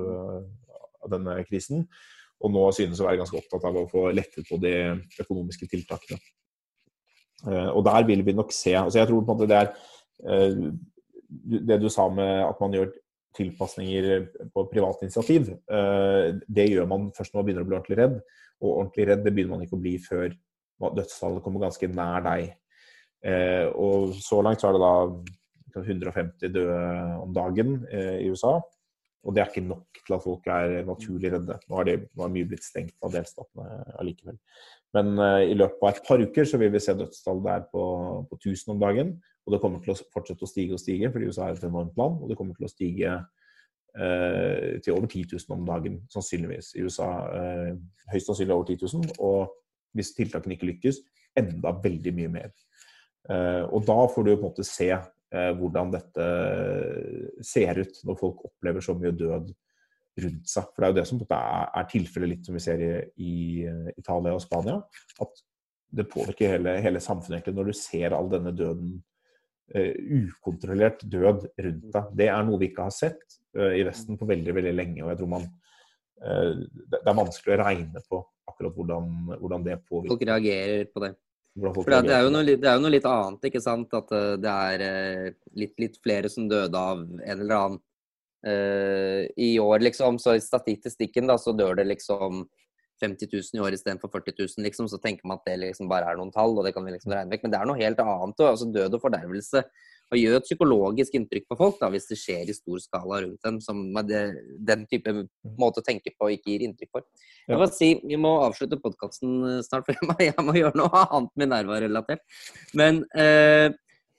denne 1.09 1.37
krisen. 1.45 1.83
Og 2.41 2.51
nå 2.53 2.61
synes 2.75 2.99
å 3.01 3.07
være 3.07 3.19
ganske 3.21 3.37
opptatt 3.37 3.65
av 3.65 3.75
å 3.77 3.87
få 3.89 4.07
lettet 4.13 4.45
på 4.49 4.57
de 4.61 4.73
økonomiske 5.21 5.67
tiltakene. 5.71 6.17
Og 7.73 7.81
der 7.85 8.05
vil 8.07 8.23
vi 8.25 8.33
nok 8.33 8.53
se 8.55 8.73
altså 8.73 9.01
Jeg 9.01 9.09
tror 9.09 9.21
på 9.21 9.33
en 9.33 9.37
måte 9.37 9.49
det 9.49 9.59
er 9.59 10.69
det 11.29 11.79
du 11.81 11.89
sa 11.91 12.07
med 12.13 12.43
at 12.45 12.61
man 12.61 12.75
gjør 12.75 12.91
tilpasninger 13.35 14.27
på 14.53 14.65
privat 14.71 15.01
initiativ, 15.03 15.49
eh, 15.51 16.35
det 16.47 16.67
gjør 16.71 16.87
man 16.91 17.09
først 17.15 17.33
når 17.33 17.41
man 17.41 17.47
begynner 17.47 17.65
å 17.65 17.69
bli 17.69 17.77
ordentlig 17.79 17.99
redd. 17.99 18.19
Og 18.63 18.69
ordentlig 18.71 19.07
redd 19.09 19.25
det 19.25 19.33
begynner 19.35 19.57
man 19.57 19.65
ikke 19.65 19.77
å 19.77 19.83
bli 19.83 19.95
før 20.03 20.29
dødstallet 20.95 21.43
kommer 21.43 21.65
ganske 21.65 21.89
nær 21.91 22.23
deg. 22.25 22.53
Eh, 23.25 23.65
og 23.73 24.15
så 24.21 24.39
langt 24.45 24.61
så 24.61 24.69
er 24.69 24.77
det 24.77 24.85
da 24.85 24.95
150 25.81 26.53
døde 26.55 26.79
om 27.19 27.35
dagen 27.35 27.77
eh, 27.91 28.21
i 28.23 28.31
USA. 28.31 28.57
Og 29.25 29.33
det 29.33 29.41
er 29.41 29.49
ikke 29.49 29.65
nok 29.65 29.99
til 30.05 30.15
at 30.15 30.23
folk 30.23 30.47
er 30.53 30.75
naturlig 30.85 31.31
redde. 31.33 31.57
Nå 31.65 31.79
har, 31.79 31.87
det, 31.89 31.97
mye 32.13 32.47
blitt 32.47 32.65
stengt 32.65 32.95
av 33.03 33.15
delstatene 33.15 33.95
allikevel. 33.99 34.37
Men 34.95 35.19
i 35.43 35.55
løpet 35.57 35.81
av 35.81 35.89
et 35.91 36.05
par 36.07 36.21
uker 36.23 36.47
så 36.47 36.59
vil 36.61 36.69
vi 36.71 36.79
se 36.79 36.93
dødstall 36.95 37.41
der 37.43 37.65
på, 37.67 37.83
på 38.29 38.37
1000 38.39 38.75
om 38.75 38.79
dagen. 38.79 39.09
Og 39.45 39.53
det 39.53 39.61
kommer 39.61 39.81
til 39.83 39.93
å 39.93 39.97
fortsette 40.13 40.45
å 40.45 40.49
stige 40.49 40.77
og 40.77 40.81
stige, 40.81 41.11
fordi 41.13 41.29
USA 41.29 41.49
er 41.49 41.57
et 41.57 41.65
enormt 41.67 41.97
land. 41.99 42.21
Og 42.21 42.31
det 42.31 42.37
kommer 42.39 42.57
til 42.57 42.65
å 42.65 42.71
stige 42.71 43.11
eh, 43.13 44.77
til 44.81 44.95
over 44.95 45.09
10 45.09 45.35
000 45.35 45.53
om 45.53 45.67
dagen, 45.67 45.99
sannsynligvis. 46.13 46.71
I 46.79 46.85
USA 46.87 47.09
eh, 47.29 47.75
høyst 48.13 48.31
sannsynlig 48.31 48.55
over 48.55 48.71
10 48.71 48.87
000. 48.87 49.19
Og 49.21 49.53
hvis 49.95 50.15
tiltakene 50.17 50.57
ikke 50.57 50.71
lykkes, 50.71 51.03
enda 51.37 51.75
veldig 51.83 52.15
mye 52.17 52.31
mer. 52.39 52.55
Eh, 53.29 53.63
og 53.69 53.85
da 53.85 53.99
får 54.09 54.25
du 54.25 54.31
på 54.33 54.39
en 54.39 54.47
måte 54.47 54.65
se 54.65 54.89
eh, 54.95 55.51
hvordan 55.59 55.93
dette 55.93 56.25
ser 57.45 57.83
ut 57.83 58.01
når 58.07 58.19
folk 58.21 58.47
opplever 58.49 58.85
så 58.85 58.97
mye 58.97 59.13
død 59.13 59.53
rundt 60.23 60.47
seg. 60.49 60.69
For 60.71 60.81
det 60.81 60.87
er 60.87 60.93
jo 60.93 60.99
det 60.99 61.07
som 61.09 61.19
er, 61.25 61.65
er 61.81 61.89
tilfellet 61.91 62.31
litt 62.31 62.47
som 62.47 62.55
vi 62.55 62.63
ser 62.63 62.83
i, 62.83 62.93
i 63.19 63.33
Italia 63.99 64.35
og 64.35 64.43
Spania. 64.43 64.77
At 65.23 65.43
det 65.95 66.07
påvirker 66.11 66.55
hele, 66.55 66.77
hele 66.83 67.01
samfunnet 67.03 67.39
egentlig 67.39 67.57
når 67.57 67.69
du 67.69 67.77
ser 67.77 68.15
all 68.15 68.29
denne 68.31 68.53
døden 68.55 68.95
uh, 69.75 69.91
ukontrollert 70.19 71.03
død 71.03 71.45
rundt 71.67 71.91
deg. 71.97 72.15
Det 72.21 72.29
er 72.31 72.47
noe 72.47 72.61
vi 72.61 72.71
ikke 72.71 72.87
har 72.87 72.95
sett 72.95 73.37
uh, 73.57 73.71
i 73.75 73.83
Vesten 73.87 74.19
på 74.19 74.27
veldig 74.29 74.55
veldig 74.57 74.73
lenge. 74.75 75.03
og 75.03 75.13
jeg 75.13 75.21
tror 75.21 75.31
man 75.35 75.45
uh, 75.45 76.63
Det 76.91 77.03
er 77.03 77.21
vanskelig 77.21 77.55
å 77.55 77.61
regne 77.63 78.03
på 78.09 78.23
akkurat 78.51 78.75
hvordan, 78.79 79.13
hvordan 79.39 79.67
det 79.67 79.79
påvirker. 79.83 80.15
Folk 80.15 80.27
reagerer 80.31 80.91
på 80.91 81.05
det. 81.05 81.15
For 81.55 81.87
det, 81.87 82.11
er 82.11 82.25
jo 82.25 82.31
noe, 82.33 82.43
det 82.43 82.67
er 82.67 82.73
jo 82.75 82.81
noe 82.83 82.91
litt 82.91 83.05
annet, 83.07 83.45
ikke 83.47 83.61
sant. 83.63 83.93
At 83.95 84.09
det 84.43 84.51
er 84.51 84.81
litt, 85.55 85.71
litt 85.79 85.95
flere 86.03 86.27
som 86.27 86.49
døde 86.51 86.75
av 86.75 86.99
en 86.99 87.31
eller 87.31 87.55
annen 87.55 87.77
i 88.45 89.55
år, 89.57 89.79
liksom. 89.81 90.19
Så 90.21 90.35
i 90.37 90.43
statistikken 90.43 91.25
da, 91.31 91.37
så 91.41 91.53
dør 91.57 91.79
det 91.79 91.87
liksom 91.89 92.43
50 93.01 93.27
000 93.31 93.59
i 93.59 93.63
år 93.65 93.75
istedenfor 93.75 94.11
40 94.13 94.35
000, 94.39 94.63
liksom, 94.67 94.87
så 94.91 94.99
tenker 95.01 95.27
man 95.27 95.39
at 95.41 95.49
det 95.49 95.57
liksom 95.63 95.89
bare 95.91 96.11
er 96.11 96.19
noen 96.19 96.31
tall, 96.35 96.55
og 96.55 96.63
det 96.67 96.75
kan 96.75 96.85
vi 96.85 96.93
liksom 96.93 97.11
regne 97.15 97.33
vekk. 97.33 97.43
Men 97.45 97.55
det 97.55 97.59
er 97.59 97.69
noe 97.69 97.81
helt 97.81 98.01
annet. 98.05 98.39
Og, 98.39 98.47
altså 98.51 98.69
Død 98.71 98.97
og 98.97 99.03
fordervelse 99.03 99.65
og 100.13 100.19
gjør 100.19 100.37
et 100.37 100.45
psykologisk 100.45 101.15
inntrykk 101.17 101.47
på 101.49 101.57
folk 101.57 101.79
da, 101.81 101.89
hvis 101.93 102.05
det 102.11 102.17
skjer 102.21 102.49
i 102.51 102.55
stor 102.55 102.81
skala 102.83 103.23
rundt 103.23 103.41
dem, 103.45 103.57
som 103.63 103.79
det, 104.05 104.21
den 104.67 104.83
type 104.89 105.13
måte 105.57 105.81
å 105.81 105.85
tenke 105.85 106.13
på 106.13 106.29
ikke 106.35 106.51
gir 106.51 106.65
inntrykk 106.67 106.91
for. 106.93 107.07
Jeg 107.49 107.61
må 107.61 107.67
si, 107.73 107.89
Vi 108.05 108.19
må 108.21 108.35
avslutte 108.43 108.79
podkasten 108.81 109.33
eh, 109.49 109.63
snart, 109.65 109.87
for 109.87 109.95
jeg 109.97 110.05
må, 110.05 110.17
jeg 110.21 110.45
må, 110.45 110.55
gjøre 110.59 110.77
noe 110.77 111.05
annet 111.07 111.33
med 111.41 111.51
nerva-relatert. 111.55 112.21
Men 112.77 113.01
eh, 113.17 113.71
eh, 113.71 113.71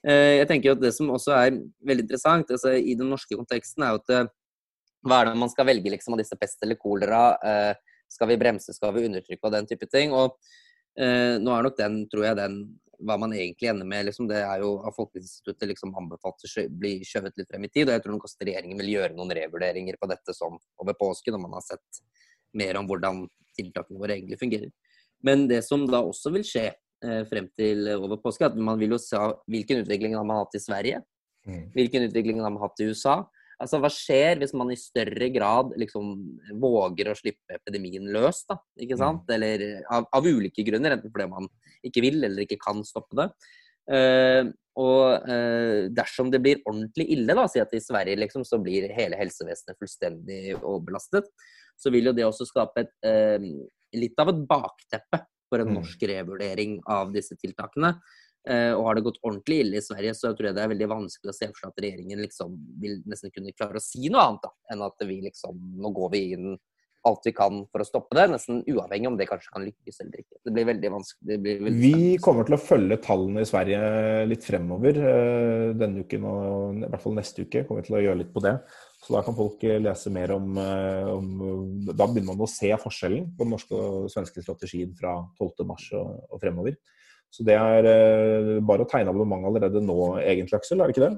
jeg 0.07 0.47
tenker 0.51 0.77
at 0.77 0.83
det 0.83 0.93
som 0.95 1.11
også 1.11 1.35
er 1.35 1.57
veldig 1.87 2.05
interessant 2.05 2.51
altså, 2.55 2.77
i 2.79 2.95
den 2.99 3.09
norske 3.11 3.35
konteksten, 3.35 3.83
er 3.83 3.95
jo 3.95 4.03
at 4.05 4.13
eh, 4.15 4.29
hva 5.07 5.21
er 5.21 5.31
det 5.31 5.41
man 5.41 5.51
skal 5.51 5.67
velge 5.69 5.91
liksom, 5.93 6.15
av 6.15 6.23
disse 6.23 6.39
pest 6.39 6.63
eller 6.63 6.79
kolera? 6.79 7.23
Eh, 7.43 7.95
skal 8.11 8.31
vi 8.31 8.39
bremse, 8.39 8.75
skal 8.75 8.95
vi 8.95 9.07
undertrykke 9.09 9.49
og 9.49 9.55
den 9.55 9.67
type 9.67 9.89
ting. 9.91 10.15
Og 10.15 10.37
eh, 10.99 11.37
nå 11.43 11.53
er 11.53 11.67
nok 11.67 11.79
den, 11.79 12.05
tror 12.13 12.29
jeg, 12.29 12.39
den 12.39 12.61
hva 13.05 13.19
man 13.21 13.35
egentlig 13.37 13.69
ender 13.69 13.85
med, 13.89 14.07
liksom, 14.09 14.29
det 14.31 14.39
er 14.41 14.63
jo 14.63 14.77
av 14.87 14.95
Folkehelseinstituttet 14.97 15.69
liksom 15.69 15.93
anbefalt 16.01 16.47
å 16.47 16.63
bli 16.81 16.95
skjøvet 17.05 17.37
litt 17.37 17.51
frem 17.51 17.67
i 17.67 17.71
tid. 17.73 17.89
Og 17.89 17.97
jeg 17.97 18.05
tror 18.05 18.17
nok 18.17 18.25
også 18.29 18.47
regjeringen 18.47 18.81
vil 18.81 18.95
gjøre 18.95 19.17
noen 19.17 19.35
revurderinger 19.37 19.99
på 20.01 20.09
dette 20.11 20.35
sånn 20.37 20.57
over 20.81 20.97
påske, 20.97 21.35
når 21.35 21.43
man 21.45 21.59
har 21.59 21.67
sett 21.67 22.01
mer 22.57 22.79
om 22.81 22.89
hvordan 22.89 23.27
tiltakene 23.59 24.01
våre 24.01 24.17
egentlig 24.17 24.41
fungerer. 24.41 24.73
Men 25.27 25.45
det 25.51 25.63
som 25.67 25.85
da 25.91 26.01
også 26.07 26.33
vil 26.35 26.47
skje 26.47 26.71
eh, 26.71 26.79
frem 27.31 27.47
til 27.53 27.87
over 27.93 28.17
påske, 28.23 28.49
at 28.49 28.55
man 28.57 28.79
vil 28.81 28.95
jo 28.95 28.99
se 29.01 29.19
hvilken 29.53 29.83
utvikling 29.83 30.15
har 30.17 30.25
man 30.27 30.41
hatt 30.41 30.57
i 30.57 30.63
Sverige. 30.63 31.03
Mm. 31.47 31.67
Hvilken 31.75 32.07
utvikling 32.09 32.41
har 32.43 32.51
man 32.51 32.63
hatt 32.65 32.81
i 32.83 32.89
USA? 32.91 33.19
Altså, 33.57 33.79
Hva 33.81 33.89
skjer 33.93 34.41
hvis 34.41 34.53
man 34.57 34.71
i 34.73 34.79
større 34.79 35.29
grad 35.33 35.73
liksom 35.81 36.11
våger 36.61 37.09
å 37.09 37.17
slippe 37.17 37.57
epidemien 37.57 38.09
løs? 38.13 38.43
da, 38.49 38.59
ikke 38.77 38.99
mm. 38.99 39.03
sant? 39.03 39.31
Eller 39.33 39.65
av, 39.93 40.09
av 40.13 40.27
ulike 40.29 40.65
grunner, 40.67 40.97
enten 40.97 41.13
fordi 41.13 41.29
man 41.33 41.49
ikke 41.87 42.05
vil 42.05 42.21
eller 42.21 42.45
ikke 42.45 42.61
kan 42.61 42.85
stoppe 42.87 43.17
det. 43.21 43.31
Uh, 43.87 44.51
og 44.77 45.29
uh, 45.31 45.87
dersom 45.95 46.29
det 46.33 46.43
blir 46.45 46.61
ordentlig 46.67 47.07
ille, 47.15 47.37
da, 47.39 47.47
si 47.49 47.63
at 47.63 47.73
i 47.73 47.81
Sverige 47.81 48.19
liksom, 48.19 48.45
så 48.45 48.59
blir 48.61 48.91
hele 48.97 49.17
helsevesenet 49.17 49.79
fullstendig 49.79 50.57
overbelastet, 50.59 51.31
så 51.79 51.93
vil 51.95 52.11
jo 52.11 52.17
det 52.17 52.27
også 52.27 52.49
skape 52.49 52.85
et, 52.85 52.93
uh, 53.07 53.47
litt 53.97 54.21
av 54.21 54.35
et 54.35 54.43
bakteppe 54.51 55.23
for 55.51 55.63
en 55.63 55.73
mm. 55.73 55.77
norsk 55.81 56.07
revurdering 56.11 56.79
av 56.91 57.13
disse 57.15 57.37
tiltakene. 57.41 57.95
Eh, 58.47 58.73
og 58.77 58.85
har 58.87 58.97
det 58.99 59.07
gått 59.09 59.19
ordentlig 59.27 59.59
ille 59.65 59.81
i 59.81 59.83
Sverige, 59.83 60.15
så 60.15 60.31
tror 60.31 60.51
jeg 60.51 60.57
det 60.59 60.63
er 60.63 60.71
veldig 60.71 60.89
vanskelig 60.93 61.33
å 61.33 61.35
se 61.35 61.49
for 61.51 61.63
seg 61.65 61.73
at 61.73 61.83
regjeringen 61.83 62.23
liksom 62.23 62.55
vil 62.83 63.01
nesten 63.11 63.33
kunne 63.35 63.55
klare 63.57 63.81
å 63.81 63.83
si 63.83 64.07
noe 64.07 64.23
annet 64.23 64.47
da, 64.47 64.53
enn 64.73 64.85
at 64.87 65.07
vi 65.09 65.19
liksom 65.25 65.59
Nå 65.83 65.91
går 65.97 66.13
vi 66.15 66.23
inn 66.37 66.53
alt 67.07 67.27
vi 67.29 67.33
kan 67.37 67.63
for 67.71 67.83
å 67.83 67.87
stoppe 67.87 68.17
det, 68.19 68.27
nesten 68.33 68.63
uavhengig 68.67 69.11
om 69.11 69.19
det 69.19 69.29
kanskje 69.31 69.53
kan 69.55 69.65
lykkes 69.67 70.03
eller 70.03 70.23
ikke. 70.23 70.41
Det 70.47 70.55
blir 70.57 70.67
veldig 70.71 70.91
vanskelig. 70.97 71.39
Blir 71.45 71.63
veldig 71.67 71.83
vi 71.83 72.17
kommer 72.23 72.49
til 72.49 72.57
å 72.57 72.61
følge 72.63 72.99
tallene 73.05 73.45
i 73.45 73.49
Sverige 73.49 73.81
litt 74.31 74.47
fremover 74.47 75.01
eh, 75.13 75.69
denne 75.79 76.05
uken 76.05 76.27
og 76.31 76.83
i 76.83 76.91
hvert 76.91 77.05
fall 77.05 77.17
neste 77.19 77.47
uke. 77.47 77.65
kommer 77.69 77.85
vi 77.85 77.91
til 77.91 77.99
å 78.01 78.03
gjøre 78.09 78.21
litt 78.25 78.35
på 78.35 78.43
det. 78.45 78.57
Så 79.07 79.15
da 79.15 79.23
kan 79.23 79.37
folk 79.39 79.63
lese 79.63 80.11
mer 80.11 80.35
om, 80.35 80.59
eh, 80.59 81.13
om 81.13 81.27
Da 81.93 82.09
begynner 82.09 82.33
man 82.33 82.43
å 82.43 82.51
se 82.51 82.73
forskjellen 82.83 83.31
på 83.37 83.47
den 83.47 83.55
norske 83.55 83.79
og 83.79 84.11
svenske 84.11 84.43
strategien 84.43 84.93
fra 84.99 85.21
12.3 85.39 85.97
og, 86.01 86.13
og 86.31 86.43
fremover. 86.43 86.77
Så 87.31 87.47
det 87.47 87.57
er 87.61 87.87
eh, 87.91 88.53
bare 88.67 88.87
å 88.87 88.91
tegne 88.91 89.13
abonnement 89.13 89.47
allerede 89.47 89.83
nå, 89.85 89.99
egentlig, 90.23 90.59
Aksel? 90.59 90.81
Er 90.81 90.91
det 90.91 90.97
ikke 90.97 91.09
det? 91.09 91.17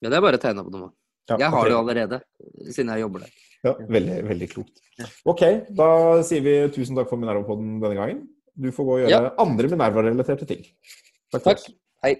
Ja, 0.00 0.10
det 0.10 0.18
er 0.18 0.24
bare 0.24 0.40
å 0.40 0.42
tegne 0.42 0.64
abonnement. 0.64 0.96
Ja, 1.30 1.36
jeg 1.36 1.52
har 1.52 1.60
okay. 1.60 1.70
det 1.70 1.78
allerede, 1.78 2.18
siden 2.74 2.90
jeg 2.94 3.04
jobber 3.04 3.26
der. 3.26 3.49
Ja, 3.66 3.74
Veldig, 3.76 4.22
veldig 4.24 4.48
klokt. 4.54 4.80
OK, 5.28 5.42
da 5.76 5.90
sier 6.24 6.44
vi 6.44 6.54
tusen 6.72 6.96
takk 6.96 7.10
for 7.10 7.20
Minerva-podden 7.20 7.76
denne 7.82 7.98
gangen. 7.98 8.22
Du 8.60 8.70
får 8.72 8.86
gå 8.86 8.96
og 8.96 9.02
gjøre 9.04 9.12
ja. 9.12 9.32
andre 9.40 9.70
Minerva-relaterte 9.72 10.48
ting. 10.48 10.64
Takk. 11.32 11.44
takk. 11.44 11.66
Hei. 12.04 12.14